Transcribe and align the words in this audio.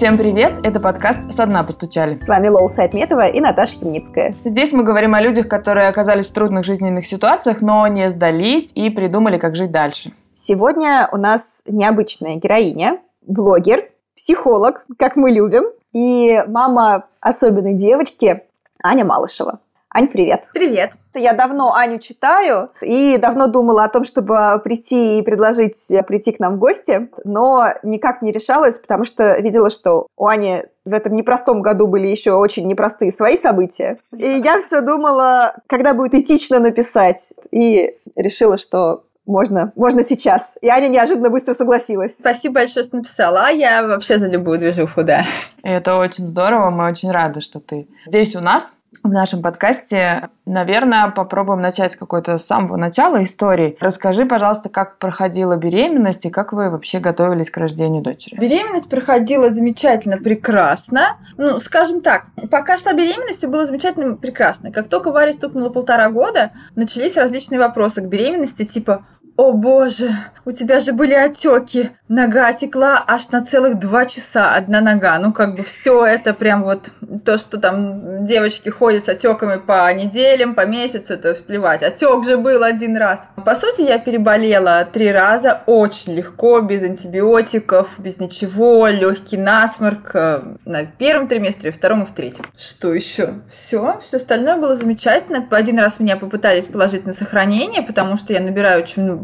Всем 0.00 0.16
привет! 0.16 0.54
Это 0.64 0.80
подкаст 0.80 1.18
«Со 1.36 1.44
дна 1.44 1.62
постучали». 1.62 2.16
С 2.16 2.26
вами 2.26 2.48
Лол 2.48 2.70
Сайтметова 2.70 3.26
и 3.26 3.38
Наташа 3.38 3.76
Химницкая. 3.76 4.34
Здесь 4.46 4.72
мы 4.72 4.82
говорим 4.82 5.14
о 5.14 5.20
людях, 5.20 5.46
которые 5.46 5.88
оказались 5.88 6.28
в 6.28 6.32
трудных 6.32 6.64
жизненных 6.64 7.06
ситуациях, 7.06 7.60
но 7.60 7.86
не 7.86 8.08
сдались 8.08 8.72
и 8.74 8.88
придумали, 8.88 9.36
как 9.36 9.56
жить 9.56 9.70
дальше. 9.70 10.12
Сегодня 10.32 11.06
у 11.12 11.18
нас 11.18 11.62
необычная 11.66 12.36
героиня, 12.36 13.02
блогер, 13.26 13.90
психолог, 14.16 14.86
как 14.98 15.16
мы 15.16 15.32
любим, 15.32 15.64
и 15.92 16.42
мама 16.46 17.04
особенной 17.20 17.74
девочки 17.74 18.44
Аня 18.82 19.04
Малышева. 19.04 19.60
Ань, 19.92 20.06
привет. 20.06 20.44
Привет. 20.54 20.92
Я 21.14 21.32
давно 21.32 21.74
Аню 21.74 21.98
читаю 21.98 22.70
и 22.80 23.18
давно 23.18 23.48
думала 23.48 23.82
о 23.82 23.88
том, 23.88 24.04
чтобы 24.04 24.60
прийти 24.62 25.18
и 25.18 25.22
предложить 25.22 25.84
прийти 26.06 26.30
к 26.30 26.38
нам 26.38 26.54
в 26.54 26.58
гости, 26.60 27.08
но 27.24 27.74
никак 27.82 28.22
не 28.22 28.30
решалась, 28.30 28.78
потому 28.78 29.02
что 29.02 29.40
видела, 29.40 29.68
что 29.68 30.06
у 30.16 30.28
Ани 30.28 30.62
в 30.84 30.92
этом 30.92 31.16
непростом 31.16 31.60
году 31.60 31.88
были 31.88 32.06
еще 32.06 32.34
очень 32.34 32.68
непростые 32.68 33.10
свои 33.10 33.36
события. 33.36 33.98
И 34.16 34.28
я 34.28 34.60
все 34.60 34.80
думала, 34.80 35.56
когда 35.66 35.92
будет 35.92 36.14
этично 36.14 36.60
написать. 36.60 37.32
И 37.50 37.96
решила, 38.14 38.58
что 38.58 39.02
можно, 39.26 39.72
можно 39.74 40.04
сейчас. 40.04 40.56
И 40.60 40.68
Аня 40.68 40.86
неожиданно 40.86 41.30
быстро 41.30 41.52
согласилась. 41.52 42.16
Спасибо 42.16 42.54
большое, 42.60 42.84
что 42.84 42.96
написала. 42.96 43.46
А 43.46 43.50
я 43.50 43.84
вообще 43.84 44.20
за 44.20 44.28
любую 44.28 44.60
движуху, 44.60 45.02
да. 45.02 45.22
Это 45.64 45.98
очень 45.98 46.28
здорово, 46.28 46.70
мы 46.70 46.88
очень 46.88 47.10
рады, 47.10 47.40
что 47.40 47.58
ты 47.58 47.88
здесь 48.06 48.36
у 48.36 48.40
нас 48.40 48.72
в 49.02 49.08
нашем 49.08 49.40
подкасте. 49.40 50.30
Наверное, 50.46 51.08
попробуем 51.10 51.60
начать 51.60 51.92
с 51.92 51.96
какой-то 51.96 52.38
самого 52.38 52.76
начала 52.76 53.22
истории. 53.22 53.76
Расскажи, 53.80 54.26
пожалуйста, 54.26 54.68
как 54.68 54.98
проходила 54.98 55.56
беременность 55.56 56.26
и 56.26 56.30
как 56.30 56.52
вы 56.52 56.70
вообще 56.70 56.98
готовились 56.98 57.50
к 57.50 57.56
рождению 57.56 58.02
дочери. 58.02 58.38
Беременность 58.38 58.90
проходила 58.90 59.50
замечательно, 59.50 60.18
прекрасно. 60.18 61.16
Ну, 61.36 61.58
скажем 61.60 62.00
так, 62.00 62.26
пока 62.50 62.78
шла 62.78 62.92
беременность, 62.92 63.38
все 63.38 63.48
было 63.48 63.66
замечательно, 63.66 64.16
прекрасно. 64.16 64.72
Как 64.72 64.88
только 64.88 65.12
Варе 65.12 65.32
стукнуло 65.32 65.70
полтора 65.70 66.10
года, 66.10 66.52
начались 66.74 67.16
различные 67.16 67.60
вопросы 67.60 68.02
к 68.02 68.06
беременности, 68.06 68.64
типа 68.64 69.06
о 69.36 69.52
боже, 69.52 70.10
у 70.44 70.52
тебя 70.52 70.80
же 70.80 70.92
были 70.92 71.14
отеки. 71.14 71.90
Нога 72.08 72.52
текла 72.52 73.04
аж 73.06 73.28
на 73.30 73.44
целых 73.44 73.78
два 73.78 74.04
часа, 74.06 74.54
одна 74.54 74.80
нога. 74.80 75.18
Ну, 75.18 75.32
как 75.32 75.54
бы 75.54 75.62
все 75.62 76.04
это 76.04 76.34
прям 76.34 76.64
вот 76.64 76.90
то, 77.24 77.38
что 77.38 77.58
там 77.58 78.24
девочки 78.24 78.68
ходят 78.68 79.04
с 79.04 79.08
отеками 79.08 79.60
по 79.60 79.92
неделям, 79.94 80.54
по 80.54 80.66
месяцу, 80.66 81.14
это 81.14 81.34
плевать. 81.34 81.82
Отек 81.82 82.24
же 82.24 82.36
был 82.36 82.64
один 82.64 82.96
раз. 82.96 83.20
По 83.44 83.54
сути, 83.54 83.82
я 83.82 83.98
переболела 83.98 84.84
три 84.84 85.12
раза 85.12 85.62
очень 85.66 86.14
легко, 86.14 86.60
без 86.60 86.82
антибиотиков, 86.82 87.98
без 87.98 88.18
ничего, 88.18 88.88
легкий 88.88 89.36
насморк 89.36 90.10
э, 90.14 90.42
на 90.64 90.84
первом 90.84 91.28
триместре, 91.28 91.70
втором 91.70 92.02
и 92.02 92.06
в 92.06 92.12
третьем. 92.12 92.46
Что 92.58 92.92
еще? 92.92 93.34
Все, 93.50 94.00
все 94.02 94.16
остальное 94.16 94.56
было 94.56 94.76
замечательно. 94.76 95.46
Один 95.50 95.78
раз 95.78 96.00
меня 96.00 96.16
попытались 96.16 96.66
положить 96.66 97.06
на 97.06 97.12
сохранение, 97.12 97.82
потому 97.82 98.16
что 98.16 98.32
я 98.32 98.40
набираю 98.40 98.82
очень 98.82 99.02
много 99.02 99.19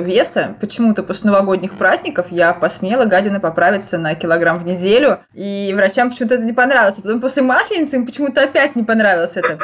веса. 0.00 0.56
Почему-то 0.60 1.02
после 1.02 1.30
новогодних 1.30 1.76
праздников 1.78 2.26
я 2.30 2.52
посмела, 2.52 3.04
гадина, 3.04 3.40
поправиться 3.40 3.98
на 3.98 4.14
килограмм 4.14 4.58
в 4.58 4.64
неделю. 4.64 5.20
И 5.34 5.72
врачам 5.74 6.10
почему-то 6.10 6.34
это 6.34 6.44
не 6.44 6.52
понравилось. 6.52 6.98
А 6.98 7.02
потом 7.02 7.20
после 7.20 7.42
масленицы 7.42 7.96
им 7.96 8.06
почему-то 8.06 8.42
опять 8.42 8.76
не 8.76 8.82
понравилось 8.82 9.32
это. 9.34 9.58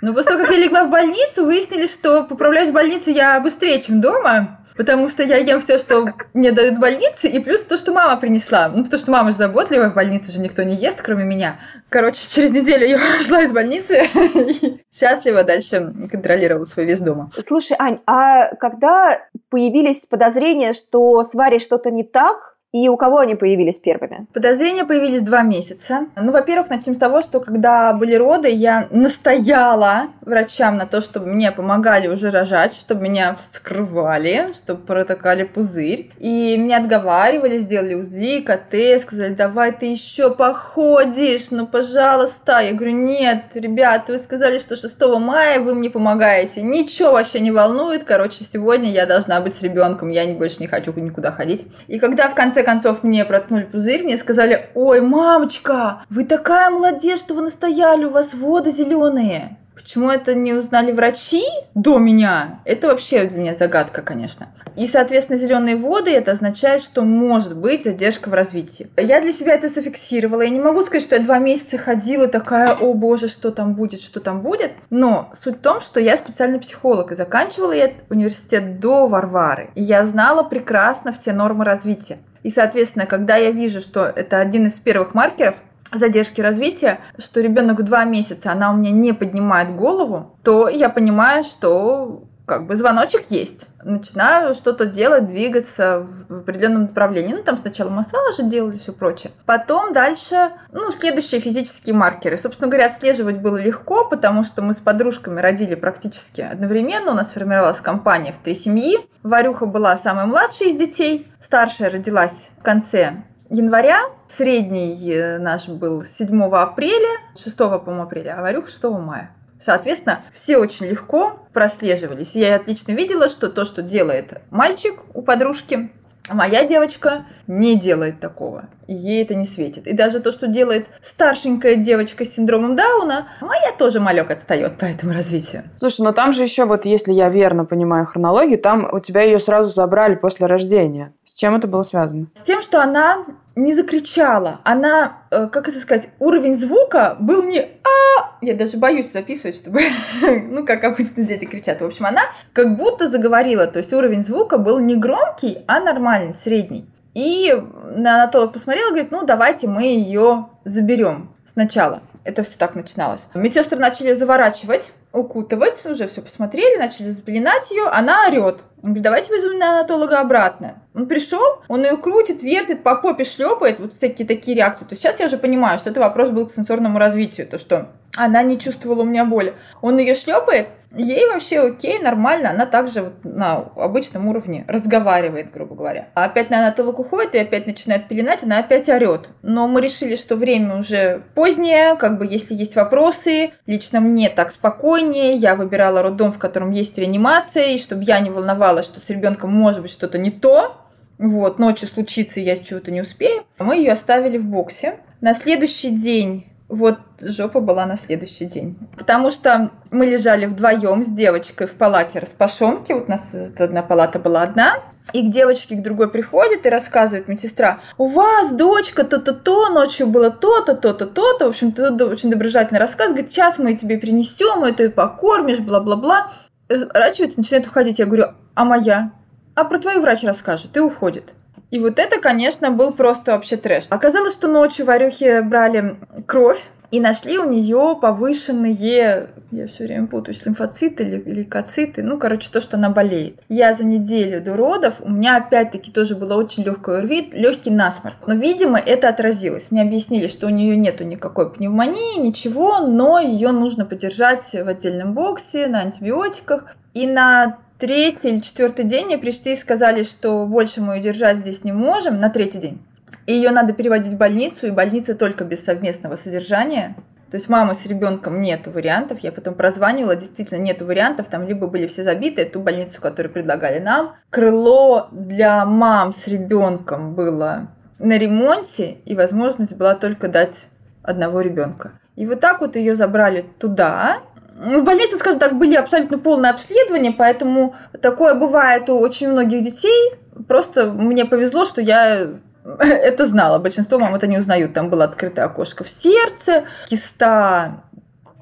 Но 0.00 0.12
после 0.12 0.32
того, 0.32 0.44
как 0.44 0.52
я 0.52 0.58
легла 0.58 0.84
в 0.84 0.90
больницу, 0.90 1.44
выяснили, 1.44 1.86
что 1.86 2.24
поправляюсь 2.24 2.70
в 2.70 2.72
больнице 2.72 3.10
я 3.12 3.38
быстрее, 3.40 3.80
чем 3.80 4.00
дома. 4.00 4.58
Потому 4.76 5.08
что 5.08 5.22
я 5.22 5.36
ем 5.36 5.60
все, 5.60 5.78
что 5.78 6.12
мне 6.34 6.52
дают 6.52 6.76
в 6.76 6.80
больнице, 6.80 7.28
и 7.28 7.38
плюс 7.40 7.62
то, 7.62 7.76
что 7.76 7.92
мама 7.92 8.20
принесла. 8.20 8.68
Ну, 8.68 8.84
потому 8.84 9.00
что 9.00 9.10
мама 9.10 9.32
же 9.32 9.38
заботливая, 9.38 9.90
в 9.90 9.94
больнице 9.94 10.32
же 10.32 10.40
никто 10.40 10.62
не 10.62 10.74
ест, 10.74 11.02
кроме 11.02 11.24
меня. 11.24 11.60
Короче, 11.88 12.28
через 12.28 12.50
неделю 12.50 12.86
я 12.86 12.98
ушла 13.20 13.42
из 13.42 13.52
больницы 13.52 14.04
и 14.14 14.82
счастливо 14.92 15.44
дальше 15.44 15.92
контролировала 16.10 16.64
свой 16.64 16.86
вес 16.86 17.00
дома. 17.00 17.30
Слушай, 17.46 17.76
Ань, 17.78 18.00
а 18.06 18.54
когда 18.56 19.20
появились 19.50 20.06
подозрения, 20.06 20.72
что 20.72 21.22
с 21.24 21.34
Варей 21.34 21.60
что-то 21.60 21.90
не 21.90 22.04
так, 22.04 22.51
и 22.72 22.88
у 22.88 22.96
кого 22.96 23.18
они 23.18 23.34
появились 23.34 23.78
первыми? 23.78 24.26
Подозрения 24.32 24.84
появились 24.84 25.20
два 25.20 25.42
месяца. 25.42 26.06
Ну, 26.16 26.32
во-первых, 26.32 26.70
начнем 26.70 26.94
с 26.94 26.98
того, 26.98 27.20
что 27.20 27.40
когда 27.40 27.92
были 27.92 28.14
роды, 28.14 28.48
я 28.48 28.88
настояла 28.90 30.08
врачам 30.22 30.76
на 30.76 30.86
то, 30.86 31.02
чтобы 31.02 31.26
мне 31.26 31.52
помогали 31.52 32.08
уже 32.08 32.30
рожать, 32.30 32.74
чтобы 32.74 33.02
меня 33.02 33.36
вскрывали, 33.52 34.54
чтобы 34.54 34.80
протокали 34.86 35.44
пузырь. 35.44 36.10
И 36.18 36.56
меня 36.56 36.78
отговаривали, 36.78 37.58
сделали 37.58 37.92
УЗИ, 37.94 38.40
КТ, 38.40 39.02
сказали, 39.02 39.34
давай 39.34 39.72
ты 39.72 39.86
еще 39.86 40.34
походишь, 40.34 41.50
ну, 41.50 41.66
пожалуйста. 41.66 42.60
Я 42.60 42.72
говорю, 42.72 42.92
нет, 42.92 43.44
ребят, 43.52 44.08
вы 44.08 44.18
сказали, 44.18 44.58
что 44.58 44.76
6 44.76 44.98
мая 45.20 45.60
вы 45.60 45.74
мне 45.74 45.90
помогаете. 45.90 46.62
Ничего 46.62 47.12
вообще 47.12 47.40
не 47.40 47.50
волнует. 47.50 48.04
Короче, 48.04 48.44
сегодня 48.50 48.90
я 48.90 49.04
должна 49.04 49.42
быть 49.42 49.54
с 49.54 49.60
ребенком, 49.60 50.08
я 50.08 50.26
больше 50.28 50.56
не 50.60 50.68
хочу 50.68 50.92
никуда 50.94 51.32
ходить. 51.32 51.66
И 51.86 51.98
когда 51.98 52.28
в 52.28 52.34
конце 52.34 52.61
концов 52.62 53.02
мне 53.02 53.24
проткнули 53.24 53.64
пузырь, 53.64 54.04
мне 54.04 54.16
сказали, 54.16 54.70
ой, 54.74 55.00
мамочка, 55.00 56.04
вы 56.10 56.24
такая 56.24 56.70
молодец, 56.70 57.20
что 57.20 57.34
вы 57.34 57.42
настояли, 57.42 58.04
у 58.04 58.10
вас 58.10 58.34
воды 58.34 58.70
зеленые. 58.70 59.58
Почему 59.82 60.10
это 60.10 60.34
не 60.34 60.54
узнали 60.54 60.92
врачи 60.92 61.42
до 61.74 61.98
меня? 61.98 62.60
Это 62.64 62.86
вообще 62.86 63.24
для 63.24 63.40
меня 63.40 63.54
загадка, 63.54 64.00
конечно. 64.00 64.48
И, 64.76 64.86
соответственно, 64.86 65.38
зеленые 65.38 65.76
воды 65.76 66.12
это 66.12 66.32
означает, 66.32 66.82
что 66.82 67.02
может 67.02 67.56
быть 67.56 67.82
задержка 67.82 68.28
в 68.28 68.34
развитии. 68.34 68.88
Я 68.96 69.20
для 69.20 69.32
себя 69.32 69.54
это 69.54 69.68
зафиксировала. 69.68 70.42
Я 70.42 70.50
не 70.50 70.60
могу 70.60 70.82
сказать, 70.82 71.02
что 71.02 71.16
я 71.16 71.22
два 71.22 71.38
месяца 71.38 71.78
ходила 71.78 72.28
такая, 72.28 72.74
о 72.74 72.94
боже, 72.94 73.26
что 73.28 73.50
там 73.50 73.74
будет, 73.74 74.02
что 74.02 74.20
там 74.20 74.40
будет. 74.40 74.72
Но 74.90 75.30
суть 75.34 75.58
в 75.58 75.62
том, 75.62 75.80
что 75.80 75.98
я 75.98 76.16
специальный 76.16 76.60
психолог 76.60 77.10
и 77.10 77.16
заканчивала 77.16 77.72
я 77.72 77.90
университет 78.08 78.78
до 78.78 79.08
Варвары. 79.08 79.70
И 79.74 79.82
я 79.82 80.06
знала 80.06 80.44
прекрасно 80.44 81.12
все 81.12 81.32
нормы 81.32 81.64
развития. 81.64 82.18
И, 82.44 82.50
соответственно, 82.50 83.06
когда 83.06 83.36
я 83.36 83.50
вижу, 83.50 83.80
что 83.80 84.04
это 84.04 84.38
один 84.38 84.66
из 84.66 84.74
первых 84.74 85.14
маркеров 85.14 85.56
задержки 85.92 86.40
развития, 86.40 87.00
что 87.18 87.40
ребенок 87.40 87.82
два 87.84 88.04
месяца, 88.04 88.52
она 88.52 88.72
у 88.72 88.76
меня 88.76 88.90
не 88.90 89.12
поднимает 89.12 89.74
голову, 89.74 90.36
то 90.42 90.68
я 90.68 90.88
понимаю, 90.88 91.44
что 91.44 92.24
как 92.46 92.66
бы 92.66 92.76
звоночек 92.76 93.30
есть. 93.30 93.68
Начинаю 93.84 94.54
что-то 94.54 94.86
делать, 94.86 95.28
двигаться 95.28 96.06
в 96.28 96.38
определенном 96.40 96.82
направлении. 96.82 97.34
Ну, 97.34 97.42
там 97.42 97.56
сначала 97.56 97.88
массажи 97.88 98.42
делали, 98.42 98.78
все 98.78 98.92
прочее. 98.92 99.32
Потом 99.46 99.92
дальше, 99.92 100.52
ну, 100.72 100.90
следующие 100.90 101.40
физические 101.40 101.94
маркеры. 101.94 102.36
Собственно 102.36 102.68
говоря, 102.68 102.86
отслеживать 102.86 103.38
было 103.38 103.56
легко, 103.56 104.04
потому 104.04 104.44
что 104.44 104.60
мы 104.60 104.72
с 104.74 104.80
подружками 104.80 105.40
родили 105.40 105.74
практически 105.74 106.40
одновременно. 106.40 107.12
У 107.12 107.14
нас 107.14 107.30
сформировалась 107.30 107.80
компания 107.80 108.32
в 108.32 108.38
три 108.38 108.54
семьи. 108.54 108.98
Варюха 109.22 109.66
была 109.66 109.96
самой 109.96 110.26
младшей 110.26 110.72
из 110.72 110.78
детей. 110.78 111.28
Старшая 111.40 111.90
родилась 111.90 112.50
в 112.58 112.62
конце 112.62 113.22
января. 113.52 114.00
Средний 114.26 115.12
э, 115.12 115.38
наш 115.38 115.68
был 115.68 116.04
7 116.04 116.42
апреля, 116.54 117.20
6, 117.36 117.56
по-моему, 117.56 118.02
апреля, 118.02 118.36
а 118.38 118.42
Варюха 118.42 118.68
6 118.68 118.84
мая. 118.84 119.30
Соответственно, 119.60 120.22
все 120.32 120.56
очень 120.56 120.86
легко 120.86 121.38
прослеживались. 121.52 122.34
Я 122.34 122.56
отлично 122.56 122.92
видела, 122.92 123.28
что 123.28 123.48
то, 123.48 123.64
что 123.64 123.82
делает 123.82 124.40
мальчик 124.50 124.94
у 125.14 125.22
подружки, 125.22 125.92
моя 126.28 126.64
девочка 126.64 127.26
не 127.46 127.78
делает 127.78 128.18
такого. 128.18 128.64
И 128.88 128.94
ей 128.94 129.22
это 129.22 129.36
не 129.36 129.46
светит. 129.46 129.86
И 129.86 129.92
даже 129.92 130.18
то, 130.18 130.32
что 130.32 130.48
делает 130.48 130.86
старшенькая 131.00 131.76
девочка 131.76 132.24
с 132.24 132.30
синдромом 132.30 132.74
Дауна, 132.74 133.28
моя 133.40 133.70
тоже 133.78 134.00
малек 134.00 134.32
отстает 134.32 134.78
по 134.78 134.84
этому 134.84 135.12
развитию. 135.12 135.64
Слушай, 135.78 136.02
но 136.02 136.12
там 136.12 136.32
же 136.32 136.42
еще, 136.42 136.64
вот 136.64 136.84
если 136.84 137.12
я 137.12 137.28
верно 137.28 137.64
понимаю 137.64 138.06
хронологию, 138.06 138.58
там 138.58 138.88
у 138.92 138.98
тебя 138.98 139.22
ее 139.22 139.38
сразу 139.38 139.70
забрали 139.70 140.16
после 140.16 140.46
рождения. 140.46 141.12
С 141.24 141.38
чем 141.38 141.54
это 141.54 141.68
было 141.68 141.84
связано? 141.84 142.26
С 142.42 142.46
тем, 142.46 142.62
что 142.62 142.82
она 142.82 143.24
не 143.54 143.74
закричала. 143.74 144.60
Она, 144.64 145.18
э, 145.30 145.48
как 145.48 145.68
это 145.68 145.78
сказать, 145.78 146.08
уровень 146.18 146.54
звука 146.54 147.16
был 147.18 147.42
не 147.42 147.60
а 147.60 148.36
Я 148.40 148.54
даже 148.54 148.76
боюсь 148.76 149.12
записывать, 149.12 149.56
чтобы, 149.56 149.80
ну, 150.22 150.64
как 150.64 150.84
обычно 150.84 151.24
дети 151.24 151.44
кричат. 151.44 151.80
В 151.80 151.84
общем, 151.84 152.06
она 152.06 152.22
как 152.52 152.76
будто 152.76 153.08
заговорила. 153.08 153.66
То 153.66 153.78
есть 153.78 153.92
уровень 153.92 154.24
звука 154.24 154.58
был 154.58 154.78
не 154.78 154.96
громкий, 154.96 155.58
а 155.66 155.80
нормальный, 155.80 156.34
средний. 156.42 156.86
И 157.14 157.54
анатолог 157.94 158.52
посмотрел 158.52 158.88
и 158.88 158.90
говорит, 158.90 159.10
ну, 159.10 159.24
давайте 159.24 159.68
мы 159.68 159.82
ее 159.82 160.48
заберем 160.64 161.34
сначала. 161.52 162.02
Это 162.24 162.42
все 162.42 162.56
так 162.56 162.74
начиналось. 162.74 163.22
Медсестры 163.34 163.78
начали 163.78 164.14
заворачивать, 164.14 164.92
укутывать, 165.12 165.84
уже 165.84 166.06
все 166.08 166.22
посмотрели, 166.22 166.78
начали 166.78 167.12
запеленать 167.12 167.70
ее, 167.70 167.84
она 167.84 168.26
орет. 168.26 168.60
Он 168.82 168.90
говорит, 168.90 169.02
давайте 169.02 169.34
вызовем 169.34 169.62
анатолога 169.62 170.20
обратно. 170.20 170.82
Он 170.94 171.06
пришел, 171.06 171.62
он 171.68 171.84
ее 171.84 171.96
крутит, 171.96 172.42
вертит, 172.42 172.82
по 172.82 172.96
попе 172.96 173.24
шлепает, 173.24 173.78
вот 173.78 173.92
всякие 173.92 174.26
такие 174.26 174.56
реакции. 174.56 174.84
То 174.84 174.92
есть 174.92 175.02
сейчас 175.02 175.20
я 175.20 175.26
уже 175.26 175.38
понимаю, 175.38 175.78
что 175.78 175.90
это 175.90 176.00
вопрос 176.00 176.30
был 176.30 176.46
к 176.46 176.52
сенсорному 176.52 176.98
развитию, 176.98 177.46
то 177.46 177.58
что 177.58 177.90
она 178.16 178.42
не 178.42 178.58
чувствовала 178.58 179.02
у 179.02 179.06
меня 179.06 179.24
боли. 179.24 179.54
Он 179.80 179.98
ее 179.98 180.14
шлепает, 180.14 180.68
Ей 180.94 181.26
вообще 181.26 181.60
окей, 181.60 181.98
нормально, 181.98 182.50
она 182.50 182.66
также 182.66 183.02
вот 183.02 183.24
на 183.24 183.54
обычном 183.54 184.28
уровне 184.28 184.66
разговаривает, 184.68 185.50
грубо 185.50 185.74
говоря. 185.74 186.08
А 186.14 186.24
опять 186.24 186.50
на 186.50 186.58
анатолог 186.58 186.98
уходит 186.98 187.34
и 187.34 187.38
опять 187.38 187.66
начинает 187.66 188.08
пеленать, 188.08 188.42
она 188.42 188.58
опять 188.58 188.90
орет. 188.90 189.30
Но 189.40 189.68
мы 189.68 189.80
решили, 189.80 190.16
что 190.16 190.36
время 190.36 190.76
уже 190.76 191.22
позднее, 191.34 191.96
как 191.96 192.18
бы 192.18 192.26
если 192.26 192.54
есть 192.54 192.76
вопросы, 192.76 193.52
лично 193.66 194.00
мне 194.00 194.28
так 194.28 194.50
спокойнее, 194.50 195.34
я 195.34 195.54
выбирала 195.54 196.02
роддом, 196.02 196.32
в 196.32 196.38
котором 196.38 196.70
есть 196.70 196.98
реанимация, 196.98 197.68
и 197.68 197.78
чтобы 197.78 198.02
я 198.04 198.20
не 198.20 198.28
волновалась, 198.28 198.84
что 198.84 199.00
с 199.00 199.08
ребенком 199.08 199.50
может 199.50 199.80
быть 199.80 199.90
что-то 199.90 200.18
не 200.18 200.30
то, 200.30 200.76
вот, 201.16 201.58
ночью 201.58 201.88
случится, 201.88 202.40
я 202.40 202.56
чего-то 202.56 202.90
не 202.90 203.00
успею. 203.00 203.44
Мы 203.58 203.76
ее 203.76 203.92
оставили 203.92 204.38
в 204.38 204.44
боксе. 204.44 204.98
На 205.20 205.34
следующий 205.34 205.90
день 205.90 206.51
вот 206.72 206.98
жопа 207.20 207.60
была 207.60 207.84
на 207.84 207.98
следующий 207.98 208.46
день. 208.46 208.78
Потому 208.96 209.30
что 209.30 209.70
мы 209.90 210.06
лежали 210.06 210.46
вдвоем 210.46 211.04
с 211.04 211.06
девочкой 211.06 211.66
в 211.66 211.72
палате 211.72 212.18
распашонки. 212.18 212.92
Вот 212.92 213.08
у 213.08 213.10
нас 213.10 213.34
одна 213.58 213.82
палата 213.82 214.18
была 214.18 214.40
одна. 214.40 214.76
И 215.12 215.28
к 215.28 215.30
девочке 215.30 215.74
к 215.74 215.82
другой 215.82 216.08
приходит 216.08 216.64
и 216.64 216.70
рассказывает 216.70 217.28
медсестра, 217.28 217.80
у 217.98 218.06
вас 218.06 218.52
дочка 218.52 219.04
то-то-то, 219.04 219.68
ночью 219.68 220.06
было 220.06 220.30
то-то, 220.30 220.74
то-то, 220.74 221.06
то-то. 221.06 221.46
В 221.46 221.48
общем, 221.50 221.72
то 221.72 221.90
очень 222.06 222.30
доброжательный 222.30 222.80
рассказ. 222.80 223.08
Говорит, 223.08 223.30
сейчас 223.30 223.58
мы 223.58 223.74
тебе 223.74 223.98
принесем, 223.98 224.60
мы 224.60 224.70
это 224.70 224.88
покормишь, 224.90 225.58
бла-бла-бла. 225.58 226.32
Разворачивается, 226.68 227.40
начинает 227.40 227.66
уходить. 227.66 227.98
Я 227.98 228.06
говорю, 228.06 228.28
а 228.54 228.64
моя? 228.64 229.12
А 229.54 229.64
про 229.64 229.78
твою 229.78 230.00
врач 230.00 230.24
расскажет 230.24 230.74
и 230.76 230.80
уходит. 230.80 231.34
И 231.72 231.80
вот 231.80 231.98
это, 231.98 232.20
конечно, 232.20 232.70
был 232.70 232.92
просто 232.92 233.32
вообще 233.32 233.56
трэш. 233.56 233.86
Оказалось, 233.88 234.34
что 234.34 234.46
ночью 234.46 234.84
Варюхи 234.84 235.40
брали 235.40 235.96
кровь, 236.26 236.60
и 236.90 237.00
нашли 237.00 237.38
у 237.38 237.48
нее 237.48 237.96
повышенные, 237.98 239.28
я 239.50 239.66
все 239.66 239.84
время 239.84 240.06
путаюсь, 240.06 240.44
лимфоциты 240.44 241.02
или 241.02 241.22
лейкоциты, 241.24 242.02
ну, 242.02 242.18
короче, 242.18 242.50
то, 242.52 242.60
что 242.60 242.76
она 242.76 242.90
болеет. 242.90 243.40
Я 243.48 243.72
за 243.72 243.84
неделю 243.84 244.42
до 244.42 244.54
родов, 244.54 244.96
у 245.00 245.10
меня 245.10 245.38
опять-таки 245.38 245.90
тоже 245.90 246.14
было 246.14 246.34
очень 246.34 246.64
легкое 246.64 246.98
ОРВИ, 246.98 247.30
легкий 247.32 247.70
насморк. 247.70 248.16
Но, 248.26 248.34
видимо, 248.34 248.78
это 248.78 249.08
отразилось. 249.08 249.70
Мне 249.70 249.80
объяснили, 249.80 250.28
что 250.28 250.48
у 250.48 250.50
нее 250.50 250.76
нету 250.76 251.04
никакой 251.04 251.50
пневмонии, 251.50 252.20
ничего, 252.20 252.80
но 252.80 253.18
ее 253.18 253.52
нужно 253.52 253.86
подержать 253.86 254.52
в 254.52 254.68
отдельном 254.68 255.14
боксе 255.14 255.68
на 255.68 255.80
антибиотиках. 255.80 256.76
И 256.92 257.06
на 257.06 257.56
третий 257.82 258.28
или 258.28 258.38
четвертый 258.38 258.84
день 258.84 259.06
мне 259.06 259.18
пришли 259.18 259.54
и 259.54 259.56
сказали, 259.56 260.04
что 260.04 260.46
больше 260.46 260.80
мы 260.80 260.94
ее 260.94 261.02
держать 261.02 261.38
здесь 261.38 261.64
не 261.64 261.72
можем, 261.72 262.20
на 262.20 262.30
третий 262.30 262.58
день. 262.58 262.80
И 263.26 263.32
ее 263.32 263.50
надо 263.50 263.72
переводить 263.72 264.12
в 264.12 264.16
больницу, 264.16 264.68
и 264.68 264.70
больница 264.70 265.16
только 265.16 265.42
без 265.42 265.64
совместного 265.64 266.14
содержания. 266.14 266.94
То 267.32 267.38
есть 267.38 267.48
мамы 267.48 267.74
с 267.74 267.84
ребенком 267.84 268.40
нету 268.40 268.70
вариантов. 268.70 269.18
Я 269.18 269.32
потом 269.32 269.54
прозванивала, 269.54 270.14
действительно 270.14 270.58
нету 270.58 270.86
вариантов. 270.86 271.26
Там 271.26 271.42
либо 271.42 271.66
были 271.66 271.88
все 271.88 272.04
забиты, 272.04 272.44
ту 272.44 272.60
больницу, 272.60 273.00
которую 273.00 273.32
предлагали 273.32 273.80
нам. 273.80 274.14
Крыло 274.30 275.08
для 275.10 275.66
мам 275.66 276.12
с 276.12 276.28
ребенком 276.28 277.16
было 277.16 277.66
на 277.98 278.16
ремонте, 278.16 278.98
и 279.06 279.16
возможность 279.16 279.72
была 279.72 279.96
только 279.96 280.28
дать 280.28 280.68
одного 281.02 281.40
ребенка. 281.40 281.98
И 282.14 282.26
вот 282.26 282.38
так 282.38 282.60
вот 282.60 282.76
ее 282.76 282.94
забрали 282.94 283.44
туда, 283.58 284.20
в 284.62 284.84
больнице, 284.84 285.18
скажем 285.18 285.38
так, 285.38 285.58
были 285.58 285.74
абсолютно 285.74 286.18
полные 286.18 286.50
обследования, 286.50 287.12
поэтому 287.12 287.74
такое 288.00 288.34
бывает 288.34 288.88
у 288.90 288.98
очень 288.98 289.28
многих 289.28 289.64
детей. 289.64 290.12
Просто 290.46 290.90
мне 290.90 291.24
повезло, 291.24 291.64
что 291.64 291.80
я 291.80 292.28
это 292.78 293.26
знала. 293.26 293.58
Большинство 293.58 293.98
мам 293.98 294.14
это 294.14 294.26
не 294.26 294.38
узнают. 294.38 294.72
Там 294.72 294.88
было 294.88 295.04
открытое 295.04 295.44
окошко 295.44 295.84
в 295.84 295.90
сердце, 295.90 296.64
киста, 296.88 297.82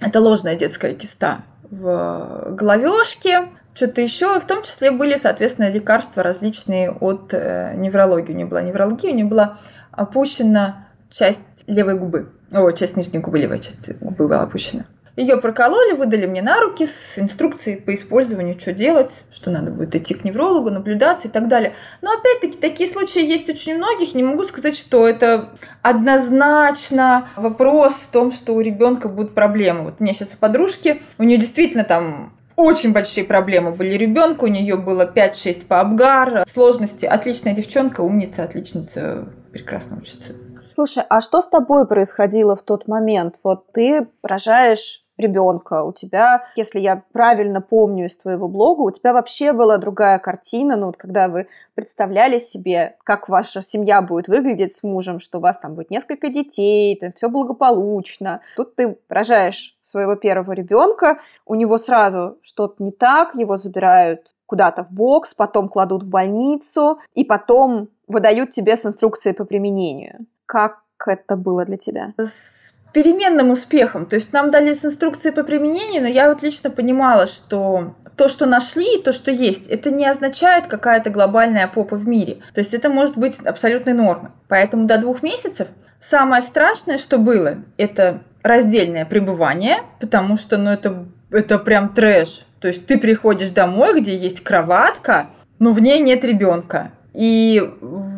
это 0.00 0.20
ложная 0.20 0.56
детская 0.56 0.94
киста 0.94 1.42
в 1.70 2.50
головешке, 2.50 3.48
что-то 3.74 4.00
еще. 4.00 4.38
В 4.40 4.46
том 4.46 4.62
числе 4.62 4.90
были, 4.90 5.16
соответственно, 5.16 5.70
лекарства 5.70 6.22
различные 6.22 6.90
от 6.90 7.32
э, 7.32 7.74
неврологии. 7.76 8.32
У 8.32 8.36
нее 8.36 8.46
была 8.46 8.62
неврология, 8.62 9.12
у 9.12 9.14
нее 9.14 9.26
была 9.26 9.58
опущена 9.90 10.88
часть 11.10 11.40
левой 11.66 11.96
губы. 11.96 12.32
О, 12.52 12.70
часть 12.72 12.96
нижней 12.96 13.20
губы, 13.20 13.38
левая 13.38 13.58
часть 13.58 13.90
губы 14.00 14.28
была 14.28 14.42
опущена. 14.42 14.84
Ее 15.16 15.36
прокололи, 15.36 15.92
выдали 15.92 16.26
мне 16.26 16.40
на 16.40 16.60
руки 16.60 16.86
с 16.86 17.18
инструкцией 17.18 17.80
по 17.80 17.94
использованию, 17.94 18.58
что 18.58 18.72
делать, 18.72 19.10
что 19.32 19.50
надо 19.50 19.70
будет 19.70 19.94
идти 19.94 20.14
к 20.14 20.24
неврологу, 20.24 20.70
наблюдаться 20.70 21.28
и 21.28 21.30
так 21.30 21.48
далее. 21.48 21.74
Но 22.00 22.12
опять-таки 22.12 22.58
такие 22.58 22.88
случаи 22.88 23.24
есть 23.24 23.48
очень 23.48 23.76
многих. 23.76 24.14
Не 24.14 24.22
могу 24.22 24.44
сказать, 24.44 24.76
что 24.76 25.06
это 25.06 25.50
однозначно 25.82 27.28
вопрос 27.36 27.94
в 27.94 28.06
том, 28.08 28.32
что 28.32 28.54
у 28.54 28.60
ребенка 28.60 29.08
будут 29.08 29.34
проблемы. 29.34 29.84
Вот 29.84 29.94
у 29.98 30.02
меня 30.02 30.14
сейчас 30.14 30.34
у 30.34 30.36
подружки, 30.36 31.02
у 31.18 31.24
нее 31.24 31.38
действительно 31.38 31.84
там 31.84 32.32
очень 32.56 32.92
большие 32.92 33.24
проблемы 33.24 33.72
были 33.72 33.94
ребенку, 33.94 34.44
у 34.44 34.48
нее 34.48 34.76
было 34.76 35.10
5-6 35.10 35.66
по 35.66 35.80
обгар, 35.80 36.44
сложности. 36.48 37.06
Отличная 37.06 37.54
девчонка, 37.54 38.02
умница, 38.02 38.44
отличница, 38.44 39.28
прекрасно 39.52 39.96
учится. 39.96 40.34
Слушай, 40.72 41.04
а 41.08 41.20
что 41.20 41.40
с 41.40 41.48
тобой 41.48 41.86
происходило 41.86 42.56
в 42.56 42.62
тот 42.62 42.86
момент? 42.86 43.36
Вот 43.42 43.72
ты 43.72 44.08
рожаешь 44.22 45.04
ребенка, 45.20 45.84
у 45.84 45.92
тебя, 45.92 46.44
если 46.56 46.80
я 46.80 47.02
правильно 47.12 47.60
помню 47.60 48.06
из 48.06 48.16
твоего 48.16 48.48
блога, 48.48 48.80
у 48.80 48.90
тебя 48.90 49.12
вообще 49.12 49.52
была 49.52 49.76
другая 49.78 50.18
картина, 50.18 50.76
ну 50.76 50.86
вот 50.86 50.96
когда 50.96 51.28
вы 51.28 51.48
представляли 51.74 52.38
себе, 52.38 52.96
как 53.04 53.28
ваша 53.28 53.60
семья 53.60 54.00
будет 54.00 54.28
выглядеть 54.28 54.74
с 54.74 54.82
мужем, 54.82 55.20
что 55.20 55.38
у 55.38 55.40
вас 55.40 55.58
там 55.58 55.74
будет 55.74 55.90
несколько 55.90 56.30
детей, 56.30 56.96
там 56.96 57.12
все 57.12 57.28
благополучно. 57.28 58.40
Тут 58.56 58.76
ты 58.76 58.98
рожаешь 59.08 59.76
своего 59.82 60.14
первого 60.14 60.52
ребенка, 60.52 61.20
у 61.44 61.54
него 61.54 61.78
сразу 61.78 62.38
что-то 62.42 62.82
не 62.82 62.92
так, 62.92 63.34
его 63.34 63.56
забирают 63.56 64.30
куда-то 64.46 64.84
в 64.84 64.90
бокс, 64.90 65.32
потом 65.34 65.68
кладут 65.68 66.02
в 66.02 66.10
больницу, 66.10 66.98
и 67.14 67.24
потом 67.24 67.88
выдают 68.08 68.50
тебе 68.50 68.76
с 68.76 68.84
инструкцией 68.84 69.34
по 69.34 69.44
применению. 69.44 70.26
Как 70.50 70.80
это 71.06 71.36
было 71.36 71.64
для 71.64 71.76
тебя? 71.76 72.12
С 72.18 72.72
переменным 72.92 73.50
успехом. 73.50 74.04
То 74.04 74.16
есть 74.16 74.32
нам 74.32 74.50
дали 74.50 74.74
с 74.74 74.84
инструкцией 74.84 75.32
по 75.32 75.44
применению, 75.44 76.02
но 76.02 76.08
я 76.08 76.28
вот 76.28 76.42
лично 76.42 76.70
понимала, 76.70 77.28
что 77.28 77.94
то, 78.16 78.28
что 78.28 78.46
нашли, 78.46 79.00
то, 79.00 79.12
что 79.12 79.30
есть, 79.30 79.68
это 79.68 79.92
не 79.92 80.04
означает 80.04 80.66
какая-то 80.66 81.10
глобальная 81.10 81.68
попа 81.68 81.94
в 81.94 82.08
мире. 82.08 82.42
То 82.52 82.58
есть 82.58 82.74
это 82.74 82.88
может 82.88 83.16
быть 83.16 83.38
абсолютной 83.38 83.92
нормой. 83.92 84.32
Поэтому 84.48 84.88
до 84.88 84.98
двух 84.98 85.22
месяцев 85.22 85.68
самое 86.00 86.42
страшное, 86.42 86.98
что 86.98 87.18
было, 87.18 87.58
это 87.76 88.24
раздельное 88.42 89.04
пребывание, 89.04 89.76
потому 90.00 90.36
что 90.36 90.58
ну, 90.58 90.70
это, 90.70 91.06
это 91.30 91.60
прям 91.60 91.94
трэш. 91.94 92.44
То 92.58 92.66
есть 92.66 92.86
ты 92.86 92.98
приходишь 92.98 93.50
домой, 93.50 94.00
где 94.00 94.16
есть 94.16 94.42
кроватка, 94.42 95.28
но 95.60 95.72
в 95.72 95.80
ней 95.80 96.00
нет 96.00 96.24
ребенка. 96.24 96.90
И 97.12 97.62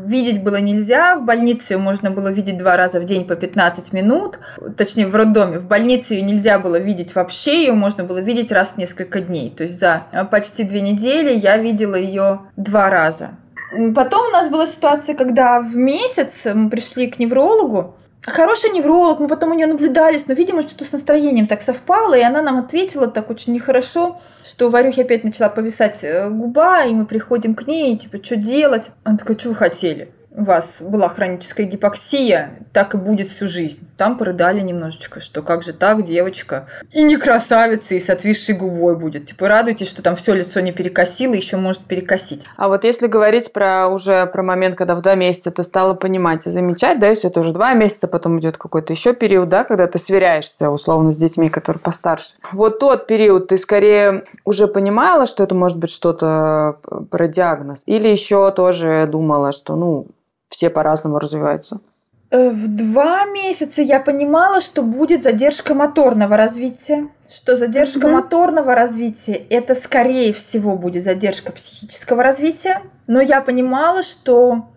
видеть 0.04 0.42
было 0.42 0.60
нельзя. 0.60 1.16
В 1.16 1.24
больнице 1.24 1.74
ее 1.74 1.78
можно 1.78 2.10
было 2.10 2.28
видеть 2.28 2.58
два 2.58 2.76
раза 2.76 3.00
в 3.00 3.04
день 3.04 3.26
по 3.26 3.36
15 3.36 3.92
минут. 3.92 4.38
Точнее, 4.76 5.06
в 5.06 5.14
роддоме. 5.14 5.58
В 5.58 5.66
больнице 5.66 6.14
ее 6.14 6.22
нельзя 6.22 6.58
было 6.58 6.76
видеть 6.76 7.14
вообще. 7.14 7.62
Ее 7.64 7.72
можно 7.72 8.04
было 8.04 8.18
видеть 8.18 8.52
раз 8.52 8.74
в 8.74 8.78
несколько 8.78 9.20
дней. 9.20 9.50
То 9.50 9.64
есть 9.64 9.80
за 9.80 10.04
почти 10.30 10.64
две 10.64 10.80
недели 10.80 11.34
я 11.34 11.56
видела 11.56 11.94
ее 11.94 12.40
два 12.56 12.90
раза. 12.90 13.30
Потом 13.94 14.26
у 14.26 14.30
нас 14.30 14.50
была 14.50 14.66
ситуация, 14.66 15.14
когда 15.14 15.60
в 15.60 15.74
месяц 15.74 16.32
мы 16.52 16.68
пришли 16.68 17.10
к 17.10 17.18
неврологу, 17.18 17.96
Хороший 18.24 18.70
невролог, 18.70 19.18
мы 19.18 19.26
потом 19.26 19.50
у 19.50 19.54
нее 19.54 19.66
наблюдались, 19.66 20.28
но, 20.28 20.34
видимо, 20.34 20.62
что-то 20.62 20.84
с 20.84 20.92
настроением 20.92 21.48
так 21.48 21.60
совпало, 21.60 22.14
и 22.14 22.22
она 22.22 22.40
нам 22.40 22.56
ответила 22.56 23.08
так 23.08 23.30
очень 23.30 23.52
нехорошо, 23.52 24.20
что 24.44 24.68
у 24.68 24.70
Варюхи 24.70 25.00
опять 25.00 25.24
начала 25.24 25.48
повисать 25.48 25.98
э, 26.02 26.30
губа, 26.30 26.84
и 26.84 26.94
мы 26.94 27.04
приходим 27.04 27.56
к 27.56 27.66
ней, 27.66 27.98
типа, 27.98 28.24
что 28.24 28.36
делать? 28.36 28.92
Она 29.02 29.18
такая, 29.18 29.36
что 29.36 29.48
вы 29.48 29.56
хотели? 29.56 30.12
У 30.34 30.44
вас 30.44 30.76
была 30.80 31.08
хроническая 31.08 31.66
гипоксия, 31.66 32.58
так 32.72 32.94
и 32.94 32.96
будет 32.96 33.28
всю 33.28 33.48
жизнь. 33.48 33.80
Там 33.98 34.16
порыдали 34.16 34.60
немножечко, 34.60 35.20
что 35.20 35.42
как 35.42 35.62
же 35.62 35.72
так, 35.72 36.04
девочка, 36.04 36.66
и 36.90 37.02
не 37.02 37.16
красавица, 37.16 37.94
и 37.94 38.00
с 38.00 38.08
отвисшей 38.08 38.56
губой 38.56 38.96
будет. 38.96 39.26
Типа 39.26 39.48
радуйтесь, 39.48 39.88
что 39.88 40.02
там 40.02 40.16
все 40.16 40.32
лицо 40.32 40.60
не 40.60 40.72
перекосило, 40.72 41.34
еще 41.34 41.56
может 41.56 41.82
перекосить. 41.82 42.44
А 42.56 42.68
вот 42.68 42.84
если 42.84 43.06
говорить 43.06 43.52
про 43.52 43.88
уже 43.88 44.26
про 44.26 44.42
момент, 44.42 44.76
когда 44.76 44.94
в 44.94 45.02
два 45.02 45.14
месяца 45.14 45.50
ты 45.50 45.62
стала 45.62 45.94
понимать 45.94 46.46
и 46.46 46.50
замечать, 46.50 46.98
да, 46.98 47.08
если 47.08 47.28
это 47.28 47.40
уже 47.40 47.52
два 47.52 47.74
месяца, 47.74 48.08
потом 48.08 48.38
идет 48.40 48.56
какой-то 48.56 48.92
еще 48.92 49.12
период, 49.12 49.48
да, 49.48 49.64
когда 49.64 49.86
ты 49.86 49.98
сверяешься 49.98 50.70
условно 50.70 51.12
с 51.12 51.16
детьми, 51.16 51.50
которые 51.50 51.80
постарше. 51.80 52.34
Вот 52.52 52.78
тот 52.78 53.06
период 53.06 53.48
ты 53.48 53.58
скорее 53.58 54.24
уже 54.44 54.66
понимала, 54.66 55.26
что 55.26 55.44
это 55.44 55.54
может 55.54 55.76
быть 55.76 55.90
что-то 55.90 56.78
про 57.10 57.28
диагноз, 57.28 57.82
или 57.86 58.08
еще 58.08 58.50
тоже 58.52 59.06
думала, 59.06 59.52
что, 59.52 59.76
ну, 59.76 60.06
все 60.52 60.70
по-разному 60.70 61.18
развиваются? 61.18 61.80
Э, 62.30 62.50
в 62.50 62.68
два 62.68 63.24
месяца 63.26 63.82
я 63.82 64.00
понимала, 64.00 64.60
что 64.60 64.82
будет 64.82 65.22
задержка 65.22 65.74
моторного 65.74 66.36
развития, 66.36 67.08
что 67.28 67.56
задержка 67.56 68.06
mm 68.06 68.12
моторного 68.12 68.74
развития 68.74 69.34
это 69.50 69.74
скорее 69.74 70.32
всего 70.32 70.76
будет 70.76 71.04
задержка 71.04 71.52
психического 71.52 72.22
развития, 72.22 72.82
но 73.06 73.20
я 73.20 73.40
понимала, 73.40 74.02
что 74.02 74.68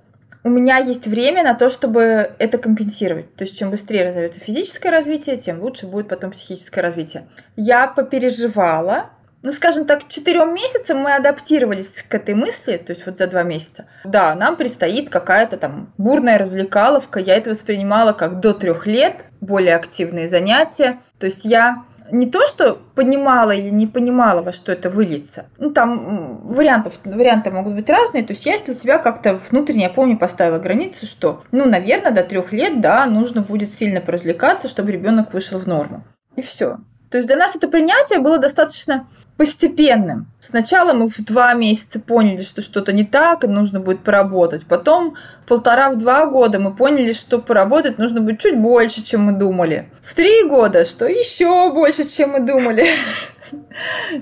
у 0.44 0.50
меня 0.50 0.78
есть 0.78 1.08
время 1.08 1.44
на 1.44 1.56
то, 1.56 1.70
чтобы 1.70 2.32
это 2.40 2.58
компенсировать. 2.58 3.36
То 3.36 3.44
есть, 3.44 3.58
чем 3.58 3.72
быстрее 3.72 4.06
развивается 4.06 4.40
физическое 4.40 4.92
развитие, 4.92 5.38
тем 5.38 5.62
лучше 5.62 5.88
будет 5.88 6.08
потом 6.08 6.32
психическое 6.32 6.82
развитие. 6.82 7.28
Я 7.56 7.88
попереживала, 7.88 9.10
ну, 9.46 9.52
скажем 9.52 9.86
так, 9.86 10.08
четырем 10.08 10.56
месяцам 10.56 10.98
мы 10.98 11.14
адаптировались 11.14 12.04
к 12.10 12.16
этой 12.16 12.34
мысли, 12.34 12.78
то 12.78 12.94
есть 12.94 13.06
вот 13.06 13.20
за 13.20 13.28
два 13.28 13.44
месяца. 13.44 13.86
Да, 14.04 14.34
нам 14.34 14.56
предстоит 14.56 15.12
какая-то 15.12 15.58
там 15.58 15.94
бурная 16.00 16.40
развлекаловка. 16.40 17.20
Я 17.20 17.36
это 17.36 17.52
воспринимала 17.52 18.12
как 18.14 18.40
до 18.40 18.56
трех 18.56 18.88
лет, 18.88 19.26
более 19.42 19.76
активные 19.76 20.30
занятия. 20.30 20.98
То 21.20 21.28
есть 21.28 21.46
я 21.46 21.84
не 22.12 22.26
то, 22.26 22.48
что 22.48 22.80
понимала 22.96 23.52
или 23.52 23.70
не 23.70 23.86
понимала, 23.86 24.42
во 24.42 24.52
что 24.52 24.72
это 24.72 24.90
выльется. 24.90 25.46
Ну, 25.60 25.70
там 25.70 26.42
вариантов, 26.48 27.00
варианты 27.04 27.52
могут 27.52 27.76
быть 27.76 27.88
разные. 27.88 28.24
То 28.24 28.34
есть 28.34 28.48
я 28.48 28.58
для 28.58 28.74
себя 28.74 28.98
как-то 28.98 29.40
внутренне, 29.52 29.84
я 29.84 29.90
помню, 29.92 30.18
поставила 30.18 30.58
границу, 30.58 31.06
что, 31.06 31.44
ну, 31.52 31.66
наверное, 31.66 32.12
до 32.12 32.24
трех 32.24 32.52
лет, 32.52 32.82
да, 32.82 33.06
нужно 33.06 33.42
будет 33.42 33.76
сильно 33.76 34.02
поразвлекаться, 34.02 34.68
чтобы 34.68 34.92
ребенок 34.92 35.34
вышел 35.34 35.60
в 35.60 35.68
норму. 35.68 36.04
И 36.36 36.42
все. 36.42 36.80
То 37.12 37.18
есть 37.18 37.28
для 37.28 37.38
нас 37.38 37.56
это 37.56 37.68
принятие 37.68 38.20
было 38.20 38.40
достаточно 38.40 39.08
постепенным. 39.38 40.28
Сначала 40.40 40.94
мы 40.94 41.10
в 41.10 41.18
два 41.24 41.54
месяца 41.54 42.00
поняли, 42.00 42.42
что 42.42 42.62
что-то 42.62 42.94
не 42.94 43.04
так, 43.04 43.44
и 43.44 43.48
нужно 43.48 43.80
будет 43.80 44.00
поработать. 44.00 44.66
Потом 44.66 45.16
полтора-два 45.46 46.28
года 46.28 46.60
мы 46.60 46.74
поняли, 46.74 47.14
что 47.14 47.40
поработать 47.40 47.98
нужно 47.98 48.22
будет 48.22 48.40
чуть 48.40 48.58
больше, 48.58 49.04
чем 49.04 49.24
мы 49.24 49.34
думали. 49.34 49.90
В 50.04 50.14
три 50.16 50.48
года, 50.48 50.86
что 50.86 51.06
еще 51.06 51.72
больше, 51.72 52.08
чем 52.08 52.32
мы 52.32 52.40
думали. 52.40 52.88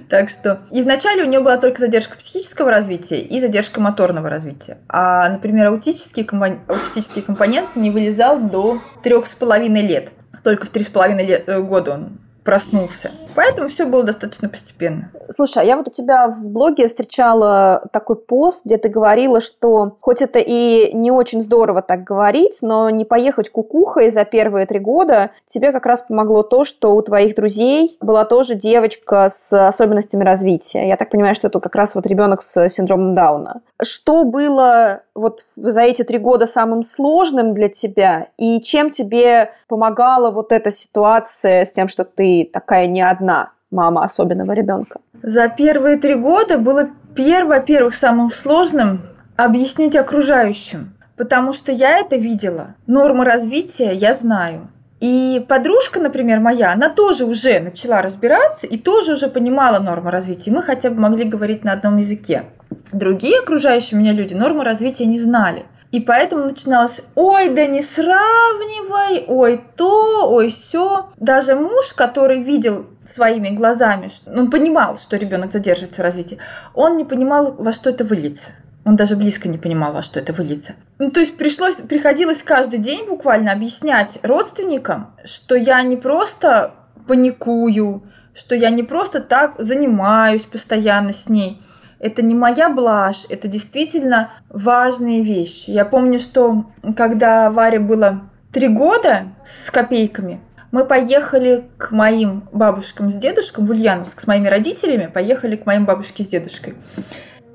Так 0.10 0.30
что... 0.30 0.64
И 0.70 0.82
вначале 0.82 1.24
у 1.24 1.26
нее 1.26 1.40
была 1.40 1.58
только 1.58 1.80
задержка 1.80 2.18
психического 2.18 2.70
развития 2.70 3.22
и 3.22 3.40
задержка 3.40 3.80
моторного 3.80 4.30
развития. 4.30 4.80
А, 4.90 5.30
например, 5.30 5.68
аутический, 5.68 6.26
компон... 6.26 6.60
аутистический 6.68 7.22
компонент 7.22 7.76
не 7.76 7.90
вылезал 7.90 8.42
до 8.42 8.82
трех 9.02 9.26
с 9.28 9.36
половиной 9.36 9.82
лет. 9.88 10.10
Только 10.44 10.66
в 10.66 10.70
три 10.70 10.84
с 10.84 10.90
половиной 10.90 11.26
э, 11.26 11.62
года 11.62 11.94
он 11.94 12.20
проснулся. 12.44 13.12
Поэтому 13.36 13.70
все 13.70 13.86
было 13.86 14.04
достаточно 14.04 14.50
постепенно. 14.50 15.10
Слушай, 15.34 15.64
а 15.64 15.66
я 15.66 15.78
вот 15.78 15.88
у 15.88 15.92
тебя 15.92 16.28
в 16.28 16.46
блоге 16.46 16.88
встречала 16.88 17.88
такой 17.92 18.18
пост, 18.18 18.66
где 18.66 18.78
ты 18.78 18.90
говорила, 18.90 19.42
что 19.42 19.98
хоть 20.02 20.22
это 20.22 20.40
и 20.40 20.92
не 20.94 21.12
очень 21.12 21.42
здорово 21.42 21.82
так 21.82 22.04
говорить, 22.04 22.60
но 22.62 22.90
не 22.90 23.06
поехать 23.06 23.50
кукухой 23.50 24.12
за 24.12 24.26
первые 24.26 24.66
три 24.66 24.80
года 24.80 25.32
тебе 25.48 25.72
как 25.72 25.86
раз 25.86 26.02
помогло 26.02 26.44
то, 26.44 26.64
что 26.64 26.96
у 26.96 27.02
твоих 27.02 27.36
друзей 27.36 27.98
была 28.02 28.26
тоже 28.26 28.56
девочка 28.56 29.30
с 29.30 29.52
особенностями 29.68 30.24
развития. 30.24 30.88
Я 30.88 30.98
так 30.98 31.10
понимаю, 31.10 31.36
что 31.36 31.48
это 31.48 31.60
как 31.60 31.76
раз 31.76 31.96
вот 31.96 32.06
ребенок 32.06 32.44
с 32.44 32.70
синдромом 32.70 33.16
Дауна. 33.16 33.62
Что 33.82 34.24
было 34.24 35.02
вот 35.16 35.42
за 35.56 35.82
эти 35.82 36.04
три 36.04 36.18
года 36.18 36.48
самым 36.48 36.84
сложным 36.84 37.54
для 37.54 37.70
тебя 37.70 38.28
и 38.38 38.62
чем 38.62 38.90
тебе 38.90 39.52
помогала 39.74 40.30
вот 40.30 40.52
эта 40.52 40.70
ситуация 40.70 41.66
с 41.66 41.72
тем, 41.72 41.88
что 41.88 42.04
ты 42.04 42.48
такая 42.54 42.86
не 42.86 43.02
одна 43.02 43.54
мама 43.72 44.04
особенного 44.04 44.52
ребенка? 44.52 45.00
За 45.24 45.50
первые 45.50 45.98
три 45.98 46.14
года 46.14 46.60
было 46.60 46.90
первое, 47.16 47.58
во-первых, 47.60 47.96
самым 47.96 48.32
сложным 48.32 49.02
объяснить 49.36 49.96
окружающим, 49.96 50.94
потому 51.18 51.54
что 51.54 51.72
я 51.72 51.98
это 51.98 52.18
видела. 52.18 52.76
Нормы 52.86 53.26
развития 53.26 53.94
я 53.94 54.14
знаю. 54.14 54.68
И 55.00 55.44
подружка, 55.50 56.00
например, 56.00 56.40
моя, 56.40 56.72
она 56.72 56.90
тоже 56.90 57.26
уже 57.26 57.60
начала 57.60 58.04
разбираться 58.04 58.68
и 58.68 58.78
тоже 58.78 59.14
уже 59.14 59.28
понимала 59.28 59.80
нормы 59.80 60.12
развития. 60.12 60.52
Мы 60.52 60.62
хотя 60.62 60.92
бы 60.92 61.00
могли 61.00 61.24
говорить 61.24 61.64
на 61.64 61.74
одном 61.74 61.98
языке. 61.98 62.44
Другие 62.92 63.40
окружающие 63.40 64.00
меня 64.00 64.14
люди 64.14 64.36
нормы 64.36 64.64
развития 64.64 65.06
не 65.06 65.20
знали. 65.20 65.66
И 65.94 66.00
поэтому 66.00 66.46
начиналось, 66.46 67.02
ой, 67.14 67.50
да 67.50 67.68
не 67.68 67.84
сравнивай, 67.84 69.26
ой 69.28 69.64
то, 69.76 70.28
ой 70.28 70.50
все. 70.50 71.12
Даже 71.18 71.56
муж, 71.56 71.94
который 71.94 72.42
видел 72.42 72.88
своими 73.06 73.50
глазами, 73.50 74.10
он 74.26 74.50
понимал, 74.50 74.98
что 74.98 75.18
ребенок 75.18 75.52
задерживается 75.52 76.02
в 76.02 76.04
развитии, 76.04 76.40
он 76.74 76.98
не 76.98 77.06
понимал, 77.06 77.52
во 77.52 77.72
что 77.74 77.92
это 77.92 78.04
выльется. 78.04 78.54
Он 78.86 78.96
даже 78.96 79.16
близко 79.16 79.48
не 79.48 79.60
понимал, 79.60 79.94
во 79.94 80.02
что 80.02 80.20
это 80.20 80.34
выльется. 80.34 80.74
Ну, 80.98 81.12
то 81.12 81.20
есть 81.20 81.38
пришлось, 81.38 81.76
приходилось 81.76 82.42
каждый 82.42 82.80
день 82.80 83.08
буквально 83.08 83.52
объяснять 83.52 84.18
родственникам, 84.24 85.14
что 85.26 85.56
я 85.56 85.84
не 85.84 85.96
просто 85.96 86.74
паникую, 87.08 88.02
что 88.34 88.56
я 88.56 88.72
не 88.72 88.82
просто 88.82 89.20
так 89.20 89.54
занимаюсь 89.60 90.42
постоянно 90.42 91.14
с 91.14 91.30
ней, 91.30 91.62
это 92.00 92.22
не 92.22 92.36
моя 92.36 92.70
блажь, 92.70 93.26
это 93.30 93.48
действительно 93.48 94.32
важные 94.50 95.24
вещи. 95.24 95.70
Я 95.70 95.86
помню, 95.86 96.20
что 96.20 96.66
когда 96.96 97.50
Варе 97.52 97.80
было 97.80 98.30
три 98.52 98.68
года 98.68 99.28
с 99.46 99.72
копейками, 99.72 100.42
мы 100.72 100.86
поехали 100.86 101.66
к 101.78 101.92
моим 101.92 102.50
бабушкам 102.52 103.12
с 103.12 103.16
дедушком 103.16 103.66
в 103.66 103.70
Ульяновск 103.70 104.20
с 104.20 104.28
моими 104.28 104.48
родителями, 104.48 105.06
поехали 105.06 105.56
к 105.56 105.66
моим 105.66 105.86
бабушке 105.86 106.24
с 106.24 106.28
дедушкой. 106.28 106.76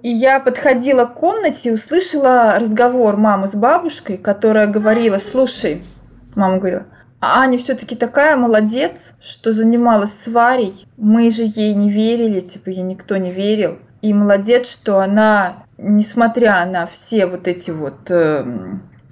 И 0.03 0.11
я 0.11 0.39
подходила 0.39 1.05
к 1.05 1.15
комнате 1.15 1.71
и 1.71 1.73
услышала 1.73 2.57
разговор 2.59 3.17
мамы 3.17 3.49
с 3.49 3.55
бабушкой, 3.55 4.19
которая 4.19 4.69
говорила, 4.69 5.19
слушай, 5.19 5.85
мама 6.37 6.59
говорила, 6.59 6.87
а 7.21 7.41
Аня 7.41 7.59
все-таки 7.59 7.97
такая 7.97 8.37
молодец, 8.37 9.13
что 9.21 9.53
занималась 9.53 10.13
с 10.13 10.29
Варей. 10.29 10.87
Мы 10.97 11.33
же 11.33 11.43
ей 11.43 11.75
не 11.75 11.91
верили, 11.91 12.41
типа 12.41 12.71
ей 12.71 12.83
никто 12.83 13.17
не 13.17 13.33
верил. 13.33 13.79
И 14.01 14.15
молодец, 14.15 14.71
что 14.71 15.01
она, 15.01 15.65
несмотря 15.77 16.65
на 16.67 16.87
все 16.87 17.27
вот 17.27 17.49
эти 17.49 17.71
вот 17.71 18.11
э, 18.11 18.45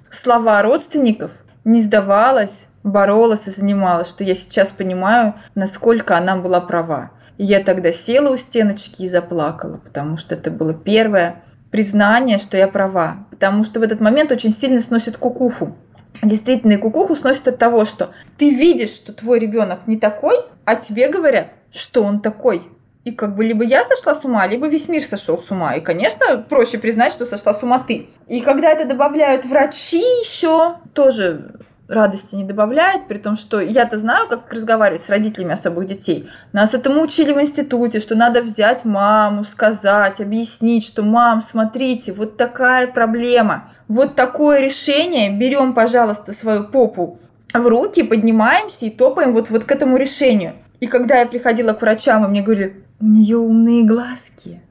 слова 0.09 0.61
родственников, 0.61 1.31
не 1.65 1.81
сдавалась, 1.81 2.67
боролась 2.83 3.47
и 3.47 3.51
занималась, 3.51 4.07
что 4.07 4.23
я 4.23 4.35
сейчас 4.35 4.69
понимаю, 4.69 5.35
насколько 5.55 6.17
она 6.17 6.37
была 6.37 6.61
права. 6.61 7.11
И 7.37 7.43
я 7.43 7.59
тогда 7.59 7.91
села 7.91 8.33
у 8.33 8.37
стеночки 8.37 9.03
и 9.03 9.09
заплакала, 9.09 9.77
потому 9.77 10.17
что 10.17 10.35
это 10.35 10.49
было 10.49 10.73
первое 10.73 11.43
признание, 11.69 12.37
что 12.37 12.57
я 12.57 12.67
права. 12.67 13.27
Потому 13.29 13.63
что 13.63 13.79
в 13.79 13.83
этот 13.83 13.99
момент 13.99 14.31
очень 14.31 14.51
сильно 14.51 14.81
сносит 14.81 15.17
кукуху. 15.17 15.75
Действительно, 16.23 16.73
и 16.73 16.77
кукуху 16.77 17.15
сносит 17.15 17.47
от 17.47 17.59
того, 17.59 17.85
что 17.85 18.11
ты 18.37 18.49
видишь, 18.49 18.89
что 18.89 19.13
твой 19.13 19.39
ребенок 19.39 19.81
не 19.85 19.97
такой, 19.97 20.37
а 20.65 20.75
тебе 20.75 21.09
говорят, 21.09 21.49
что 21.71 22.03
он 22.03 22.21
такой. 22.21 22.63
И 23.07 23.11
как 23.13 23.37
бы 23.37 23.45
либо 23.45 23.63
я 23.63 23.85
сошла 23.85 24.13
с 24.15 24.25
ума, 24.25 24.45
либо 24.47 24.67
весь 24.67 24.89
мир 24.89 25.01
сошел 25.01 25.37
с 25.37 25.49
ума. 25.49 25.75
И, 25.75 25.79
конечно, 25.79 26.43
проще 26.49 26.77
признать, 26.77 27.13
что 27.13 27.25
сошла 27.25 27.53
с 27.53 27.63
ума 27.63 27.79
ты. 27.79 28.09
И 28.27 28.41
когда 28.41 28.69
это 28.69 28.85
добавляют 28.85 29.45
врачи 29.45 30.01
еще, 30.01 30.75
тоже 30.93 31.53
радости 31.87 32.35
не 32.35 32.43
добавляет, 32.43 33.07
при 33.07 33.17
том, 33.17 33.37
что 33.37 33.61
я-то 33.61 33.97
знаю, 33.97 34.27
как 34.27 34.51
разговаривать 34.51 35.03
с 35.03 35.09
родителями 35.09 35.53
особых 35.53 35.85
детей. 35.85 36.29
Нас 36.51 36.73
этому 36.73 37.01
учили 37.01 37.31
в 37.31 37.39
институте, 37.39 38.01
что 38.01 38.15
надо 38.15 38.41
взять 38.41 38.83
маму, 38.83 39.45
сказать, 39.45 40.19
объяснить, 40.19 40.83
что 40.83 41.01
мам, 41.01 41.39
смотрите, 41.39 42.11
вот 42.11 42.35
такая 42.35 42.87
проблема, 42.87 43.69
вот 43.87 44.15
такое 44.15 44.59
решение, 44.59 45.31
берем, 45.31 45.73
пожалуйста, 45.73 46.33
свою 46.33 46.65
попу 46.65 47.19
в 47.53 47.65
руки, 47.65 48.03
поднимаемся 48.03 48.85
и 48.85 48.89
топаем 48.89 49.31
вот, 49.31 49.49
вот 49.49 49.63
к 49.63 49.71
этому 49.71 49.95
решению. 49.95 50.55
И 50.81 50.87
когда 50.87 51.19
я 51.19 51.25
приходила 51.25 51.71
к 51.71 51.81
врачам, 51.81 52.25
и 52.25 52.27
мне 52.27 52.41
говорили, 52.41 52.83
у 52.99 53.05
нее 53.05 53.37
умные 53.37 53.83
глазки. 53.83 54.61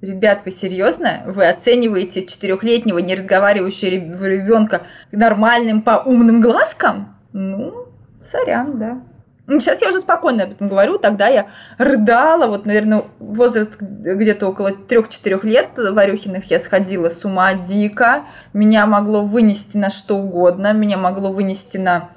Ребят, 0.00 0.42
вы 0.44 0.50
серьезно? 0.50 1.22
Вы 1.26 1.48
оцениваете 1.48 2.26
четырехлетнего 2.26 2.98
не 2.98 3.14
разговаривающего 3.14 4.24
ребенка 4.26 4.82
нормальным 5.12 5.82
по 5.82 6.02
умным 6.04 6.40
глазкам? 6.40 7.16
Ну, 7.32 7.88
сорян, 8.20 8.78
да. 8.78 9.00
Сейчас 9.46 9.82
я 9.82 9.90
уже 9.90 10.00
спокойно 10.00 10.44
об 10.44 10.52
этом 10.52 10.70
говорю, 10.70 10.98
тогда 10.98 11.28
я 11.28 11.48
рыдала, 11.76 12.46
вот, 12.46 12.64
наверное, 12.64 13.04
возраст 13.18 13.72
где-то 13.78 14.48
около 14.48 14.70
3-4 14.70 15.44
лет 15.44 15.68
Варюхиных 15.76 16.50
я 16.50 16.58
сходила 16.58 17.10
с 17.10 17.22
ума 17.26 17.52
дико, 17.52 18.24
меня 18.54 18.86
могло 18.86 19.22
вынести 19.22 19.76
на 19.76 19.90
что 19.90 20.16
угодно, 20.16 20.72
меня 20.72 20.96
могло 20.96 21.30
вынести 21.30 21.76
на 21.76 22.08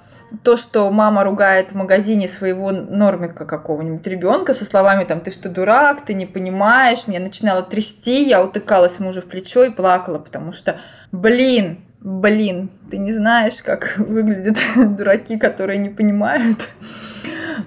то, 0.44 0.58
что 0.58 0.90
мама 0.92 1.24
ругает 1.24 1.72
в 1.72 1.76
магазине 1.76 2.28
своего 2.28 2.72
нормика 2.72 3.46
какого-нибудь 3.46 4.06
ребенка 4.08 4.54
со 4.54 4.66
словами 4.66 5.04
там 5.04 5.22
«ты 5.22 5.32
что, 5.32 5.50
дурак, 5.50 6.06
ты 6.06 6.14
не 6.14 6.26
понимаешь», 6.26 7.08
меня 7.08 7.20
начинало 7.20 7.64
трясти, 7.64 8.24
я 8.24 8.44
утыкалась 8.44 9.00
мужу 9.00 9.22
в 9.22 9.26
плечо 9.26 9.64
и 9.64 9.70
плакала, 9.70 10.20
потому 10.20 10.52
что, 10.52 10.80
блин, 11.12 11.87
блин, 12.02 12.70
ты 12.90 12.98
не 12.98 13.14
знаешь, 13.14 13.62
как 13.64 13.96
выглядят 13.98 14.58
дураки, 14.98 15.38
которые 15.38 15.78
не 15.80 15.90
понимают. 15.90 16.70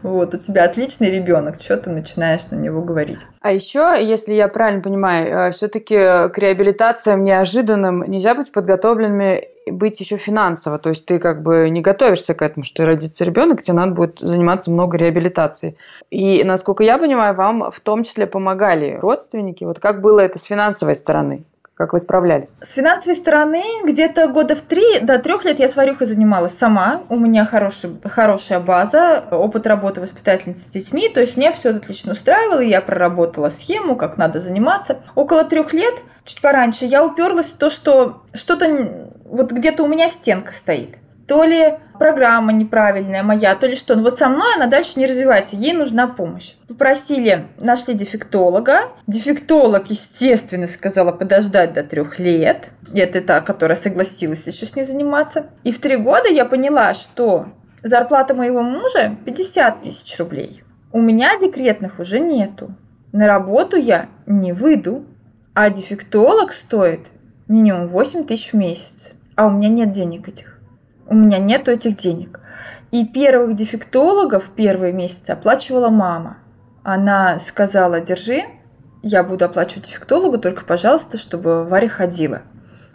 Вот, 0.02 0.34
у 0.34 0.38
тебя 0.38 0.64
отличный 0.64 1.10
ребенок, 1.10 1.60
что 1.60 1.76
ты 1.76 1.90
начинаешь 1.90 2.48
на 2.50 2.56
него 2.56 2.80
говорить. 2.80 3.18
А 3.40 3.52
еще, 3.52 3.96
если 4.00 4.34
я 4.34 4.48
правильно 4.48 4.80
понимаю, 4.80 5.26
э, 5.26 5.50
все-таки 5.50 5.94
к 5.96 6.32
реабилитациям 6.36 7.24
неожиданным 7.24 8.08
нельзя 8.08 8.34
быть 8.34 8.52
подготовленными 8.52 9.48
быть 9.66 10.00
еще 10.00 10.16
финансово. 10.16 10.78
То 10.78 10.90
есть 10.90 11.06
ты 11.06 11.18
как 11.18 11.42
бы 11.42 11.68
не 11.70 11.80
готовишься 11.80 12.34
к 12.34 12.42
этому, 12.42 12.64
что 12.64 12.86
родится 12.86 13.24
ребенок, 13.24 13.62
тебе 13.62 13.74
надо 13.74 13.92
будет 13.92 14.18
заниматься 14.20 14.70
много 14.70 14.96
реабилитацией. 14.96 15.76
И, 16.10 16.42
насколько 16.44 16.82
я 16.82 16.98
понимаю, 16.98 17.34
вам 17.34 17.70
в 17.70 17.80
том 17.80 18.02
числе 18.04 18.26
помогали 18.26 18.98
родственники. 19.00 19.64
Вот 19.64 19.78
как 19.78 20.00
было 20.00 20.20
это 20.20 20.38
с 20.38 20.44
финансовой 20.44 20.94
стороны? 20.94 21.44
Как 21.80 21.94
вы 21.94 21.98
справлялись? 21.98 22.50
С 22.60 22.74
финансовой 22.74 23.16
стороны 23.16 23.62
где-то 23.84 24.28
года 24.28 24.54
в 24.54 24.60
три 24.60 25.00
до 25.00 25.18
трех 25.18 25.46
лет 25.46 25.60
я 25.60 25.66
с 25.66 25.76
варюхой 25.76 26.06
занималась 26.06 26.52
сама. 26.52 27.04
У 27.08 27.16
меня 27.16 27.46
хороший, 27.46 27.98
хорошая 28.04 28.60
база, 28.60 29.24
опыт 29.30 29.66
работы 29.66 30.02
воспитательницы 30.02 30.60
с 30.60 30.70
детьми. 30.72 31.08
То 31.08 31.22
есть 31.22 31.38
мне 31.38 31.50
все 31.52 31.70
отлично 31.70 32.12
устраивало, 32.12 32.60
я 32.60 32.82
проработала 32.82 33.48
схему, 33.48 33.96
как 33.96 34.18
надо 34.18 34.42
заниматься. 34.42 34.98
Около 35.14 35.42
трех 35.44 35.72
лет, 35.72 35.94
чуть 36.26 36.42
пораньше, 36.42 36.84
я 36.84 37.02
уперлась 37.02 37.46
в 37.46 37.56
то, 37.56 37.70
что 37.70 38.24
что-то 38.34 39.08
вот 39.24 39.50
где-то 39.50 39.82
у 39.82 39.86
меня 39.86 40.10
стенка 40.10 40.52
стоит 40.52 40.98
то 41.30 41.44
ли 41.44 41.74
программа 41.96 42.52
неправильная 42.52 43.22
моя, 43.22 43.54
то 43.54 43.68
ли 43.68 43.76
что. 43.76 43.94
Но 43.94 44.02
вот 44.02 44.18
со 44.18 44.28
мной 44.28 44.56
она 44.56 44.66
дальше 44.66 44.98
не 44.98 45.06
развивается, 45.06 45.54
ей 45.54 45.72
нужна 45.72 46.08
помощь. 46.08 46.54
Попросили, 46.66 47.46
нашли 47.56 47.94
дефектолога. 47.94 48.88
Дефектолог, 49.06 49.88
естественно, 49.90 50.66
сказала 50.66 51.12
подождать 51.12 51.72
до 51.72 51.84
трех 51.84 52.18
лет. 52.18 52.70
Это 52.92 53.20
та, 53.20 53.40
которая 53.42 53.76
согласилась 53.76 54.44
еще 54.44 54.66
с 54.66 54.74
ней 54.74 54.84
заниматься. 54.84 55.46
И 55.62 55.70
в 55.70 55.78
три 55.78 55.98
года 55.98 56.28
я 56.28 56.44
поняла, 56.44 56.94
что 56.94 57.46
зарплата 57.84 58.34
моего 58.34 58.64
мужа 58.64 59.14
50 59.24 59.82
тысяч 59.82 60.18
рублей. 60.18 60.64
У 60.90 61.00
меня 61.00 61.38
декретных 61.38 62.00
уже 62.00 62.18
нету. 62.18 62.74
На 63.12 63.28
работу 63.28 63.76
я 63.76 64.08
не 64.26 64.52
выйду, 64.52 65.04
а 65.54 65.70
дефектолог 65.70 66.50
стоит 66.50 67.06
минимум 67.46 67.86
8 67.86 68.24
тысяч 68.24 68.50
в 68.50 68.56
месяц. 68.56 69.12
А 69.36 69.46
у 69.46 69.50
меня 69.50 69.68
нет 69.68 69.92
денег 69.92 70.26
этих 70.26 70.59
у 71.10 71.14
меня 71.14 71.38
нет 71.38 71.68
этих 71.68 71.96
денег. 71.96 72.40
И 72.92 73.04
первых 73.04 73.56
дефектологов 73.56 74.50
первые 74.56 74.92
месяцы 74.92 75.30
оплачивала 75.30 75.90
мама. 75.90 76.38
Она 76.82 77.38
сказала, 77.46 78.00
держи, 78.00 78.44
я 79.02 79.22
буду 79.22 79.44
оплачивать 79.44 79.86
дефектологу, 79.86 80.38
только, 80.38 80.64
пожалуйста, 80.64 81.18
чтобы 81.18 81.64
Варя 81.64 81.88
ходила, 81.88 82.42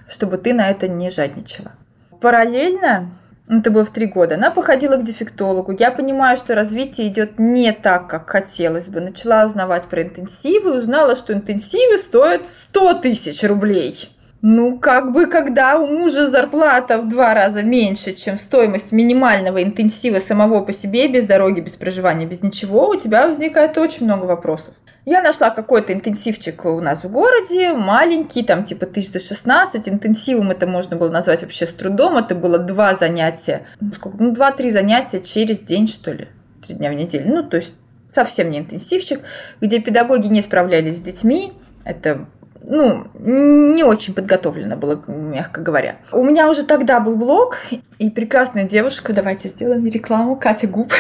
чтобы 0.10 0.38
ты 0.38 0.54
на 0.54 0.70
это 0.70 0.88
не 0.88 1.12
жадничала. 1.12 1.74
Параллельно, 2.22 3.10
это 3.48 3.70
было 3.70 3.86
в 3.86 3.92
три 3.92 4.08
года, 4.08 4.36
она 4.36 4.50
походила 4.50 4.96
к 4.96 5.04
дефектологу. 5.04 5.76
Я 5.78 5.92
понимаю, 5.92 6.38
что 6.38 6.56
развитие 6.56 7.10
идет 7.10 7.38
не 7.38 7.74
так, 7.74 8.10
как 8.10 8.30
хотелось 8.30 8.86
бы. 8.86 9.02
Начала 9.02 9.46
узнавать 9.46 9.86
про 9.86 10.04
интенсивы, 10.04 10.80
узнала, 10.80 11.16
что 11.16 11.34
интенсивы 11.34 11.98
стоят 11.98 12.48
100 12.48 12.94
тысяч 12.96 13.44
рублей. 13.44 14.15
Ну, 14.48 14.78
как 14.78 15.12
бы, 15.12 15.26
когда 15.26 15.80
у 15.80 15.88
мужа 15.88 16.30
зарплата 16.30 17.00
в 17.00 17.10
два 17.10 17.34
раза 17.34 17.64
меньше, 17.64 18.14
чем 18.14 18.38
стоимость 18.38 18.92
минимального 18.92 19.64
интенсива 19.64 20.20
самого 20.20 20.62
по 20.62 20.72
себе, 20.72 21.08
без 21.08 21.26
дороги, 21.26 21.62
без 21.62 21.72
проживания, 21.72 22.28
без 22.28 22.44
ничего, 22.44 22.90
у 22.90 22.96
тебя 22.96 23.26
возникает 23.26 23.76
очень 23.80 24.06
много 24.06 24.26
вопросов. 24.26 24.76
Я 25.04 25.24
нашла 25.24 25.50
какой-то 25.50 25.94
интенсивчик 25.94 26.64
у 26.66 26.80
нас 26.80 27.04
в 27.04 27.12
городе, 27.12 27.74
маленький, 27.74 28.44
там 28.44 28.64
типа 28.64 28.86
1016. 28.86 29.90
Интенсивом 29.90 30.52
это 30.52 30.68
можно 30.68 30.96
было 30.96 31.10
назвать 31.10 31.42
вообще 31.42 31.66
с 31.66 31.74
трудом. 31.74 32.16
Это 32.16 32.36
было 32.36 32.60
два 32.60 32.94
занятия, 32.94 33.66
ну, 33.82 33.94
сколько, 33.94 34.18
ну, 34.22 34.32
два-три 34.32 34.70
занятия 34.70 35.22
через 35.22 35.62
день, 35.62 35.88
что 35.88 36.12
ли, 36.12 36.28
три 36.64 36.76
дня 36.76 36.92
в 36.92 36.94
неделю. 36.94 37.34
Ну, 37.34 37.42
то 37.42 37.58
есть 37.58 37.74
совсем 38.12 38.52
не 38.52 38.60
интенсивчик, 38.60 39.22
где 39.60 39.82
педагоги 39.82 40.28
не 40.28 40.44
справлялись 40.44 40.98
с 40.98 41.02
детьми. 41.02 41.54
Это 41.84 42.28
ну, 42.68 43.08
не 43.14 43.84
очень 43.84 44.14
подготовлена 44.14 44.76
была, 44.76 45.00
мягко 45.08 45.62
говоря. 45.62 45.98
У 46.12 46.24
меня 46.24 46.50
уже 46.50 46.64
тогда 46.64 47.00
был 47.00 47.16
блог, 47.16 47.58
и 48.00 48.10
прекрасная 48.10 48.64
девушка, 48.64 49.14
давайте 49.14 49.50
сделаем 49.50 49.86
рекламу, 49.86 50.36
Катя 50.36 50.68
Губ, 50.68 50.92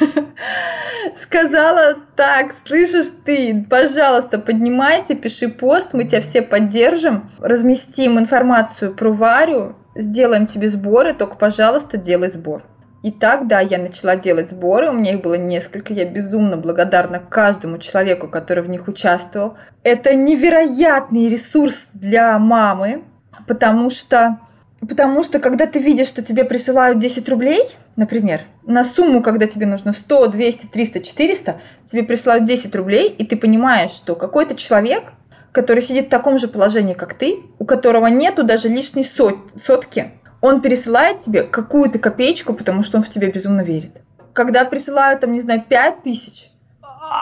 сказала 1.22 1.96
так, 2.16 2.54
слышишь 2.64 3.12
ты, 3.24 3.66
пожалуйста, 3.68 4.38
поднимайся, 4.38 5.14
пиши 5.14 5.48
пост, 5.48 5.90
мы 5.92 6.04
тебя 6.04 6.20
все 6.20 6.42
поддержим, 6.42 7.30
разместим 7.38 8.18
информацию 8.18 8.94
про 8.94 9.12
Варю, 9.12 9.76
сделаем 9.94 10.46
тебе 10.46 10.68
сборы, 10.68 11.14
только, 11.14 11.36
пожалуйста, 11.36 11.96
делай 11.96 12.30
сбор. 12.30 12.64
И 13.02 13.10
так, 13.10 13.48
да, 13.48 13.58
я 13.58 13.78
начала 13.78 14.14
делать 14.14 14.50
сборы, 14.50 14.88
у 14.88 14.92
меня 14.92 15.14
их 15.14 15.22
было 15.22 15.34
несколько, 15.34 15.92
я 15.92 16.04
безумно 16.04 16.56
благодарна 16.56 17.18
каждому 17.18 17.78
человеку, 17.78 18.28
который 18.28 18.62
в 18.62 18.68
них 18.68 18.86
участвовал. 18.86 19.56
Это 19.82 20.14
невероятный 20.14 21.28
ресурс 21.28 21.88
для 21.94 22.38
мамы, 22.38 23.02
потому 23.48 23.90
что, 23.90 24.38
потому 24.80 25.24
что 25.24 25.40
когда 25.40 25.66
ты 25.66 25.80
видишь, 25.80 26.06
что 26.06 26.22
тебе 26.22 26.44
присылают 26.44 27.00
10 27.00 27.28
рублей, 27.28 27.64
например, 27.96 28.42
на 28.64 28.84
сумму, 28.84 29.20
когда 29.20 29.48
тебе 29.48 29.66
нужно 29.66 29.92
100, 29.92 30.28
200, 30.28 30.66
300, 30.66 31.00
400, 31.00 31.60
тебе 31.90 32.04
присылают 32.04 32.44
10 32.44 32.72
рублей, 32.76 33.08
и 33.08 33.26
ты 33.26 33.36
понимаешь, 33.36 33.90
что 33.90 34.14
какой-то 34.14 34.54
человек, 34.54 35.12
который 35.50 35.82
сидит 35.82 36.06
в 36.06 36.10
таком 36.10 36.38
же 36.38 36.46
положении, 36.46 36.94
как 36.94 37.14
ты, 37.14 37.40
у 37.58 37.64
которого 37.64 38.06
нету 38.06 38.44
даже 38.44 38.68
лишней 38.68 39.02
сот, 39.02 39.38
сотки, 39.56 40.12
он 40.42 40.60
пересылает 40.60 41.20
тебе 41.20 41.44
какую-то 41.44 41.98
копеечку, 41.98 42.52
потому 42.52 42.82
что 42.82 42.98
он 42.98 43.02
в 43.02 43.08
тебя 43.08 43.30
безумно 43.30 43.62
верит. 43.62 44.02
Когда 44.34 44.64
присылают, 44.64 45.20
там, 45.20 45.32
не 45.32 45.40
знаю, 45.40 45.64
пять 45.66 46.02
тысяч, 46.02 46.50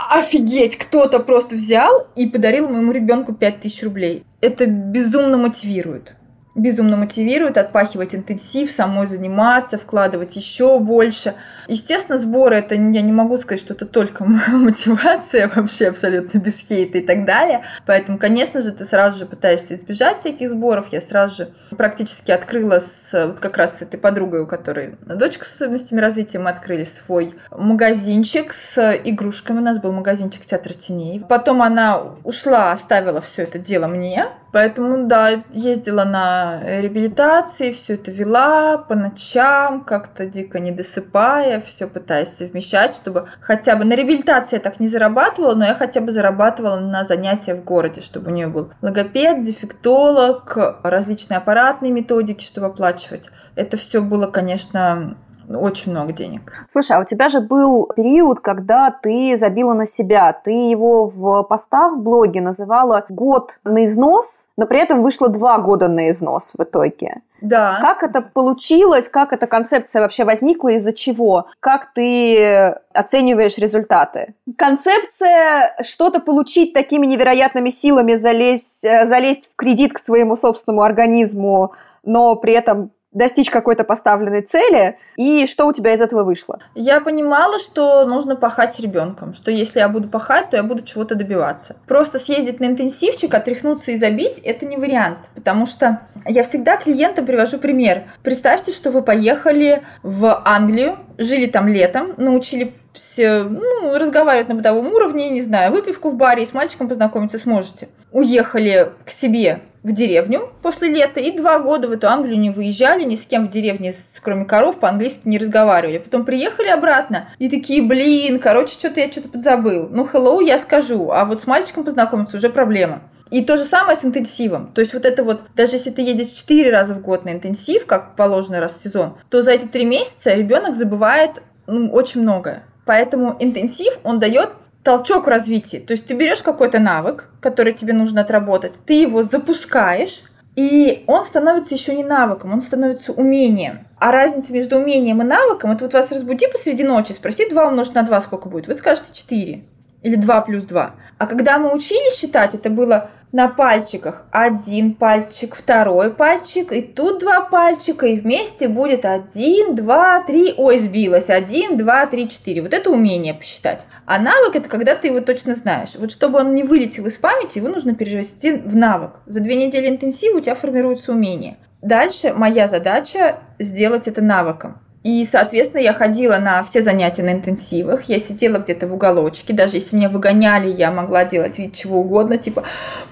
офигеть, 0.08 0.76
кто-то 0.76 1.20
просто 1.20 1.54
взял 1.54 2.08
и 2.16 2.26
подарил 2.26 2.68
моему 2.68 2.92
ребенку 2.92 3.34
пять 3.34 3.60
тысяч 3.60 3.82
рублей. 3.82 4.24
Это 4.40 4.66
безумно 4.66 5.36
мотивирует 5.36 6.14
безумно 6.54 6.96
мотивирует 6.96 7.58
отпахивать 7.58 8.14
интенсив, 8.14 8.70
самой 8.70 9.06
заниматься, 9.06 9.78
вкладывать 9.78 10.36
еще 10.36 10.78
больше. 10.78 11.34
Естественно, 11.68 12.18
сборы 12.18 12.56
это 12.56 12.74
я 12.74 13.02
не 13.02 13.12
могу 13.12 13.36
сказать, 13.38 13.60
что 13.60 13.74
это 13.74 13.86
только 13.86 14.24
мотивация, 14.48 15.50
вообще 15.54 15.88
абсолютно 15.88 16.38
без 16.38 16.58
хейта 16.58 16.98
и 16.98 17.02
так 17.02 17.24
далее. 17.24 17.62
Поэтому, 17.86 18.18
конечно 18.18 18.60
же, 18.60 18.72
ты 18.72 18.84
сразу 18.84 19.18
же 19.18 19.26
пытаешься 19.26 19.74
избежать 19.74 20.20
всяких 20.20 20.50
сборов. 20.50 20.88
Я 20.90 21.00
сразу 21.00 21.36
же 21.36 21.52
практически 21.76 22.30
открыла 22.32 22.80
с 22.80 23.26
вот 23.26 23.40
как 23.40 23.56
раз 23.56 23.78
с 23.78 23.82
этой 23.82 23.98
подругой, 23.98 24.40
у 24.40 24.46
которой 24.46 24.96
дочка 25.02 25.44
с 25.44 25.54
особенностями 25.54 26.00
развития, 26.00 26.38
мы 26.38 26.50
открыли 26.50 26.84
свой 26.84 27.34
магазинчик 27.50 28.52
с 28.52 28.98
игрушками. 29.04 29.58
У 29.58 29.62
нас 29.62 29.78
был 29.78 29.92
магазинчик 29.92 30.44
театра 30.44 30.72
теней. 30.72 31.20
Потом 31.20 31.62
она 31.62 32.02
ушла, 32.24 32.72
оставила 32.72 33.20
все 33.20 33.42
это 33.42 33.58
дело 33.58 33.86
мне. 33.86 34.26
Поэтому, 34.52 35.06
да, 35.06 35.42
ездила 35.50 36.04
на 36.04 36.60
реабилитации, 36.62 37.72
все 37.72 37.94
это 37.94 38.10
вела 38.10 38.78
по 38.78 38.94
ночам, 38.96 39.84
как-то 39.84 40.26
дико 40.26 40.58
не 40.58 40.72
досыпая, 40.72 41.60
все 41.60 41.86
пытаясь 41.86 42.36
совмещать, 42.36 42.96
чтобы 42.96 43.28
хотя 43.40 43.76
бы 43.76 43.84
на 43.84 43.94
реабилитации 43.94 44.56
я 44.56 44.60
так 44.60 44.80
не 44.80 44.88
зарабатывала, 44.88 45.54
но 45.54 45.66
я 45.66 45.74
хотя 45.74 46.00
бы 46.00 46.10
зарабатывала 46.10 46.80
на 46.80 47.04
занятия 47.04 47.54
в 47.54 47.64
городе, 47.64 48.00
чтобы 48.00 48.30
у 48.30 48.34
нее 48.34 48.48
был 48.48 48.72
логопед, 48.82 49.42
дефектолог, 49.42 50.56
различные 50.82 51.38
аппаратные 51.38 51.92
методики, 51.92 52.44
чтобы 52.44 52.68
оплачивать. 52.68 53.30
Это 53.54 53.76
все 53.76 54.02
было, 54.02 54.26
конечно, 54.26 55.16
очень 55.58 55.92
много 55.92 56.12
денег. 56.12 56.52
Слушай, 56.70 56.96
а 56.96 57.00
у 57.00 57.04
тебя 57.04 57.28
же 57.28 57.40
был 57.40 57.90
период, 57.96 58.40
когда 58.40 58.90
ты 58.90 59.36
забила 59.36 59.74
на 59.74 59.86
себя. 59.86 60.32
Ты 60.32 60.50
его 60.50 61.06
в 61.06 61.42
постах 61.44 61.94
в 61.94 62.02
блоге 62.02 62.40
называла 62.40 63.04
«год 63.08 63.58
на 63.64 63.84
износ», 63.84 64.48
но 64.56 64.66
при 64.66 64.80
этом 64.80 65.02
вышло 65.02 65.28
два 65.28 65.58
года 65.58 65.88
на 65.88 66.10
износ 66.10 66.52
в 66.56 66.62
итоге. 66.62 67.22
Да. 67.40 67.78
Как 67.80 68.02
это 68.02 68.20
получилось? 68.20 69.08
Как 69.08 69.32
эта 69.32 69.46
концепция 69.46 70.02
вообще 70.02 70.24
возникла? 70.24 70.70
Из-за 70.70 70.92
чего? 70.92 71.46
Как 71.60 71.92
ты 71.94 72.76
оцениваешь 72.92 73.56
результаты? 73.58 74.34
Концепция 74.58 75.74
что-то 75.82 76.20
получить 76.20 76.74
такими 76.74 77.06
невероятными 77.06 77.70
силами, 77.70 78.14
залезть, 78.14 78.84
э, 78.84 79.06
залезть 79.06 79.50
в 79.50 79.56
кредит 79.56 79.94
к 79.94 79.98
своему 79.98 80.36
собственному 80.36 80.82
организму, 80.82 81.72
но 82.04 82.36
при 82.36 82.52
этом 82.52 82.90
достичь 83.12 83.50
какой-то 83.50 83.84
поставленной 83.84 84.42
цели, 84.42 84.98
и 85.16 85.46
что 85.46 85.66
у 85.66 85.72
тебя 85.72 85.94
из 85.94 86.00
этого 86.00 86.22
вышло? 86.22 86.60
Я 86.74 87.00
понимала, 87.00 87.58
что 87.58 88.04
нужно 88.06 88.36
пахать 88.36 88.74
с 88.74 88.80
ребенком, 88.80 89.34
что 89.34 89.50
если 89.50 89.80
я 89.80 89.88
буду 89.88 90.08
пахать, 90.08 90.50
то 90.50 90.56
я 90.56 90.62
буду 90.62 90.82
чего-то 90.82 91.14
добиваться. 91.14 91.76
Просто 91.86 92.18
съездить 92.18 92.60
на 92.60 92.66
интенсивчик, 92.66 93.34
отряхнуться 93.34 93.90
и 93.92 93.98
забить– 93.98 94.38
это 94.44 94.66
не 94.66 94.76
вариант, 94.76 95.18
потому 95.34 95.66
что 95.66 96.00
я 96.26 96.44
всегда 96.44 96.76
клиентам 96.76 97.26
привожу 97.26 97.58
пример. 97.58 98.04
Представьте, 98.22 98.72
что 98.72 98.90
вы 98.90 99.02
поехали 99.02 99.82
в 100.02 100.42
Англию, 100.44 100.98
жили 101.18 101.46
там 101.46 101.68
летом, 101.68 102.14
научили 102.16 102.74
ну, 103.16 103.96
разговаривать 103.96 104.48
на 104.48 104.56
бытовом 104.56 104.92
уровне, 104.92 105.30
не 105.30 105.42
знаю, 105.42 105.72
выпивку 105.72 106.10
в 106.10 106.16
баре 106.16 106.42
и 106.42 106.46
с 106.46 106.52
мальчиком 106.52 106.88
познакомиться 106.88 107.38
сможете. 107.38 107.88
Уехали 108.12 108.92
к 109.04 109.10
себе 109.10 109.60
в 109.82 109.92
деревню 109.92 110.50
после 110.62 110.88
лета 110.88 111.20
и 111.20 111.36
два 111.36 111.58
года 111.58 111.88
в 111.88 111.92
эту 111.92 112.08
Англию 112.08 112.38
не 112.38 112.50
выезжали, 112.50 113.04
ни 113.04 113.16
с 113.16 113.24
кем 113.24 113.48
в 113.48 113.50
деревне, 113.50 113.94
кроме 114.22 114.44
коров, 114.44 114.78
по-английски 114.78 115.22
не 115.24 115.38
разговаривали. 115.38 115.98
Потом 115.98 116.24
приехали 116.24 116.68
обратно 116.68 117.28
и 117.38 117.48
такие, 117.48 117.82
блин, 117.82 118.38
короче, 118.38 118.74
что-то 118.74 119.00
я 119.00 119.10
что-то 119.10 119.28
подзабыл. 119.28 119.88
Ну, 119.90 120.04
hello, 120.04 120.44
я 120.44 120.58
скажу, 120.58 121.10
а 121.10 121.24
вот 121.24 121.40
с 121.40 121.46
мальчиком 121.46 121.84
познакомиться 121.84 122.36
уже 122.36 122.50
проблема. 122.50 123.02
И 123.30 123.44
то 123.44 123.56
же 123.56 123.64
самое 123.64 123.96
с 123.96 124.04
интенсивом. 124.04 124.72
То 124.72 124.80
есть 124.80 124.92
вот 124.92 125.04
это 125.04 125.22
вот, 125.22 125.42
даже 125.54 125.76
если 125.76 125.90
ты 125.90 126.02
едешь 126.02 126.32
4 126.32 126.68
раза 126.70 126.94
в 126.94 127.00
год 127.00 127.24
на 127.24 127.30
интенсив, 127.30 127.86
как 127.86 128.16
положено 128.16 128.60
раз 128.60 128.74
в 128.74 128.82
сезон, 128.82 129.18
то 129.28 129.42
за 129.42 129.52
эти 129.52 129.66
3 129.66 129.84
месяца 129.84 130.34
ребенок 130.34 130.74
забывает 130.74 131.42
ну, 131.66 131.90
очень 131.92 132.22
многое. 132.22 132.64
Поэтому 132.84 133.36
интенсив, 133.38 133.98
он 134.02 134.18
дает 134.18 134.50
толчок 134.82 135.26
в 135.26 135.28
развитии. 135.28 135.78
То 135.78 135.92
есть 135.92 136.06
ты 136.06 136.14
берешь 136.14 136.42
какой-то 136.42 136.78
навык, 136.78 137.28
который 137.40 137.72
тебе 137.72 137.92
нужно 137.92 138.22
отработать, 138.22 138.74
ты 138.86 138.94
его 138.94 139.22
запускаешь, 139.22 140.22
и 140.56 141.04
он 141.06 141.24
становится 141.24 141.74
еще 141.74 141.94
не 141.94 142.04
навыком, 142.04 142.52
он 142.52 142.60
становится 142.60 143.12
умением. 143.12 143.86
А 143.98 144.10
разница 144.10 144.52
между 144.52 144.78
умением 144.78 145.22
и 145.22 145.24
навыком, 145.24 145.70
это 145.72 145.84
вот 145.84 145.92
вас 145.92 146.10
разбуди 146.10 146.48
посреди 146.48 146.82
ночи, 146.84 147.12
спроси 147.12 147.48
2 147.48 147.68
умножить 147.68 147.94
на 147.94 148.02
2 148.02 148.20
сколько 148.22 148.48
будет, 148.48 148.66
вы 148.66 148.74
скажете 148.74 149.12
4 149.12 149.64
или 150.02 150.16
2 150.16 150.40
плюс 150.42 150.64
2. 150.64 150.94
А 151.18 151.26
когда 151.26 151.58
мы 151.58 151.74
учились 151.74 152.18
считать, 152.18 152.54
это 152.54 152.70
было 152.70 153.10
на 153.32 153.48
пальчиках 153.48 154.24
один 154.30 154.94
пальчик, 154.94 155.54
второй 155.54 156.10
пальчик, 156.10 156.72
и 156.72 156.82
тут 156.82 157.20
два 157.20 157.42
пальчика, 157.42 158.06
и 158.06 158.18
вместе 158.18 158.68
будет 158.68 159.04
один, 159.04 159.76
два, 159.76 160.22
три, 160.22 160.52
ой, 160.56 160.78
сбилось, 160.78 161.30
один, 161.30 161.76
два, 161.76 162.06
три, 162.06 162.28
четыре. 162.28 162.62
Вот 162.62 162.74
это 162.74 162.90
умение 162.90 163.34
посчитать. 163.34 163.86
А 164.06 164.18
навык 164.18 164.56
это 164.56 164.68
когда 164.68 164.96
ты 164.96 165.08
его 165.08 165.20
точно 165.20 165.54
знаешь. 165.54 165.94
Вот 165.96 166.10
чтобы 166.10 166.38
он 166.40 166.54
не 166.54 166.64
вылетел 166.64 167.06
из 167.06 167.18
памяти, 167.18 167.58
его 167.58 167.68
нужно 167.68 167.94
перевести 167.94 168.52
в 168.52 168.76
навык. 168.76 169.12
За 169.26 169.40
две 169.40 169.54
недели 169.54 169.88
интенсива 169.88 170.38
у 170.38 170.40
тебя 170.40 170.54
формируется 170.54 171.12
умение. 171.12 171.58
Дальше 171.82 172.34
моя 172.34 172.68
задача 172.68 173.38
сделать 173.58 174.08
это 174.08 174.20
навыком. 174.20 174.80
И, 175.02 175.24
соответственно, 175.24 175.80
я 175.80 175.94
ходила 175.94 176.36
на 176.36 176.62
все 176.62 176.82
занятия 176.82 177.22
на 177.22 177.32
интенсивах, 177.32 178.04
я 178.04 178.18
сидела 178.18 178.58
где-то 178.58 178.86
в 178.86 178.92
уголочке, 178.92 179.54
даже 179.54 179.76
если 179.76 179.96
меня 179.96 180.10
выгоняли, 180.10 180.70
я 180.70 180.90
могла 180.90 181.24
делать 181.24 181.58
вид 181.58 181.74
чего 181.74 182.00
угодно, 182.00 182.36
типа, 182.36 182.64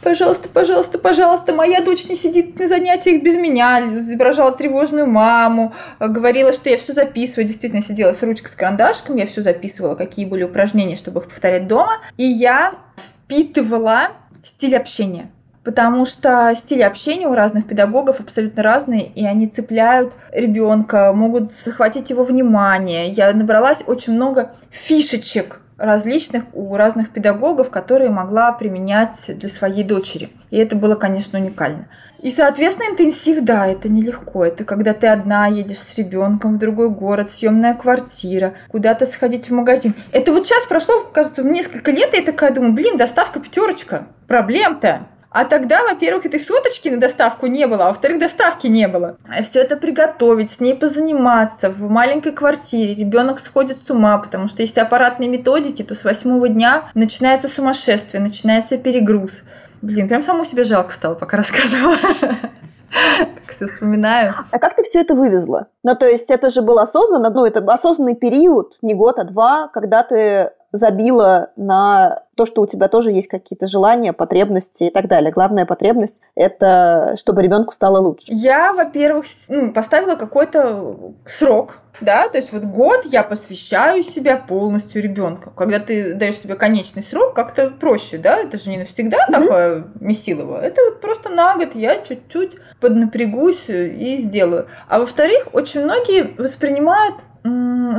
пожалуйста, 0.03 0.51
пожалуйста, 0.51 0.99
пожалуйста, 0.99 1.55
моя 1.55 1.81
дочь 1.81 2.07
не 2.07 2.15
сидит 2.15 2.59
на 2.59 2.69
занятиях 2.69 3.23
без 3.23 3.37
меня, 3.37 3.81
изображала 3.81 4.53
тревожную 4.53 5.07
маму, 5.07 5.73
говорила, 5.99 6.53
что 6.53 6.69
я 6.69 6.77
все 6.77 6.93
записываю, 6.93 7.47
действительно 7.47 7.81
сидела 7.81 8.13
с 8.13 8.23
ручкой, 8.23 8.49
с 8.49 8.55
карандашком, 8.55 9.17
я 9.17 9.27
все 9.27 9.43
записывала, 9.43 9.95
какие 9.95 10.27
были 10.27 10.43
упражнения, 10.43 10.95
чтобы 10.95 11.21
их 11.21 11.29
повторять 11.31 11.69
дома, 11.69 12.03
и 12.19 12.25
я 12.25 12.75
впитывала 13.25 14.09
стиль 14.45 14.77
общения 14.77 15.31
потому 15.69 16.07
что 16.07 16.55
стиль 16.57 16.83
общения 16.83 17.29
у 17.29 17.35
разных 17.35 17.67
педагогов 17.67 18.21
абсолютно 18.21 18.63
разный, 18.63 19.13
и 19.15 19.27
они 19.27 19.49
цепляют 19.49 20.15
ребенка, 20.33 21.13
могут 21.13 21.53
захватить 21.63 22.09
его 22.09 22.25
внимание. 22.25 23.11
Я 23.11 23.31
набралась 23.35 23.83
очень 23.87 24.15
много 24.15 24.53
фишечек 24.71 25.61
различных 25.77 26.45
у 26.55 26.75
разных 26.75 27.11
педагогов, 27.11 27.69
которые 27.69 28.09
могла 28.09 28.51
применять 28.53 29.13
для 29.29 29.49
своей 29.51 29.85
дочери. 29.85 30.31
И 30.49 30.57
это 30.57 30.75
было, 30.75 30.95
конечно, 30.95 31.39
уникально. 31.39 31.89
И, 32.23 32.31
соответственно, 32.31 32.93
интенсив, 32.93 33.43
да, 33.43 33.67
это 33.67 33.91
нелегко. 33.91 34.47
Это 34.47 34.65
когда 34.65 34.95
ты 34.95 35.07
одна 35.07 35.49
едешь 35.49 35.81
с 35.81 35.99
ребенком 35.99 36.55
в 36.55 36.59
другой 36.59 36.89
город, 36.89 37.29
съемная 37.29 37.75
квартира, 37.75 38.55
куда-то 38.69 39.05
сходить 39.05 39.51
в 39.51 39.53
магазин. 39.53 39.93
Это 40.13 40.33
вот 40.33 40.47
сейчас 40.47 40.65
прошло, 40.65 41.03
кажется, 41.13 41.43
несколько 41.43 41.91
лет, 41.91 42.15
и 42.15 42.17
я 42.17 42.25
такая 42.25 42.55
думаю, 42.55 42.73
блин, 42.73 42.97
доставка 42.97 43.39
пятерочка. 43.39 44.07
Проблем-то 44.27 45.09
а 45.31 45.45
тогда, 45.45 45.83
во-первых, 45.85 46.27
этой 46.27 46.41
соточки 46.41 46.89
на 46.89 46.99
доставку 46.99 47.47
не 47.47 47.67
было, 47.67 47.87
а 47.87 47.89
во-вторых, 47.89 48.19
доставки 48.19 48.67
не 48.67 48.89
было. 48.89 49.19
Все 49.43 49.61
это 49.61 49.77
приготовить, 49.77 50.51
с 50.51 50.61
ней 50.61 50.75
позаниматься 50.75 51.71
в 51.71 51.81
маленькой 51.91 52.33
квартире. 52.33 52.95
Ребенок 52.95 53.39
сходит 53.39 53.79
с 53.79 53.91
ума, 53.91 54.19
потому 54.19 54.49
что 54.49 54.63
если 54.63 54.81
аппаратные 54.81 55.29
методики, 55.29 55.83
то 55.83 55.95
с 55.95 56.05
восьмого 56.05 56.49
дня 56.49 56.85
начинается 56.95 57.49
сумасшествие, 57.49 58.23
начинается 58.23 58.79
перегруз. 58.79 59.43
Блин, 59.83 60.09
прям 60.09 60.23
саму 60.23 60.45
себе 60.45 60.65
жалко 60.65 60.93
стало, 60.93 61.15
пока 61.15 61.37
рассказывала. 61.37 61.97
Все 63.49 63.67
вспоминаю. 63.67 64.35
А 64.51 64.59
как 64.59 64.77
ты 64.77 64.83
все 64.83 65.01
это 65.01 65.15
вывезла? 65.15 65.69
Ну, 65.83 65.95
то 65.95 66.07
есть 66.07 66.31
это 66.31 66.49
же 66.49 66.63
был 66.63 66.79
осознанно, 66.79 67.31
ну, 67.31 67.45
это 67.45 67.61
осознанный 67.61 68.15
период, 68.15 68.77
не 68.83 68.95
год, 68.95 69.19
а 69.19 69.25
два, 69.25 69.69
когда 69.69 70.03
ты 70.03 70.53
забила 70.73 71.51
на 71.57 72.23
то, 72.37 72.47
что 72.47 72.63
у 72.63 72.67
тебя 72.67 72.89
тоже 72.89 73.11
есть 73.11 73.29
какие-то 73.29 73.67
желания, 73.67 74.13
потребности 74.13 74.85
и 74.85 74.91
так 74.91 75.09
далее. 75.09 75.33
Главная 75.33 75.67
потребность– 75.67 76.17
это 76.35 77.15
чтобы 77.17 77.43
ребенку 77.43 77.73
стало 77.73 77.99
лучше. 77.99 78.27
Я, 78.29 78.73
во-первых, 78.73 79.27
ну, 79.49 79.73
поставила 79.73 80.15
какой-то 80.15 80.97
срок, 81.27 81.79
да, 82.01 82.29
то 82.29 82.39
есть 82.39 82.53
вот 82.53 82.63
год 82.63 83.07
я 83.07 83.25
посвящаю 83.25 84.03
себя 84.03 84.37
полностью 84.37 85.03
ребенку. 85.03 85.51
Когда 85.51 85.81
ты 85.81 86.15
даешь 86.15 86.39
себе 86.39 86.55
конечный 86.55 87.03
срок, 87.03 87.35
как-то 87.35 87.71
проще, 87.71 88.19
да, 88.19 88.39
это 88.39 88.59
же 88.59 88.71
не 88.71 88.79
навсегда 88.79 89.17
mm-hmm. 89.17 89.33
такое 89.33 89.85
месилово. 90.01 90.61
Это 90.61 90.81
вот 90.85 91.01
просто 91.01 91.31
на 91.31 91.57
год 91.57 91.75
я 91.75 92.01
чуть-чуть 92.03 92.57
поднапрягусь 92.81 93.65
и 93.69 94.21
сделаю. 94.21 94.69
А 94.87 95.01
во-вторых, 95.01 95.49
очень 95.53 95.83
многие 95.83 96.35
воспринимают 96.41 97.17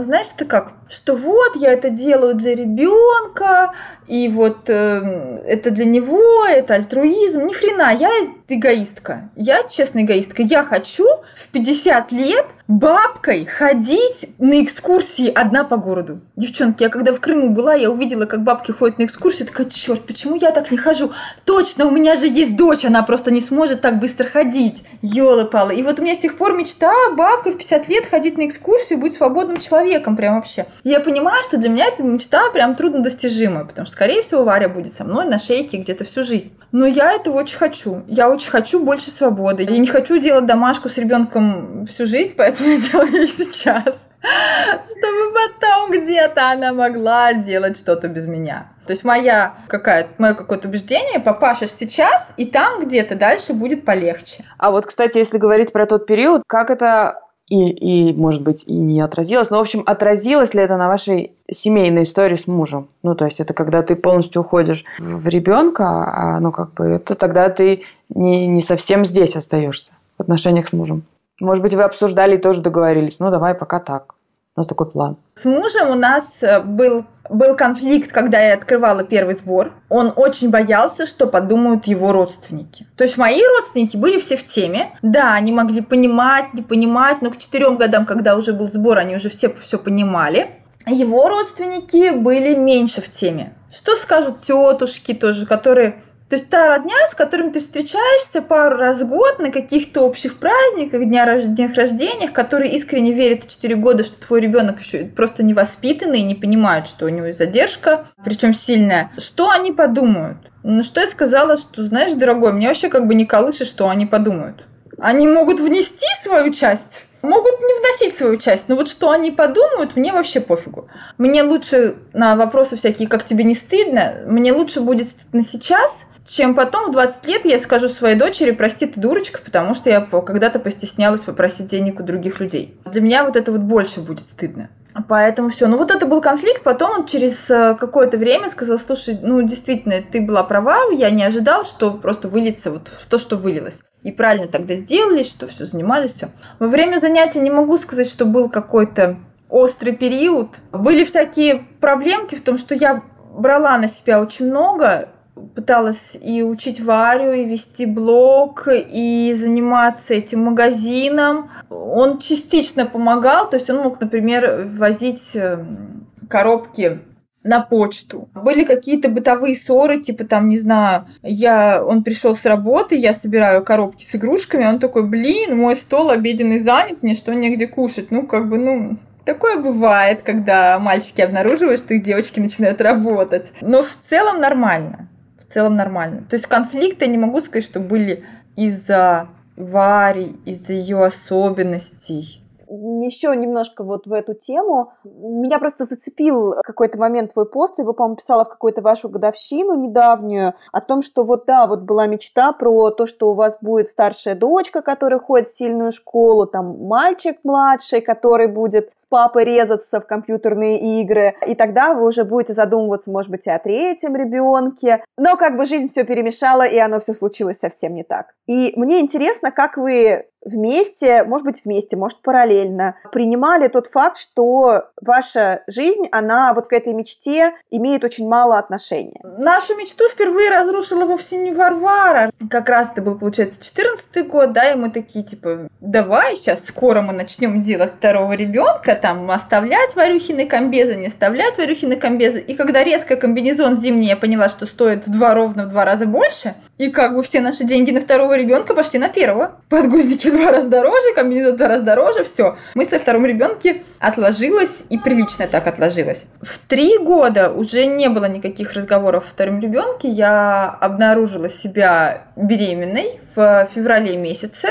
знаешь, 0.01 0.27
ты 0.35 0.45
как? 0.45 0.73
Что 0.89 1.15
вот 1.15 1.55
я 1.55 1.71
это 1.71 1.89
делаю 1.89 2.35
для 2.35 2.55
ребенка, 2.55 3.73
и 4.07 4.27
вот 4.27 4.69
э, 4.69 5.41
это 5.45 5.71
для 5.71 5.85
него, 5.85 6.45
это 6.45 6.75
альтруизм. 6.75 7.45
Ни 7.45 7.53
хрена, 7.53 7.93
я 7.93 8.09
эгоистка. 8.51 9.29
Я 9.35 9.63
честная 9.67 10.03
эгоистка. 10.03 10.43
Я 10.43 10.63
хочу 10.63 11.05
в 11.35 11.47
50 11.51 12.12
лет 12.12 12.45
бабкой 12.69 13.45
ходить 13.45 14.29
на 14.38 14.63
экскурсии 14.63 15.31
одна 15.31 15.63
по 15.63 15.77
городу. 15.77 16.21
Девчонки, 16.35 16.83
я 16.83 16.89
когда 16.89 17.13
в 17.13 17.19
Крыму 17.19 17.49
была, 17.49 17.73
я 17.73 17.89
увидела, 17.89 18.25
как 18.25 18.43
бабки 18.43 18.71
ходят 18.71 18.99
на 18.99 19.05
экскурсию, 19.05 19.47
такая, 19.47 19.67
черт, 19.69 20.05
почему 20.05 20.35
я 20.35 20.51
так 20.51 20.69
не 20.69 20.77
хожу? 20.77 21.12
Точно, 21.45 21.88
у 21.88 21.91
меня 21.91 22.13
же 22.15 22.27
есть 22.27 22.55
дочь, 22.55 22.85
она 22.85 23.01
просто 23.01 23.31
не 23.31 23.41
сможет 23.41 23.81
так 23.81 23.99
быстро 23.99 24.25
ходить. 24.25 24.83
Ёлы-палы. 25.01 25.75
И 25.75 25.81
вот 25.81 25.99
у 25.99 26.03
меня 26.03 26.13
с 26.13 26.19
тех 26.19 26.38
пор 26.38 26.55
мечта 26.55 26.93
бабкой 27.17 27.53
в 27.53 27.57
50 27.57 27.88
лет 27.89 28.05
ходить 28.05 28.38
на 28.38 28.45
экскурсию, 28.45 28.99
быть 28.99 29.13
свободным 29.13 29.59
человеком 29.59 30.15
прям 30.15 30.35
вообще. 30.35 30.67
Я 30.83 30.99
понимаю, 30.99 31.43
что 31.43 31.57
для 31.57 31.69
меня 31.69 31.88
эта 31.88 32.03
мечта 32.03 32.51
прям 32.51 32.75
труднодостижимая, 32.75 33.65
потому 33.65 33.88
что, 33.88 33.95
скорее 33.95 34.21
всего, 34.21 34.43
Варя 34.43 34.69
будет 34.69 34.93
со 34.93 35.03
мной 35.03 35.25
на 35.25 35.39
шейке 35.39 35.77
где-то 35.77 36.05
всю 36.05 36.23
жизнь. 36.23 36.51
Но 36.71 36.85
я 36.85 37.13
этого 37.13 37.39
очень 37.39 37.57
хочу. 37.57 38.03
Я 38.07 38.29
очень 38.39 38.52
хочу 38.52 38.84
больше 38.84 39.12
свободы. 39.12 39.63
Я 39.63 39.78
не 39.78 39.88
хочу 39.88 40.17
делать 40.17 40.45
домашку 40.45 40.88
с 40.88 40.97
ребенком 40.97 41.86
всю 41.88 42.06
жизнь, 42.06 42.34
поэтому 42.38 42.69
я 42.69 42.80
делаю 42.80 43.28
сейчас. 43.28 43.95
Чтобы 44.21 45.34
потом 45.34 45.91
где-то 45.91 46.52
она 46.52 46.73
могла 46.73 47.34
делать 47.34 47.78
что-то 47.78 48.08
без 48.08 48.25
меня. 48.25 48.71
То 48.86 48.93
есть 48.93 49.04
моя 49.04 49.56
какая 49.67 50.08
мое 50.17 50.34
какое-то 50.34 50.69
убеждение, 50.69 51.19
попашешь 51.19 51.71
сейчас, 51.78 52.30
и 52.38 52.45
там 52.45 52.82
где-то 52.82 53.15
дальше 53.15 53.54
будет 53.54 53.86
полегче. 53.86 54.45
А 54.58 54.71
вот, 54.71 54.86
кстати, 54.86 55.17
если 55.17 55.38
говорить 55.38 55.73
про 55.73 55.86
тот 55.86 56.06
период, 56.06 56.43
как 56.47 56.69
это 56.69 57.19
и, 57.49 57.69
и, 58.10 58.13
может 58.13 58.43
быть, 58.43 58.63
и 58.67 58.73
не 58.73 59.02
отразилось. 59.02 59.49
Но, 59.49 59.58
в 59.58 59.62
общем, 59.62 59.84
отразилось 59.86 60.54
ли 60.54 60.62
это 60.62 60.78
на 60.78 60.88
вашей 60.88 61.34
семейной 61.52 62.04
истории 62.04 62.36
с 62.36 62.45
мужем? 62.45 62.89
Ну, 63.02 63.15
то 63.15 63.25
есть 63.25 63.39
это 63.39 63.54
когда 63.54 63.82
ты 63.82 63.95
полностью 63.95 64.43
уходишь 64.43 64.86
в 64.99 65.28
ребенка, 65.28 65.86
а, 65.86 66.39
ну, 66.39 66.52
как 66.52 66.73
бы, 66.75 66.86
это 66.86 67.15
тогда 67.15 67.49
ты 67.49 67.84
не, 68.09 68.47
не 68.47 68.61
совсем 68.61 69.05
здесь 69.05 69.35
остаешься 69.35 69.93
в 70.17 70.21
отношениях 70.21 70.67
с 70.67 70.73
мужем. 70.73 71.03
Может 71.39 71.63
быть, 71.63 71.73
вы 71.73 71.83
обсуждали 71.83 72.35
и 72.35 72.39
тоже 72.39 72.61
договорились. 72.61 73.19
Ну, 73.19 73.29
давай 73.31 73.53
пока 73.55 73.79
так. 73.79 74.15
У 74.55 74.59
нас 74.59 74.67
такой 74.67 74.89
план. 74.89 75.15
С 75.35 75.45
мужем 75.45 75.89
у 75.89 75.95
нас 75.95 76.25
э, 76.41 76.61
был 76.61 77.05
был 77.29 77.55
конфликт, 77.55 78.11
когда 78.11 78.41
я 78.41 78.55
открывала 78.55 79.03
первый 79.03 79.35
сбор. 79.35 79.73
Он 79.87 80.11
очень 80.15 80.49
боялся, 80.49 81.05
что 81.05 81.27
подумают 81.27 81.85
его 81.85 82.11
родственники. 82.11 82.87
То 82.97 83.03
есть 83.03 83.17
мои 83.17 83.39
родственники 83.55 83.95
были 83.95 84.19
все 84.19 84.35
в 84.35 84.43
теме. 84.43 84.97
Да, 85.01 85.35
они 85.35 85.51
могли 85.51 85.81
понимать, 85.81 86.53
не 86.53 86.61
понимать, 86.61 87.21
но 87.21 87.29
к 87.29 87.37
четырем 87.37 87.77
годам, 87.77 88.05
когда 88.05 88.35
уже 88.35 88.51
был 88.51 88.71
сбор, 88.71 88.97
они 88.97 89.15
уже 89.15 89.29
все 89.29 89.53
все 89.61 89.77
понимали. 89.77 90.55
Его 90.87 91.29
родственники 91.29 92.11
были 92.11 92.55
меньше 92.55 93.01
в 93.01 93.09
теме. 93.09 93.53
Что 93.71 93.95
скажут 93.95 94.41
тетушки 94.41 95.13
тоже, 95.13 95.45
которые 95.45 96.01
то 96.29 96.35
есть 96.35 96.47
та 96.47 96.67
родня, 96.67 97.07
с 97.09 97.15
которыми 97.15 97.49
ты 97.49 97.59
встречаешься 97.59 98.43
пару 98.43 98.77
раз 98.77 99.01
в 99.01 99.07
год 99.07 99.39
на 99.39 99.51
каких-то 99.51 100.01
общих 100.01 100.37
праздниках, 100.37 101.03
дня, 101.05 101.41
днях 101.41 101.73
рождениях, 101.73 102.33
которые 102.33 102.71
искренне 102.73 103.13
верят 103.13 103.45
в 103.45 103.49
4 103.49 103.75
года, 103.75 104.03
что 104.03 104.19
твой 104.19 104.39
ребенок 104.39 104.79
еще 104.79 105.05
просто 105.05 105.41
невоспитанный 105.41 106.21
не 106.21 106.35
понимают, 106.35 106.87
что 106.87 107.07
у 107.07 107.09
него 107.09 107.33
задержка, 107.33 108.09
причем 108.23 108.53
сильная. 108.53 109.11
Что 109.17 109.49
они 109.49 109.71
подумают? 109.71 110.37
Ну, 110.61 110.83
что 110.83 111.01
я 111.01 111.07
сказала, 111.07 111.57
что, 111.57 111.83
знаешь, 111.83 112.11
дорогой, 112.11 112.53
мне 112.53 112.67
вообще 112.67 112.89
как 112.89 113.07
бы 113.07 113.15
не 113.15 113.25
колышет, 113.25 113.67
что 113.67 113.89
они 113.89 114.05
подумают. 114.05 114.65
Они 114.99 115.27
могут 115.27 115.59
внести 115.59 116.05
свою 116.21 116.53
часть, 116.53 117.07
могут 117.23 117.59
не 117.59 117.79
вносить 117.79 118.15
свою 118.15 118.37
часть, 118.37 118.67
но 118.67 118.75
вот 118.75 118.87
что 118.87 119.09
они 119.09 119.31
подумают, 119.31 119.95
мне 119.95 120.11
вообще 120.11 120.41
пофигу. 120.41 120.89
Мне 121.17 121.41
лучше 121.41 121.95
на 122.13 122.35
вопросы 122.35 122.75
всякие, 122.75 123.07
как 123.07 123.23
тебе 123.23 123.43
не 123.45 123.55
стыдно, 123.55 124.23
мне 124.27 124.53
лучше 124.53 124.81
будет 124.81 125.07
стыдно 125.07 125.43
сейчас, 125.43 126.05
чем 126.29 126.53
потом 126.53 126.89
в 126.89 126.91
20 126.91 127.25
лет 127.25 127.45
я 127.45 127.57
скажу 127.57 127.89
своей 127.89 128.15
дочери, 128.15 128.51
прости, 128.51 128.85
ты 128.85 128.99
дурочка, 128.99 129.41
потому 129.43 129.73
что 129.73 129.89
я 129.89 130.01
когда-то 130.01 130.59
постеснялась 130.59 131.21
попросить 131.21 131.67
денег 131.67 131.99
у 131.99 132.03
других 132.03 132.39
людей. 132.39 132.79
Для 132.85 133.01
меня 133.01 133.23
вот 133.23 133.35
это 133.35 133.51
вот 133.51 133.61
больше 133.61 133.99
будет 134.01 134.21
стыдно. 134.21 134.69
Поэтому 135.07 135.49
все. 135.49 135.67
Ну 135.67 135.77
вот 135.77 135.91
это 135.91 136.05
был 136.05 136.21
конфликт. 136.21 136.61
Потом 136.61 136.99
он 136.99 137.05
через 137.05 137.49
э, 137.49 137.75
какое-то 137.79 138.17
время 138.17 138.47
сказал, 138.47 138.77
слушай, 138.77 139.17
ну 139.21 139.41
действительно, 139.41 139.95
ты 140.01 140.21
была 140.21 140.43
права, 140.43 140.91
я 140.91 141.09
не 141.09 141.23
ожидал, 141.23 141.65
что 141.65 141.93
просто 141.93 142.27
выльется 142.27 142.71
вот 142.71 142.89
в 142.89 143.07
то, 143.07 143.17
что 143.17 143.35
вылилось. 143.35 143.81
И 144.03 144.11
правильно 144.11 144.47
тогда 144.47 144.75
сделали, 144.75 145.23
что 145.23 145.47
все 145.47 145.65
занимались, 145.65 146.13
все. 146.13 146.29
Во 146.59 146.67
время 146.67 146.99
занятия 146.99 147.39
не 147.39 147.51
могу 147.51 147.77
сказать, 147.77 148.09
что 148.09 148.25
был 148.25 148.49
какой-то 148.49 149.17
острый 149.49 149.93
период. 149.93 150.57
Были 150.71 151.05
всякие 151.05 151.65
проблемки 151.79 152.35
в 152.35 152.43
том, 152.43 152.57
что 152.57 152.75
я 152.75 153.03
брала 153.31 153.77
на 153.77 153.87
себя 153.87 154.21
очень 154.21 154.47
много, 154.47 155.09
пыталась 155.56 156.17
и 156.21 156.43
учить 156.43 156.80
Варю, 156.80 157.34
и 157.34 157.45
вести 157.45 157.86
блог, 157.86 158.67
и 158.71 159.36
заниматься 159.38 160.13
этим 160.13 160.43
магазином. 160.43 161.49
Он 161.69 162.19
частично 162.19 162.86
помогал, 162.86 163.49
то 163.49 163.58
есть 163.58 163.69
он 163.69 163.78
мог, 163.78 163.99
например, 163.99 164.69
возить 164.78 165.36
эм, 165.36 166.08
коробки 166.30 166.99
на 167.43 167.62
почту. 167.62 168.30
Были 168.34 168.63
какие-то 168.63 169.10
бытовые 169.10 169.56
ссоры, 169.56 170.02
типа 170.02 170.25
там, 170.25 170.49
не 170.49 170.58
знаю, 170.58 171.06
я, 171.21 171.84
он 171.84 172.04
пришел 172.04 172.36
с 172.36 172.45
работы, 172.45 172.95
я 172.95 173.13
собираю 173.13 173.63
коробки 173.63 174.04
с 174.04 174.15
игрушками, 174.15 174.65
он 174.65 174.80
такой, 174.80 175.08
блин, 175.08 175.58
мой 175.58 175.75
стол 175.75 176.10
обеденный 176.10 176.60
занят, 176.60 177.02
мне 177.02 177.15
что, 177.15 177.34
негде 177.34 177.67
кушать? 177.67 178.12
Ну, 178.12 178.28
как 178.28 178.49
бы, 178.49 178.58
ну, 178.58 178.97
Такое 179.30 179.58
бывает, 179.58 180.23
когда 180.23 180.80
мальчики 180.80 181.21
обнаруживают, 181.21 181.82
что 181.82 181.93
их 181.93 182.02
девочки 182.02 182.39
начинают 182.39 182.82
работать. 182.82 183.52
Но 183.62 183.84
в 183.84 183.95
целом 184.10 184.41
нормально. 184.41 185.08
В 185.49 185.53
целом 185.53 185.75
нормально. 185.75 186.25
То 186.29 186.35
есть 186.35 186.45
конфликты, 186.45 187.07
не 187.07 187.17
могу 187.17 187.41
сказать, 187.41 187.63
что 187.63 187.79
были 187.79 188.23
из-за 188.55 189.29
Вари, 189.55 190.35
из-за 190.45 190.73
ее 190.73 191.03
особенностей 191.03 192.38
еще 192.69 193.36
немножко 193.36 193.84
вот 193.84 194.05
в 194.05 194.13
эту 194.13 194.34
тему. 194.34 194.93
Меня 195.03 195.60
просто 195.60 195.86
зацепил 195.86 196.53
какой-то 196.63 196.97
момент 196.97 197.34
твой 197.34 197.49
пост, 197.49 197.75
вы, 197.77 197.93
по-моему, 197.93 198.17
писала 198.17 198.45
в 198.45 198.49
какую-то 198.49 198.82
вашу 198.82 199.10
годовщину 199.10 199.75
недавнюю 199.75 200.53
о 200.71 200.82
том, 200.82 201.01
что 201.01 201.23
вот 201.23 201.45
да, 201.45 201.67
вот 201.67 201.82
была 201.82 202.08
мечта 202.08 202.51
про 202.53 202.91
то, 202.91 203.05
что 203.05 203.32
у 203.32 203.34
вас 203.34 203.58
будет 203.62 203.89
старшая 203.89 204.36
дочка, 204.36 204.82
которая 204.82 205.19
ходит 205.19 205.47
в 205.47 205.58
сильную 205.58 205.91
школу, 205.91 206.45
там 206.45 206.86
мальчик 206.86 207.38
младший, 207.43 208.01
который 208.01 208.47
будет 208.47 208.91
с 208.95 209.05
папой 209.05 209.45
резаться 209.45 209.99
в 209.99 210.08
компьютерные 210.08 211.01
игры, 211.01 211.36
и 211.47 211.55
тогда 211.55 211.93
вы 211.93 212.05
уже 212.05 212.23
будете 212.23 212.53
задумываться, 212.53 213.12
может 213.12 213.32
быть, 213.32 213.47
и 213.47 213.49
о 213.49 213.60
третьем 213.60 214.15
ребенке. 214.15 215.03
Но 215.17 215.38
как 215.38 215.58
бы 215.58 215.65
жизнь 215.65 215.88
все 215.88 216.03
перемешала, 216.03 216.65
и 216.65 216.77
оно 216.77 216.99
все 216.99 217.13
случилось 217.13 217.60
совсем 217.60 217.95
не 217.95 218.03
так. 218.03 218.34
И 218.47 218.73
мне 218.75 218.99
интересно, 218.99 219.51
как 219.51 219.77
вы 219.77 220.28
вместе, 220.43 221.23
может 221.23 221.45
быть, 221.45 221.62
вместе, 221.65 221.97
может, 221.97 222.21
параллельно, 222.21 222.95
принимали 223.12 223.67
тот 223.67 223.88
факт, 223.88 224.17
что 224.17 224.89
ваша 225.02 225.63
жизнь, 225.67 226.08
она 226.12 226.54
вот 226.54 226.67
к 226.67 226.73
этой 226.73 226.93
мечте 226.93 227.54
имеет 227.71 228.04
очень 228.04 228.28
мало 228.28 228.58
отношения. 228.58 229.19
Нашу 229.23 229.75
мечту 229.75 230.08
впервые 230.10 230.49
разрушила 230.49 231.06
вовсе 231.06 231.38
не 231.38 231.52
Варвара. 231.52 232.32
Как 232.49 232.69
раз 232.69 232.89
это 232.91 233.02
был, 233.02 233.17
получается, 233.17 233.63
14 233.63 234.28
год, 234.28 234.54
да, 234.54 234.71
и 234.71 234.75
мы 234.75 234.89
такие, 234.89 235.23
типа, 235.23 235.69
давай, 235.82 236.36
сейчас 236.36 236.65
скоро 236.65 237.02
мы 237.02 237.13
начнем 237.13 237.62
делать 237.62 237.93
второго 237.97 238.34
ребенка, 238.34 238.95
там, 238.95 239.30
оставлять 239.32 239.95
Варюхины 239.95 240.45
комбезы, 240.45 240.95
не 240.95 241.08
оставлять 241.08 241.58
Варюхины 241.58 241.95
комбезы. 241.95 242.39
И 242.39 242.56
когда 242.56 242.84
резко 242.84 243.15
комбинезон 243.15 243.78
зимний 243.78 244.08
я 244.08 244.15
поняла, 244.15 244.49
что 244.49 244.65
стоит 244.65 245.06
в 245.06 245.12
два 245.12 245.34
ровно 245.34 245.65
в 245.65 245.69
два 245.69 245.86
раза 245.86 246.06
больше, 246.06 246.56
и 246.78 246.89
как 246.89 247.15
бы 247.15 247.23
все 247.23 247.41
наши 247.41 247.63
деньги 247.63 247.91
на 247.91 248.02
второго 248.02 248.38
ребенка 248.38 248.73
почти 248.73 248.97
на 248.97 249.10
первого. 249.10 249.60
Подгузники 249.69 250.28
в 250.29 250.37
два 250.37 250.51
раза 250.51 250.67
дороже, 250.67 251.13
комбинезон 251.15 251.53
в 251.53 251.57
два 251.57 251.67
раза 251.67 251.83
дороже, 251.83 252.23
все. 252.23 252.57
Мысль 252.75 252.95
о 252.95 252.99
втором 252.99 253.25
ребенке 253.25 253.83
отложилась 253.99 254.83
и 254.89 254.97
прилично 254.97 255.47
так 255.47 255.67
отложилась. 255.67 256.25
В 256.41 256.59
три 256.59 256.97
года 256.97 257.51
уже 257.51 257.85
не 257.85 258.09
было 258.09 258.25
никаких 258.25 258.73
разговоров 258.73 259.25
о 259.27 259.29
втором 259.29 259.59
ребенке. 259.59 260.09
Я 260.09 260.69
обнаружила 260.69 261.49
себя 261.49 262.23
беременной 262.35 263.19
в 263.35 263.67
феврале 263.73 264.17
месяце. 264.17 264.69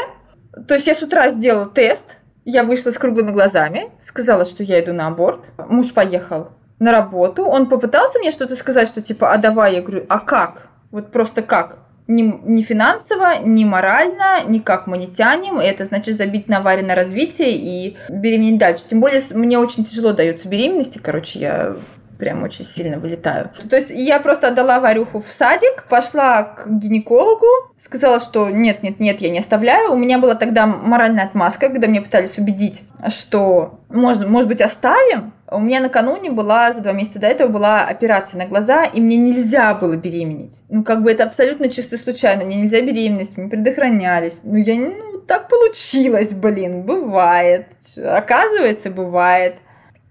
То 0.67 0.75
есть 0.75 0.87
я 0.87 0.95
с 0.95 1.03
утра 1.03 1.29
сделала 1.31 1.67
тест, 1.67 2.17
я 2.45 2.65
вышла 2.65 2.91
с 2.91 2.99
круглыми 2.99 3.31
глазами, 3.31 3.91
сказала, 4.07 4.45
что 4.45 4.63
я 4.63 4.81
иду 4.81 4.93
на 4.93 5.07
аборт. 5.07 5.45
Муж 5.59 5.93
поехал 5.93 6.49
на 6.79 6.93
работу. 6.93 7.45
Он 7.45 7.69
попытался 7.69 8.19
мне 8.19 8.31
что-то 8.31 8.57
сказать, 8.57 8.89
что 8.89 9.03
типа, 9.03 9.33
а 9.33 9.37
давай, 9.37 9.75
я 9.75 9.83
говорю, 9.83 10.07
а 10.09 10.19
как? 10.19 10.69
Вот 10.91 11.13
просто 11.13 11.43
как? 11.43 11.79
Ни, 12.09 12.23
ни 12.23 12.63
финансово, 12.63 13.39
ни 13.45 13.65
морально, 13.65 14.43
никак 14.47 14.87
мы 14.87 14.99
не 14.99 15.07
тянем. 15.07 15.61
И 15.61 15.65
это 15.65 15.85
значит 15.85 16.19
забить 16.19 16.49
на 16.49 16.57
аварийное 16.57 16.97
развитие 16.97 17.53
и 17.53 17.97
беременеть 18.09 18.59
дальше. 18.59 18.85
Тем 18.89 19.01
более 19.01 19.23
мне 19.31 19.59
очень 19.59 19.85
тяжело 19.85 20.13
даются 20.13 20.49
беременности. 20.49 20.99
Короче, 20.99 21.39
я 21.39 21.77
прям 22.19 22.43
очень 22.43 22.65
сильно 22.65 22.99
вылетаю. 22.99 23.51
То 23.69 23.77
есть 23.77 23.91
я 23.91 24.19
просто 24.19 24.49
отдала 24.49 24.81
Варюху 24.81 25.23
в 25.23 25.31
садик, 25.31 25.85
пошла 25.89 26.43
к 26.43 26.67
гинекологу, 26.69 27.47
сказала, 27.79 28.21
что 28.21 28.51
нет, 28.51 28.83
нет, 28.83 28.99
нет, 29.01 29.21
я 29.21 29.31
не 29.31 29.39
оставляю. 29.39 29.93
У 29.93 29.97
меня 29.97 30.19
была 30.19 30.35
тогда 30.35 30.67
моральная 30.67 31.27
отмазка, 31.27 31.69
когда 31.69 31.87
меня 31.87 32.03
пытались 32.03 32.37
убедить, 32.39 32.83
что 33.09 33.79
можно, 33.89 34.27
может 34.27 34.49
быть, 34.49 34.61
оставим. 34.61 35.33
У 35.51 35.61
меня 35.61 35.81
накануне 35.81 36.31
была, 36.31 36.73
за 36.73 36.81
два 36.81 36.93
месяца 36.93 37.19
до 37.19 37.27
этого 37.27 37.49
была 37.49 37.85
операция 37.85 38.39
на 38.39 38.47
глаза, 38.47 38.85
и 38.85 39.01
мне 39.01 39.17
нельзя 39.17 39.75
было 39.75 39.97
беременеть. 39.97 40.55
Ну, 40.69 40.85
как 40.85 41.03
бы 41.03 41.11
это 41.11 41.25
абсолютно 41.25 41.69
чисто 41.71 41.97
случайно. 41.97 42.45
Мне 42.45 42.57
нельзя 42.57 42.81
беременность, 42.83 43.37
мы 43.37 43.49
предохранялись. 43.49 44.41
Ну, 44.43 44.57
я, 44.57 44.77
ну, 44.77 45.21
так 45.27 45.49
получилось, 45.49 46.35
блин, 46.35 46.83
бывает. 46.83 47.67
Оказывается, 47.97 48.91
бывает. 48.91 49.57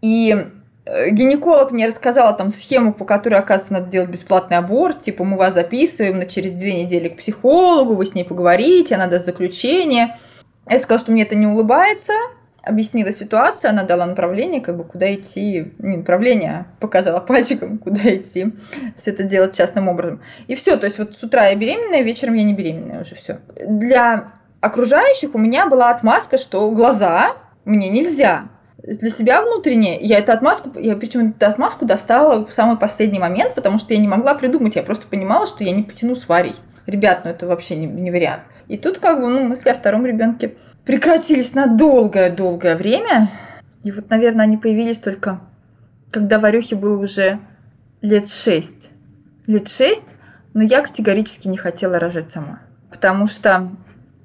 И 0.02 0.36
Э, 0.88 1.10
гинеколог 1.10 1.71
мне 1.71 1.88
рассказала 1.88 2.34
там 2.34 2.52
схему, 2.52 2.93
по 2.93 3.04
которой, 3.04 3.36
оказывается, 3.36 3.73
надо 3.73 3.91
делать 3.91 4.10
бесплатный 4.10 4.58
аборт. 4.58 5.04
Типа, 5.04 5.23
мы 5.23 5.38
вас 5.38 5.54
записываем 5.54 6.19
на 6.19 6.26
через 6.26 6.54
две 6.54 6.84
недели 6.84 7.10
к 7.10 7.17
психологу, 7.17 7.95
вы 7.95 8.06
с 8.06 8.13
ней 8.13 8.23
поговорите, 8.23 8.95
она 8.95 9.08
даст 9.08 9.26
заключение. 9.26 10.15
Я 10.69 10.80
сказала, 10.80 11.00
что 11.00 11.12
мне 11.12 11.23
это 11.23 11.36
не 11.36 11.47
улыбается, 11.47 12.13
объяснила 12.67 13.12
ситуацию, 13.12 13.71
она 13.71 13.84
дала 13.84 14.06
направление, 14.06 14.62
как 14.62 14.77
бы 14.77 14.84
куда 14.84 15.13
идти, 15.13 15.73
не 15.80 15.97
направление, 15.97 16.51
а 16.51 16.65
показала 16.80 17.19
пальчиком, 17.19 17.77
куда 17.84 17.99
идти, 18.15 18.53
все 18.97 19.12
это 19.12 19.23
делать 19.23 19.56
частным 19.56 19.88
образом. 19.88 20.21
И 20.47 20.56
все, 20.56 20.77
то 20.77 20.86
есть 20.86 20.97
вот 20.97 21.15
с 21.15 21.23
утра 21.23 21.47
я 21.47 21.56
беременная, 21.56 22.01
вечером 22.01 22.34
я 22.34 22.43
не 22.43 22.53
беременная 22.53 23.01
уже 23.01 23.15
все. 23.15 23.39
Для 23.56 24.34
окружающих 24.62 25.36
у 25.36 25.38
меня 25.38 25.67
была 25.67 25.89
отмазка, 25.89 26.38
что 26.38 26.69
глаза 26.71 27.36
мне 27.65 27.89
нельзя, 27.89 28.49
для 28.84 29.10
себя 29.10 29.41
внутренне 29.41 29.99
я 29.99 30.19
эту 30.19 30.32
отмазку, 30.32 30.71
я 30.80 30.95
причем 30.95 31.32
эту 31.32 31.45
отмазку 31.45 31.86
достала 31.86 32.45
в 32.45 32.53
самый 32.53 32.77
последний 32.77 33.19
момент, 33.19 33.56
потому 33.56 33.80
что 33.80 33.93
я 33.93 33.99
не 33.99 34.08
могла 34.08 34.36
придумать, 34.36 34.75
я 34.75 34.84
просто 34.84 35.08
понимала, 35.08 35.47
что 35.47 35.63
я 35.63 35.71
не 35.71 35.84
потяну 35.84 36.15
с 36.15 36.27
Варей. 36.27 36.56
Ребят, 36.86 37.21
ну 37.25 37.32
это 37.32 37.47
вообще 37.47 37.75
не, 37.75 37.86
не 37.86 38.12
вариант. 38.12 38.43
И 38.67 38.77
тут 38.77 38.99
как 38.99 39.19
бы, 39.19 39.27
ну, 39.27 39.43
мысли 39.43 39.69
о 39.69 39.73
втором 39.73 40.06
ребенке 40.06 40.56
прекратились 40.88 41.54
на 41.54 41.67
долгое-долгое 41.67 42.78
время. 42.78 43.30
И 43.84 43.91
вот, 43.91 44.10
наверное, 44.10 44.45
они 44.45 44.58
появились 44.58 44.97
только, 44.97 45.41
когда 46.12 46.39
Варюхе 46.39 46.76
было 46.78 46.97
уже 46.97 47.39
лет 48.02 48.30
шесть. 48.30 48.91
Лет 49.45 49.67
шесть, 49.67 50.08
но 50.54 50.63
я 50.63 50.82
категорически 50.82 51.50
не 51.50 51.58
хотела 51.58 52.00
рожать 52.00 52.32
сама. 52.32 52.62
Потому 52.89 53.28
что 53.28 53.69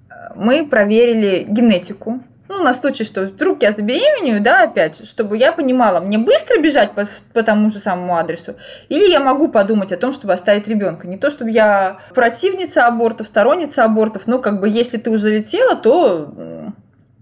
э, 0.09 0.15
мы 0.37 0.65
проверили 0.65 1.45
генетику, 1.49 2.23
ну, 2.53 2.63
на 2.63 2.75
случай, 2.75 3.05
что 3.05 3.23
вдруг 3.23 3.63
я 3.63 3.73
забеременею, 3.73 4.43
да, 4.43 4.63
опять, 4.63 5.07
чтобы 5.07 5.37
я 5.39 5.53
понимала, 5.53 6.01
мне 6.01 6.19
быстро 6.19 6.61
бежать 6.61 6.93
по, 6.93 7.09
по 7.33 7.43
тому 7.43 7.71
же 7.71 7.79
самому 7.79 8.17
адресу, 8.17 8.57
или 8.89 9.11
я 9.11 9.21
могу 9.21 9.49
подумать 9.49 9.91
о 9.93 9.97
том, 9.97 10.13
чтобы 10.13 10.35
оставить 10.35 10.69
ребенка. 10.69 11.09
Не 11.09 11.17
то, 11.17 11.31
чтобы 11.31 11.51
я 11.51 11.99
противница 12.15 12.87
абортов, 12.87 13.27
сторонница 13.27 13.85
абортов, 13.85 14.27
но 14.27 14.39
как 14.39 14.61
бы 14.61 14.69
если 14.69 14.99
ты 14.99 15.11
уже 15.11 15.23
залетела, 15.23 15.77
то, 15.77 16.33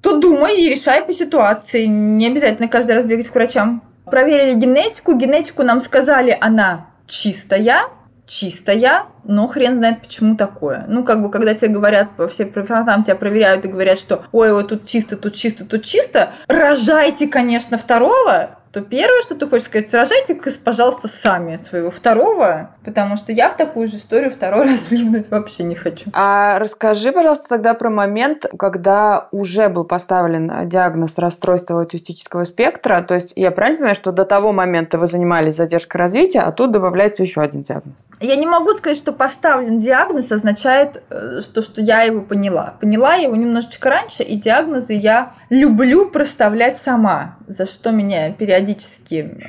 то 0.03 0.19
думай 0.19 0.61
и 0.61 0.71
решай 0.71 1.05
по 1.05 1.13
ситуации. 1.13 1.85
Не 1.87 2.27
обязательно 2.27 2.69
каждый 2.69 2.93
раз 2.93 3.05
бегать 3.05 3.29
к 3.29 3.35
врачам. 3.35 3.83
Проверили 4.07 4.55
генетику, 4.55 5.15
генетику 5.15 5.63
нам 5.63 5.81
сказали, 5.81 6.37
она 6.41 6.87
чистая, 7.07 7.83
чистая, 8.31 9.07
но 9.25 9.49
хрен 9.49 9.79
знает, 9.79 10.03
почему 10.03 10.37
такое. 10.37 10.85
Ну, 10.89 11.03
как 11.03 11.21
бы, 11.21 11.31
когда 11.31 11.53
тебе 11.53 11.69
говорят, 11.69 12.11
все 12.31 12.47
профессионалам 12.47 13.03
тебя 13.03 13.17
проверяют 13.17 13.65
и 13.65 13.69
говорят, 13.69 13.99
что 13.99 14.25
ой, 14.31 14.53
ой, 14.53 14.65
тут 14.65 14.87
чисто, 14.87 15.17
тут 15.17 15.35
чисто, 15.35 15.65
тут 15.65 15.85
чисто, 15.85 16.31
рожайте, 16.47 17.27
конечно, 17.27 17.77
второго, 17.77 18.60
то 18.73 18.83
первое, 18.83 19.21
что 19.23 19.35
ты 19.35 19.49
хочешь 19.49 19.67
сказать, 19.67 19.93
рожайте, 19.93 20.39
пожалуйста, 20.63 21.09
сами 21.09 21.57
своего 21.57 21.91
второго, 21.91 22.71
потому 22.85 23.17
что 23.17 23.33
я 23.33 23.49
в 23.49 23.57
такую 23.57 23.89
же 23.89 23.97
историю 23.97 24.31
второй 24.31 24.67
раз 24.71 24.91
влипнуть 24.91 25.29
вообще 25.29 25.65
не 25.65 25.75
хочу. 25.75 26.11
А 26.13 26.59
расскажи, 26.61 27.11
пожалуйста, 27.11 27.49
тогда 27.49 27.75
про 27.75 27.91
момент, 27.91 28.47
когда 28.59 29.29
уже 29.33 29.69
был 29.69 29.85
поставлен 29.85 30.69
диагноз 30.69 31.19
расстройства 31.19 31.81
аутистического 31.81 32.45
спектра. 32.45 33.03
То 33.03 33.15
есть 33.15 33.33
я 33.35 33.51
правильно 33.51 33.79
понимаю, 33.79 33.95
что 33.97 34.13
до 34.13 34.25
того 34.25 34.53
момента 34.53 34.99
вы 34.99 35.09
занимались 35.09 35.57
задержкой 35.57 35.99
развития, 36.01 36.41
а 36.41 36.53
тут 36.53 36.71
добавляется 36.71 37.25
еще 37.25 37.41
один 37.41 37.63
диагноз? 37.63 37.95
Я 38.21 38.37
не 38.37 38.47
могу 38.47 38.73
сказать, 38.75 38.99
что 38.99 39.13
поставлен 39.13 39.81
диагноз 39.81 40.31
означает, 40.31 41.03
э, 41.11 41.41
что, 41.41 41.63
что 41.63 41.81
я 41.81 42.03
его 42.03 42.21
поняла. 42.21 42.75
Поняла 42.81 43.15
его 43.15 43.35
немножечко 43.35 43.91
раньше, 43.91 44.23
и 44.23 44.37
диагнозы 44.37 44.93
я 44.93 45.33
люблю 45.49 46.09
проставлять 46.09 46.77
сама, 46.77 47.37
за 47.49 47.67
что 47.67 47.91
меня 47.91 48.31
периодически 48.33 48.60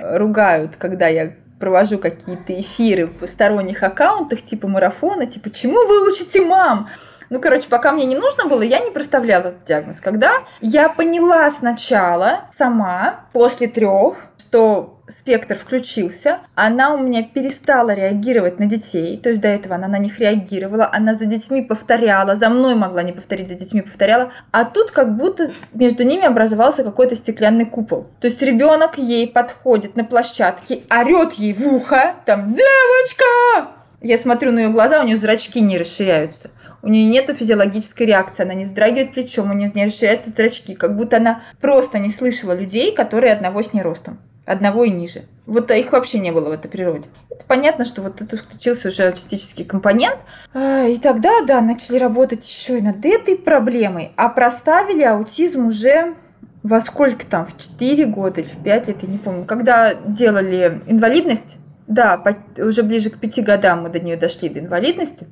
ругают, 0.02 0.76
когда 0.76 1.08
я 1.08 1.34
провожу 1.60 2.00
какие-то 2.00 2.60
эфиры 2.60 3.08
в 3.08 3.28
сторонних 3.28 3.84
аккаунтах, 3.84 4.42
типа 4.42 4.68
марафона, 4.68 5.28
типа 5.28 5.52
«Чему 5.52 5.86
вы 5.88 6.10
учите 6.10 6.42
мам?» 6.42 6.90
Ну, 7.32 7.40
короче, 7.40 7.70
пока 7.70 7.94
мне 7.94 8.04
не 8.04 8.18
нужно 8.18 8.48
было, 8.48 8.62
я 8.62 8.82
не 8.82 8.92
проставляла 8.92 9.48
этот 9.48 9.64
диагноз. 9.64 10.02
Когда 10.02 10.44
я 10.60 10.90
поняла 10.90 11.50
сначала 11.50 12.50
сама, 12.58 13.22
после 13.32 13.70
трех, 13.70 14.18
что 14.38 15.00
спектр 15.08 15.58
включился, 15.58 16.40
она 16.56 16.94
у 16.94 16.98
меня 16.98 17.24
перестала 17.24 17.92
реагировать 17.92 18.60
на 18.60 18.66
детей, 18.66 19.18
то 19.18 19.30
есть 19.30 19.42
до 19.42 19.48
этого 19.48 19.76
она 19.76 19.88
на 19.88 19.98
них 19.98 20.20
реагировала, 20.20 20.90
она 20.92 21.16
за 21.16 21.24
детьми 21.24 21.62
повторяла, 21.62 22.36
за 22.36 22.50
мной 22.50 22.76
могла 22.76 23.02
не 23.02 23.14
повторить, 23.14 23.48
за 23.48 23.56
детьми 23.56 23.82
повторяла, 23.82 24.34
а 24.52 24.66
тут 24.66 24.92
как 24.92 25.16
будто 25.16 25.52
между 25.74 26.04
ними 26.04 26.26
образовался 26.26 26.84
какой-то 26.84 27.16
стеклянный 27.16 27.66
купол. 27.66 28.08
То 28.20 28.28
есть 28.28 28.42
ребенок 28.42 28.98
ей 28.98 29.26
подходит 29.26 29.96
на 29.96 30.04
площадке, 30.04 30.84
орет 30.90 31.32
ей 31.36 31.54
в 31.54 31.66
ухо, 31.66 32.16
там, 32.26 32.54
девочка! 32.54 33.72
Я 34.02 34.18
смотрю 34.18 34.52
на 34.52 34.60
ее 34.60 34.70
глаза, 34.70 35.02
у 35.02 35.06
нее 35.06 35.16
зрачки 35.16 35.62
не 35.62 35.78
расширяются. 35.78 36.50
У 36.84 36.88
нее 36.88 37.06
нет 37.06 37.30
физиологической 37.36 38.08
реакции, 38.08 38.44
она 38.44 38.54
не 38.54 38.66
вздрагивает 38.66 39.14
плечом, 39.14 39.52
у 39.52 39.54
нее 39.54 39.72
не 39.74 39.86
расширяются 39.86 40.32
зрачки, 40.32 40.74
как 40.74 40.96
будто 40.96 41.18
она 41.18 41.44
просто 41.60 42.00
не 42.00 42.10
слышала 42.10 42.54
людей, 42.54 42.94
которые 42.94 43.34
одного 43.34 43.62
с 43.62 43.74
ней 43.74 43.82
ростом 43.82 44.20
одного 44.46 44.84
и 44.84 44.90
ниже. 44.90 45.24
Вот 45.46 45.72
их 45.72 45.92
вообще 45.92 46.20
не 46.20 46.32
было 46.32 46.50
в 46.50 46.52
этой 46.52 46.70
природе. 46.70 47.10
Это 47.30 47.44
понятно, 47.46 47.86
что 47.86 48.02
вот 48.02 48.22
это 48.22 48.38
включился 48.38 48.90
уже 48.90 49.04
аутистический 49.04 49.66
компонент. 49.66 50.20
А, 50.54 50.86
и 50.86 50.98
тогда, 50.98 51.42
да, 51.46 51.62
начали 51.62 51.98
работать 51.98 52.48
еще 52.48 52.80
и 52.80 52.82
над 52.82 53.06
этой 53.06 53.38
проблемой. 53.38 54.12
А 54.18 54.30
проставили 54.30 55.04
аутизм 55.04 55.68
уже 55.68 56.16
во 56.64 56.82
сколько 56.82 57.26
там, 57.26 57.48
в 57.48 57.58
4 57.58 58.06
года 58.06 58.42
или 58.42 58.50
в 58.50 58.64
5 58.64 58.88
лет, 58.88 58.98
я 59.02 59.08
не 59.08 59.18
помню. 59.18 59.46
Когда 59.46 59.94
делали 59.94 60.82
инвалидность, 60.88 61.58
да, 61.88 62.22
уже 62.58 62.84
ближе 62.84 63.10
к 63.10 63.20
5 63.20 63.44
годам 63.44 63.84
мы 63.84 63.90
до 63.90 64.00
нее 64.00 64.16
дошли, 64.16 64.50
до 64.50 64.60
инвалидности. 64.60 65.28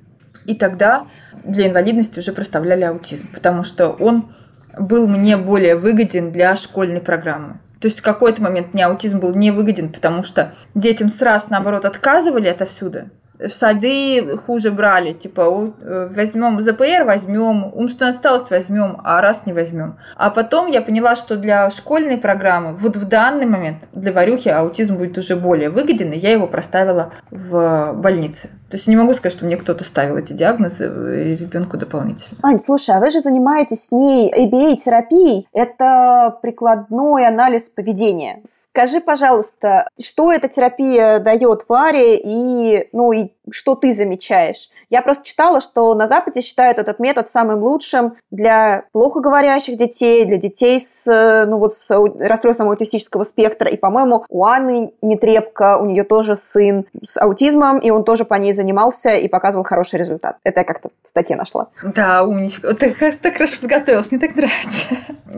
И 0.49 0.55
тогда 0.55 1.05
для 1.43 1.67
инвалидности 1.67 2.17
уже 2.17 2.31
проставляли 2.31 2.83
аутизм, 2.83 3.27
потому 3.31 3.63
что 3.63 3.89
он 3.89 4.33
был 4.79 5.07
мне 5.07 5.37
более 5.37 5.75
выгоден 5.75 6.31
для 6.31 6.55
школьной 6.55 7.01
программы. 7.01 7.59
То 7.79 7.87
есть 7.87 7.99
в 7.99 8.03
какой-то 8.03 8.41
момент 8.41 8.73
мне 8.73 8.87
аутизм 8.87 9.19
был 9.19 9.35
невыгоден, 9.35 9.93
потому 9.93 10.23
что 10.23 10.55
детям 10.73 11.11
сразу, 11.11 11.45
наоборот, 11.51 11.85
отказывали 11.85 12.47
отовсюду 12.47 13.11
в 13.39 13.53
сады 13.53 14.37
хуже 14.37 14.71
брали, 14.71 15.13
типа 15.13 15.73
э, 15.81 16.09
возьмем 16.13 16.61
ЗПР, 16.61 17.05
возьмем, 17.05 17.71
умственную 17.73 18.13
отсталость 18.13 18.49
возьмем, 18.49 18.99
а 19.03 19.21
раз 19.21 19.45
не 19.45 19.53
возьмем. 19.53 19.97
А 20.17 20.29
потом 20.29 20.67
я 20.67 20.81
поняла, 20.81 21.15
что 21.15 21.37
для 21.37 21.69
школьной 21.69 22.17
программы, 22.17 22.75
вот 22.75 22.97
в 22.97 23.07
данный 23.07 23.45
момент 23.45 23.77
для 23.93 24.11
Варюхи 24.11 24.49
аутизм 24.49 24.97
будет 24.97 25.17
уже 25.17 25.35
более 25.37 25.69
выгоден, 25.69 26.11
и 26.11 26.17
я 26.17 26.31
его 26.31 26.47
проставила 26.47 27.13
в 27.31 27.93
больнице. 27.93 28.49
То 28.69 28.77
есть 28.77 28.87
не 28.87 28.95
могу 28.95 29.13
сказать, 29.13 29.33
что 29.33 29.45
мне 29.45 29.57
кто-то 29.57 29.83
ставил 29.83 30.17
эти 30.17 30.33
диагнозы 30.33 30.83
э, 30.83 31.35
ребенку 31.35 31.77
дополнительно. 31.77 32.39
Ань, 32.43 32.59
слушай, 32.59 32.95
а 32.95 32.99
вы 32.99 33.09
же 33.09 33.21
занимаетесь 33.21 33.85
с 33.85 33.91
ней 33.91 34.31
ABA-терапией. 34.31 35.47
Это 35.53 36.37
прикладной 36.41 37.25
анализ 37.25 37.69
поведения. 37.69 38.41
Скажи, 38.71 39.01
пожалуйста, 39.01 39.89
что 39.99 40.31
эта 40.31 40.47
терапия 40.47 41.19
дает 41.19 41.65
Варе? 41.67 42.17
И, 42.17 42.87
ну, 42.93 43.11
и 43.11 43.29
что 43.51 43.75
ты 43.75 43.93
замечаешь? 43.93 44.69
Я 44.89 45.01
просто 45.01 45.25
читала, 45.25 45.61
что 45.61 45.93
на 45.93 46.07
Западе 46.07 46.41
считают 46.41 46.79
этот 46.79 46.99
метод 46.99 47.29
самым 47.29 47.63
лучшим 47.63 48.15
для 48.31 48.85
плохо 48.91 49.19
говорящих 49.19 49.77
детей, 49.77 50.25
для 50.25 50.37
детей 50.37 50.79
с, 50.79 51.05
ну, 51.45 51.59
вот, 51.59 51.75
с 51.75 51.89
расстройством 52.19 52.69
аутистического 52.69 53.23
спектра. 53.23 53.69
И, 53.69 53.77
по-моему, 53.77 54.25
у 54.29 54.45
Анны 54.45 54.91
Нетребко, 55.01 55.77
у 55.77 55.85
нее 55.85 56.03
тоже 56.03 56.35
сын 56.35 56.85
с 57.03 57.21
аутизмом, 57.21 57.79
и 57.79 57.89
он 57.89 58.03
тоже 58.03 58.25
по 58.25 58.35
ней 58.35 58.53
занимался 58.53 59.11
и 59.11 59.27
показывал 59.27 59.63
хороший 59.63 59.99
результат. 59.99 60.37
Это 60.43 60.61
я 60.61 60.63
как-то 60.63 60.89
в 61.03 61.09
статье 61.09 61.35
нашла. 61.35 61.67
Да, 61.83 62.23
умничка. 62.23 62.73
Ты 62.73 62.95
так 63.21 63.33
хорошо 63.33 63.55
подготовилась, 63.61 64.11
мне 64.11 64.19
так 64.19 64.35
нравится. 64.35 64.87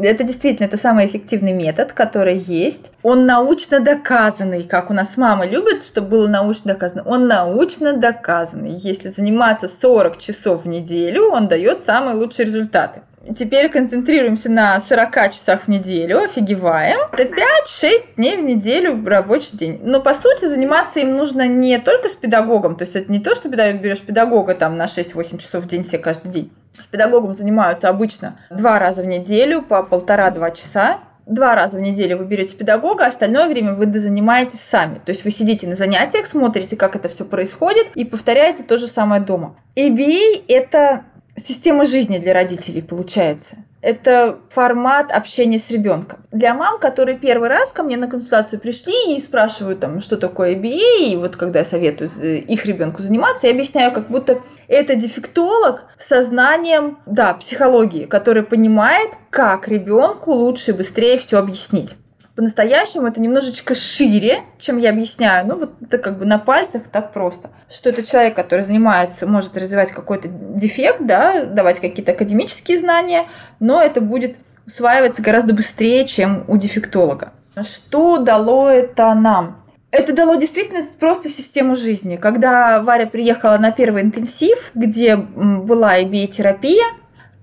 Это 0.01 0.23
действительно, 0.23 0.67
это 0.67 0.77
самый 0.77 1.05
эффективный 1.07 1.53
метод, 1.53 1.93
который 1.93 2.37
есть. 2.37 2.91
Он 3.03 3.25
научно 3.25 3.79
доказанный, 3.79 4.63
как 4.63 4.89
у 4.89 4.93
нас 4.93 5.17
мама 5.17 5.45
любит, 5.45 5.83
чтобы 5.83 6.07
было 6.09 6.27
научно 6.27 6.73
доказано. 6.73 7.03
Он 7.05 7.27
научно 7.27 7.93
доказанный. 8.01 8.71
Если 8.71 9.09
заниматься 9.09 9.69
40 9.69 10.17
часов 10.17 10.63
в 10.63 10.67
неделю, 10.67 11.29
он 11.29 11.47
дает 11.47 11.83
самые 11.83 12.15
лучшие 12.15 12.47
результаты. 12.47 13.03
Теперь 13.37 13.69
концентрируемся 13.69 14.49
на 14.49 14.81
40 14.81 15.31
часах 15.31 15.61
в 15.65 15.67
неделю, 15.67 16.23
офигеваем. 16.23 16.97
Это 17.11 17.23
5-6 17.23 18.15
дней 18.17 18.37
в 18.37 18.41
неделю 18.41 19.05
рабочий 19.05 19.55
день. 19.55 19.79
Но 19.83 20.01
по 20.01 20.15
сути 20.15 20.47
заниматься 20.47 20.99
им 20.99 21.15
нужно 21.15 21.47
не 21.47 21.77
только 21.77 22.09
с 22.09 22.15
педагогом, 22.15 22.75
то 22.75 22.83
есть 22.83 22.95
это 22.95 23.11
не 23.11 23.19
то, 23.19 23.35
что 23.35 23.47
берешь 23.47 24.01
педагога 24.01 24.55
там 24.55 24.75
на 24.75 24.85
6-8 24.85 25.37
часов 25.37 25.63
в 25.63 25.67
день 25.67 25.85
себе 25.85 25.99
каждый 25.99 26.31
день. 26.31 26.51
С 26.81 26.87
педагогом 26.87 27.35
занимаются 27.35 27.89
обычно 27.89 28.39
два 28.49 28.79
раза 28.79 29.03
в 29.03 29.05
неделю 29.05 29.61
по 29.61 29.83
полтора-два 29.83 30.49
часа 30.49 30.99
два 31.33 31.55
раза 31.55 31.77
в 31.77 31.81
неделю 31.81 32.17
вы 32.17 32.25
берете 32.25 32.55
педагога, 32.55 33.05
остальное 33.05 33.47
время 33.47 33.73
вы 33.73 33.87
занимаетесь 33.99 34.59
сами. 34.59 34.99
То 35.05 35.11
есть 35.11 35.23
вы 35.23 35.31
сидите 35.31 35.67
на 35.67 35.75
занятиях, 35.75 36.25
смотрите, 36.25 36.75
как 36.75 36.95
это 36.95 37.09
все 37.09 37.25
происходит, 37.25 37.87
и 37.95 38.05
повторяете 38.05 38.63
то 38.63 38.77
же 38.77 38.87
самое 38.87 39.21
дома. 39.21 39.55
ABA– 39.75 40.43
это 40.47 41.03
система 41.35 41.85
жизни 41.85 42.19
для 42.19 42.33
родителей, 42.33 42.81
получается 42.81 43.57
это 43.81 44.39
формат 44.49 45.11
общения 45.11 45.57
с 45.57 45.69
ребенком. 45.71 46.25
Для 46.31 46.53
мам, 46.53 46.79
которые 46.79 47.17
первый 47.17 47.49
раз 47.49 47.71
ко 47.71 47.83
мне 47.83 47.97
на 47.97 48.07
консультацию 48.07 48.59
пришли 48.59 49.15
и 49.15 49.19
спрашивают, 49.19 49.79
там, 49.79 50.01
что 50.01 50.17
такое 50.17 50.55
ABA, 50.55 51.11
и 51.11 51.15
вот 51.15 51.35
когда 51.35 51.59
я 51.59 51.65
советую 51.65 52.09
их 52.21 52.65
ребенку 52.65 53.01
заниматься, 53.01 53.47
я 53.47 53.53
объясняю, 53.53 53.91
как 53.91 54.09
будто 54.09 54.41
это 54.67 54.95
дефектолог 54.95 55.85
со 55.99 56.23
знанием, 56.23 56.99
да, 57.05 57.33
психологии, 57.33 58.05
который 58.05 58.43
понимает, 58.43 59.09
как 59.29 59.67
ребенку 59.67 60.31
лучше 60.31 60.71
и 60.71 60.75
быстрее 60.75 61.17
все 61.17 61.37
объяснить 61.37 61.95
по-настоящему 62.35 63.07
это 63.07 63.19
немножечко 63.19 63.75
шире, 63.75 64.39
чем 64.59 64.77
я 64.77 64.91
объясняю. 64.91 65.47
Ну, 65.47 65.57
вот 65.59 65.73
это 65.81 65.97
как 65.97 66.17
бы 66.17 66.25
на 66.25 66.39
пальцах 66.39 66.83
так 66.91 67.13
просто. 67.13 67.49
Что 67.69 67.89
это 67.89 68.05
человек, 68.05 68.35
который 68.35 68.63
занимается, 68.63 69.27
может 69.27 69.57
развивать 69.57 69.91
какой-то 69.91 70.27
дефект, 70.29 71.01
да, 71.01 71.45
давать 71.45 71.79
какие-то 71.79 72.13
академические 72.13 72.79
знания, 72.79 73.27
но 73.59 73.81
это 73.81 74.01
будет 74.01 74.37
усваиваться 74.65 75.21
гораздо 75.21 75.53
быстрее, 75.53 76.05
чем 76.05 76.45
у 76.47 76.57
дефектолога. 76.57 77.33
Что 77.61 78.17
дало 78.17 78.69
это 78.69 79.13
нам? 79.13 79.57
Это 79.91 80.13
дало 80.13 80.35
действительно 80.35 80.85
просто 80.99 81.27
систему 81.27 81.75
жизни. 81.75 82.15
Когда 82.15 82.81
Варя 82.81 83.07
приехала 83.07 83.57
на 83.57 83.71
первый 83.71 84.03
интенсив, 84.03 84.71
где 84.73 85.17
была 85.17 85.99
IBA-терапия, 85.99 86.85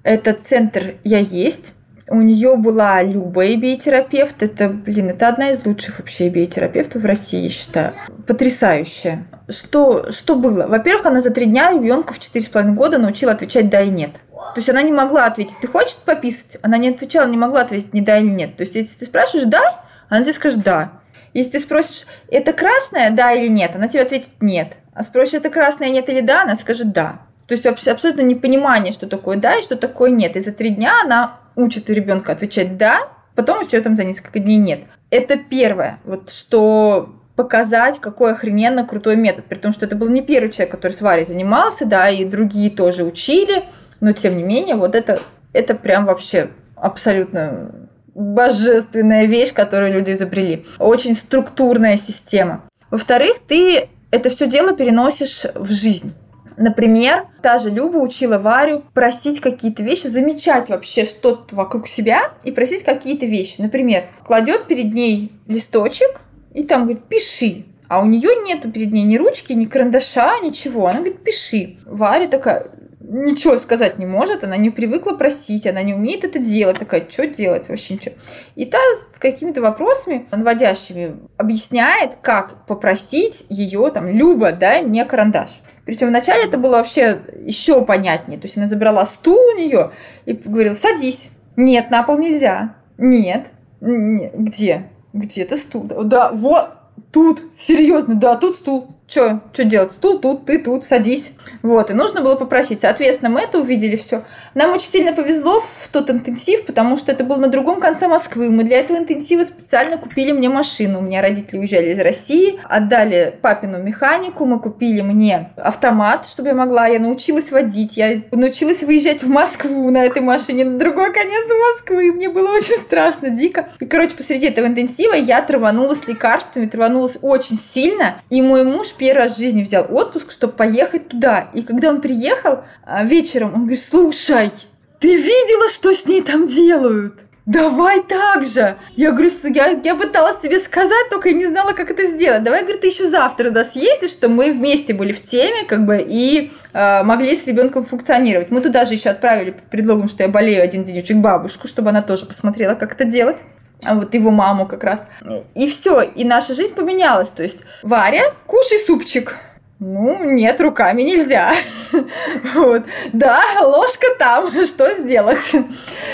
этот 0.02 0.40
центр 0.42 0.94
«Я 1.04 1.18
есть», 1.18 1.74
у 2.10 2.22
нее 2.22 2.56
была 2.56 3.02
Люба 3.02 3.44
терапевт 3.76 4.42
Это, 4.42 4.68
блин, 4.68 5.10
это 5.10 5.28
одна 5.28 5.50
из 5.50 5.64
лучших 5.64 5.98
вообще 5.98 6.30
терапевтов 6.46 7.02
в 7.02 7.06
России, 7.06 7.42
я 7.42 7.50
считаю. 7.50 7.92
Потрясающая. 8.26 9.26
Что, 9.48 10.10
что 10.12 10.34
было? 10.34 10.66
Во-первых, 10.66 11.06
она 11.06 11.20
за 11.20 11.30
три 11.30 11.46
дня 11.46 11.72
ребенка 11.72 12.14
в 12.14 12.18
четыре 12.18 12.44
с 12.44 12.48
половиной 12.48 12.76
года 12.76 12.98
научила 12.98 13.32
отвечать 13.32 13.68
«да» 13.68 13.82
и 13.82 13.90
«нет». 13.90 14.12
То 14.32 14.54
есть 14.56 14.70
она 14.70 14.82
не 14.82 14.92
могла 14.92 15.26
ответить 15.26 15.56
«ты 15.60 15.68
хочешь 15.68 15.96
пописать?» 15.96 16.58
Она 16.62 16.78
не 16.78 16.88
отвечала, 16.88 17.26
не 17.26 17.36
могла 17.36 17.62
ответить 17.62 17.92
ни 17.92 18.00
«да» 18.00 18.18
или 18.18 18.28
«нет». 18.28 18.56
То 18.56 18.62
есть 18.62 18.74
если 18.74 18.96
ты 18.96 19.04
спрашиваешь 19.04 19.46
«да», 19.46 19.84
она 20.08 20.22
тебе 20.22 20.32
скажет 20.32 20.62
«да». 20.62 20.92
Если 21.34 21.52
ты 21.52 21.60
спросишь 21.60 22.06
«это 22.28 22.52
красное, 22.52 23.10
да 23.10 23.32
или 23.32 23.48
нет?», 23.48 23.72
она 23.74 23.88
тебе 23.88 24.02
ответит 24.02 24.32
«нет». 24.40 24.74
А 24.94 25.02
спросишь 25.02 25.34
«это 25.34 25.50
красное, 25.50 25.90
нет 25.90 26.08
или 26.08 26.20
да?», 26.20 26.42
она 26.42 26.56
скажет 26.56 26.92
«да». 26.92 27.20
То 27.46 27.54
есть 27.54 27.66
абсолютно 27.66 28.22
непонимание, 28.22 28.92
что 28.92 29.06
такое 29.06 29.36
«да» 29.36 29.56
и 29.56 29.62
что 29.62 29.76
такое 29.76 30.10
«нет». 30.10 30.36
И 30.36 30.40
за 30.40 30.52
три 30.52 30.70
дня 30.70 30.92
она 31.02 31.40
учит 31.58 31.90
ребенка 31.90 32.32
отвечать 32.32 32.76
«да», 32.78 33.08
потом 33.34 33.60
еще 33.60 33.80
там 33.80 33.96
за 33.96 34.04
несколько 34.04 34.38
дней 34.38 34.56
«нет». 34.56 34.80
Это 35.10 35.36
первое, 35.36 35.98
вот 36.04 36.30
что 36.30 37.14
показать, 37.34 38.00
какой 38.00 38.32
охрененно 38.32 38.84
крутой 38.84 39.16
метод. 39.16 39.44
При 39.44 39.58
том, 39.58 39.72
что 39.72 39.86
это 39.86 39.94
был 39.94 40.08
не 40.08 40.22
первый 40.22 40.50
человек, 40.50 40.72
который 40.72 40.92
с 40.92 41.00
Варей 41.00 41.24
занимался, 41.24 41.86
да, 41.86 42.08
и 42.08 42.24
другие 42.24 42.70
тоже 42.70 43.04
учили, 43.04 43.64
но 44.00 44.12
тем 44.12 44.36
не 44.36 44.42
менее, 44.42 44.74
вот 44.74 44.94
это, 44.94 45.20
это 45.52 45.74
прям 45.74 46.06
вообще 46.06 46.50
абсолютно 46.74 47.70
божественная 48.14 49.26
вещь, 49.26 49.52
которую 49.52 49.92
люди 49.92 50.10
изобрели. 50.10 50.66
Очень 50.78 51.14
структурная 51.14 51.96
система. 51.96 52.64
Во-вторых, 52.90 53.38
ты 53.46 53.88
это 54.10 54.30
все 54.30 54.48
дело 54.48 54.74
переносишь 54.74 55.44
в 55.54 55.72
жизнь. 55.72 56.12
Например, 56.58 57.26
та 57.40 57.58
же 57.58 57.70
Люба 57.70 57.98
учила 57.98 58.36
Варю 58.36 58.82
просить 58.92 59.40
какие-то 59.40 59.82
вещи, 59.82 60.08
замечать 60.08 60.68
вообще 60.68 61.04
что-то 61.04 61.54
вокруг 61.54 61.86
себя 61.86 62.32
и 62.42 62.50
просить 62.50 62.82
какие-то 62.82 63.26
вещи. 63.26 63.60
Например, 63.60 64.04
кладет 64.24 64.66
перед 64.66 64.92
ней 64.92 65.32
листочек 65.46 66.20
и 66.54 66.64
там 66.64 66.82
говорит 66.82 67.04
«пиши». 67.04 67.64
А 67.86 68.02
у 68.02 68.04
нее 68.04 68.30
нету 68.44 68.70
перед 68.70 68.92
ней 68.92 69.04
ни 69.04 69.16
ручки, 69.16 69.54
ни 69.54 69.64
карандаша, 69.64 70.40
ничего. 70.42 70.88
Она 70.88 70.98
говорит 70.98 71.22
«пиши». 71.22 71.78
Варя 71.86 72.26
такая 72.26 72.66
ничего 73.08 73.58
сказать 73.58 73.98
не 73.98 74.06
может, 74.06 74.44
она 74.44 74.56
не 74.56 74.70
привыкла 74.70 75.12
просить, 75.12 75.66
она 75.66 75.82
не 75.82 75.94
умеет 75.94 76.24
это 76.24 76.38
делать, 76.38 76.78
такая, 76.78 77.06
что 77.08 77.26
делать 77.26 77.68
вообще 77.68 77.94
ничего. 77.94 78.14
И 78.54 78.66
та 78.66 78.78
с 79.14 79.18
какими-то 79.18 79.60
вопросами 79.62 80.26
наводящими 80.30 81.16
объясняет, 81.36 82.16
как 82.20 82.66
попросить 82.66 83.46
ее, 83.48 83.90
там, 83.90 84.08
Люба, 84.08 84.52
да, 84.52 84.80
не 84.80 85.04
карандаш. 85.04 85.50
Причем 85.84 86.08
вначале 86.08 86.44
это 86.44 86.58
было 86.58 86.76
вообще 86.76 87.20
еще 87.44 87.84
понятнее. 87.84 88.38
То 88.38 88.46
есть 88.46 88.58
она 88.58 88.68
забрала 88.68 89.06
стул 89.06 89.38
у 89.38 89.58
нее 89.58 89.92
и 90.26 90.34
говорила, 90.34 90.74
садись. 90.74 91.30
Нет, 91.56 91.90
на 91.90 92.02
пол 92.02 92.18
нельзя. 92.18 92.76
Нет. 92.98 93.50
Где? 93.80 94.90
Где-то 95.14 95.56
стул. 95.56 95.84
Да, 95.84 96.30
вот, 96.30 96.70
тут, 97.10 97.40
серьезно, 97.56 98.16
да, 98.16 98.36
тут 98.36 98.56
стул 98.56 98.97
что, 99.08 99.40
что 99.54 99.64
делать? 99.64 99.92
Стул 99.92 100.18
тут, 100.18 100.44
ты 100.44 100.58
тут, 100.58 100.84
садись. 100.84 101.32
Вот, 101.62 101.90
и 101.90 101.94
нужно 101.94 102.20
было 102.20 102.34
попросить. 102.34 102.82
Соответственно, 102.82 103.30
мы 103.30 103.40
это 103.40 103.58
увидели 103.58 103.96
все. 103.96 104.24
Нам 104.54 104.72
очень 104.72 104.90
сильно 104.90 105.14
повезло 105.14 105.60
в 105.60 105.88
тот 105.90 106.10
интенсив, 106.10 106.66
потому 106.66 106.98
что 106.98 107.10
это 107.12 107.24
был 107.24 107.36
на 107.36 107.48
другом 107.48 107.80
конце 107.80 108.06
Москвы. 108.06 108.50
Мы 108.50 108.64
для 108.64 108.80
этого 108.80 108.98
интенсива 108.98 109.44
специально 109.44 109.96
купили 109.96 110.32
мне 110.32 110.50
машину. 110.50 110.98
У 110.98 111.02
меня 111.02 111.22
родители 111.22 111.58
уезжали 111.58 111.92
из 111.92 111.98
России, 111.98 112.60
отдали 112.64 113.34
папину 113.40 113.82
механику, 113.82 114.44
мы 114.44 114.60
купили 114.60 115.00
мне 115.00 115.52
автомат, 115.56 116.28
чтобы 116.28 116.48
я 116.48 116.54
могла. 116.54 116.86
Я 116.86 116.98
научилась 116.98 117.50
водить, 117.50 117.96
я 117.96 118.20
научилась 118.30 118.82
выезжать 118.82 119.22
в 119.22 119.28
Москву 119.28 119.90
на 119.90 120.04
этой 120.04 120.20
машине, 120.20 120.66
на 120.66 120.78
другой 120.78 121.14
конец 121.14 121.46
Москвы. 121.72 122.12
Мне 122.12 122.28
было 122.28 122.50
очень 122.50 122.76
страшно, 122.84 123.30
дико. 123.30 123.70
И, 123.80 123.86
короче, 123.86 124.14
посреди 124.14 124.48
этого 124.48 124.66
интенсива 124.66 125.14
я 125.14 125.40
траванулась 125.40 126.06
лекарствами, 126.06 126.66
траванулась 126.66 127.16
очень 127.22 127.58
сильно. 127.58 128.20
И 128.28 128.42
мой 128.42 128.64
муж 128.64 128.97
первый 128.98 129.24
раз 129.24 129.36
в 129.36 129.38
жизни 129.38 129.62
взял 129.62 129.86
отпуск, 129.88 130.30
чтобы 130.30 130.52
поехать 130.52 131.08
туда. 131.08 131.48
И 131.54 131.62
когда 131.62 131.90
он 131.90 132.00
приехал 132.00 132.64
а, 132.84 133.04
вечером, 133.04 133.54
он 133.54 133.60
говорит, 133.60 133.80
слушай, 133.82 134.52
ты 134.98 135.16
видела, 135.16 135.68
что 135.68 135.92
с 135.92 136.06
ней 136.06 136.22
там 136.22 136.46
делают? 136.46 137.20
Давай 137.48 138.02
так 138.02 138.44
же. 138.44 138.76
Я 138.94 139.12
говорю, 139.12 139.30
я, 139.54 139.68
я 139.82 139.94
пыталась 139.94 140.36
тебе 140.36 140.58
сказать, 140.58 141.08
только 141.08 141.30
я 141.30 141.34
не 141.34 141.46
знала, 141.46 141.72
как 141.72 141.90
это 141.90 142.04
сделать. 142.04 142.42
Давай, 142.42 142.60
говорит, 142.60 142.82
ты 142.82 142.88
еще 142.88 143.08
завтра 143.08 143.48
туда 143.48 143.64
съездишь, 143.64 144.10
что 144.10 144.28
мы 144.28 144.52
вместе 144.52 144.92
были 144.92 145.14
в 145.14 145.22
теме, 145.22 145.64
как 145.66 145.86
бы, 145.86 146.04
и 146.06 146.52
э, 146.74 147.02
могли 147.04 147.34
с 147.34 147.46
ребенком 147.46 147.86
функционировать. 147.86 148.50
Мы 148.50 148.60
туда 148.60 148.84
же 148.84 148.92
еще 148.92 149.08
отправили 149.08 149.52
под 149.52 149.64
предлогом, 149.70 150.10
что 150.10 150.24
я 150.24 150.28
болею 150.28 150.62
один 150.62 150.84
денечек 150.84 151.16
бабушку, 151.16 151.68
чтобы 151.68 151.88
она 151.88 152.02
тоже 152.02 152.26
посмотрела, 152.26 152.74
как 152.74 152.92
это 152.92 153.06
делать 153.06 153.38
вот 153.82 154.14
его 154.14 154.30
маму 154.30 154.66
как 154.66 154.84
раз. 154.84 155.06
И 155.54 155.68
все, 155.68 156.02
и 156.02 156.24
наша 156.24 156.54
жизнь 156.54 156.74
поменялась. 156.74 157.30
То 157.30 157.42
есть, 157.42 157.64
Варя, 157.82 158.32
кушай 158.46 158.78
супчик. 158.78 159.36
Ну, 159.80 160.24
нет, 160.24 160.60
руками 160.60 161.02
нельзя. 161.02 161.52
вот. 162.54 162.82
Да, 163.12 163.40
ложка 163.62 164.08
там, 164.18 164.50
что 164.66 164.92
сделать? 165.00 165.52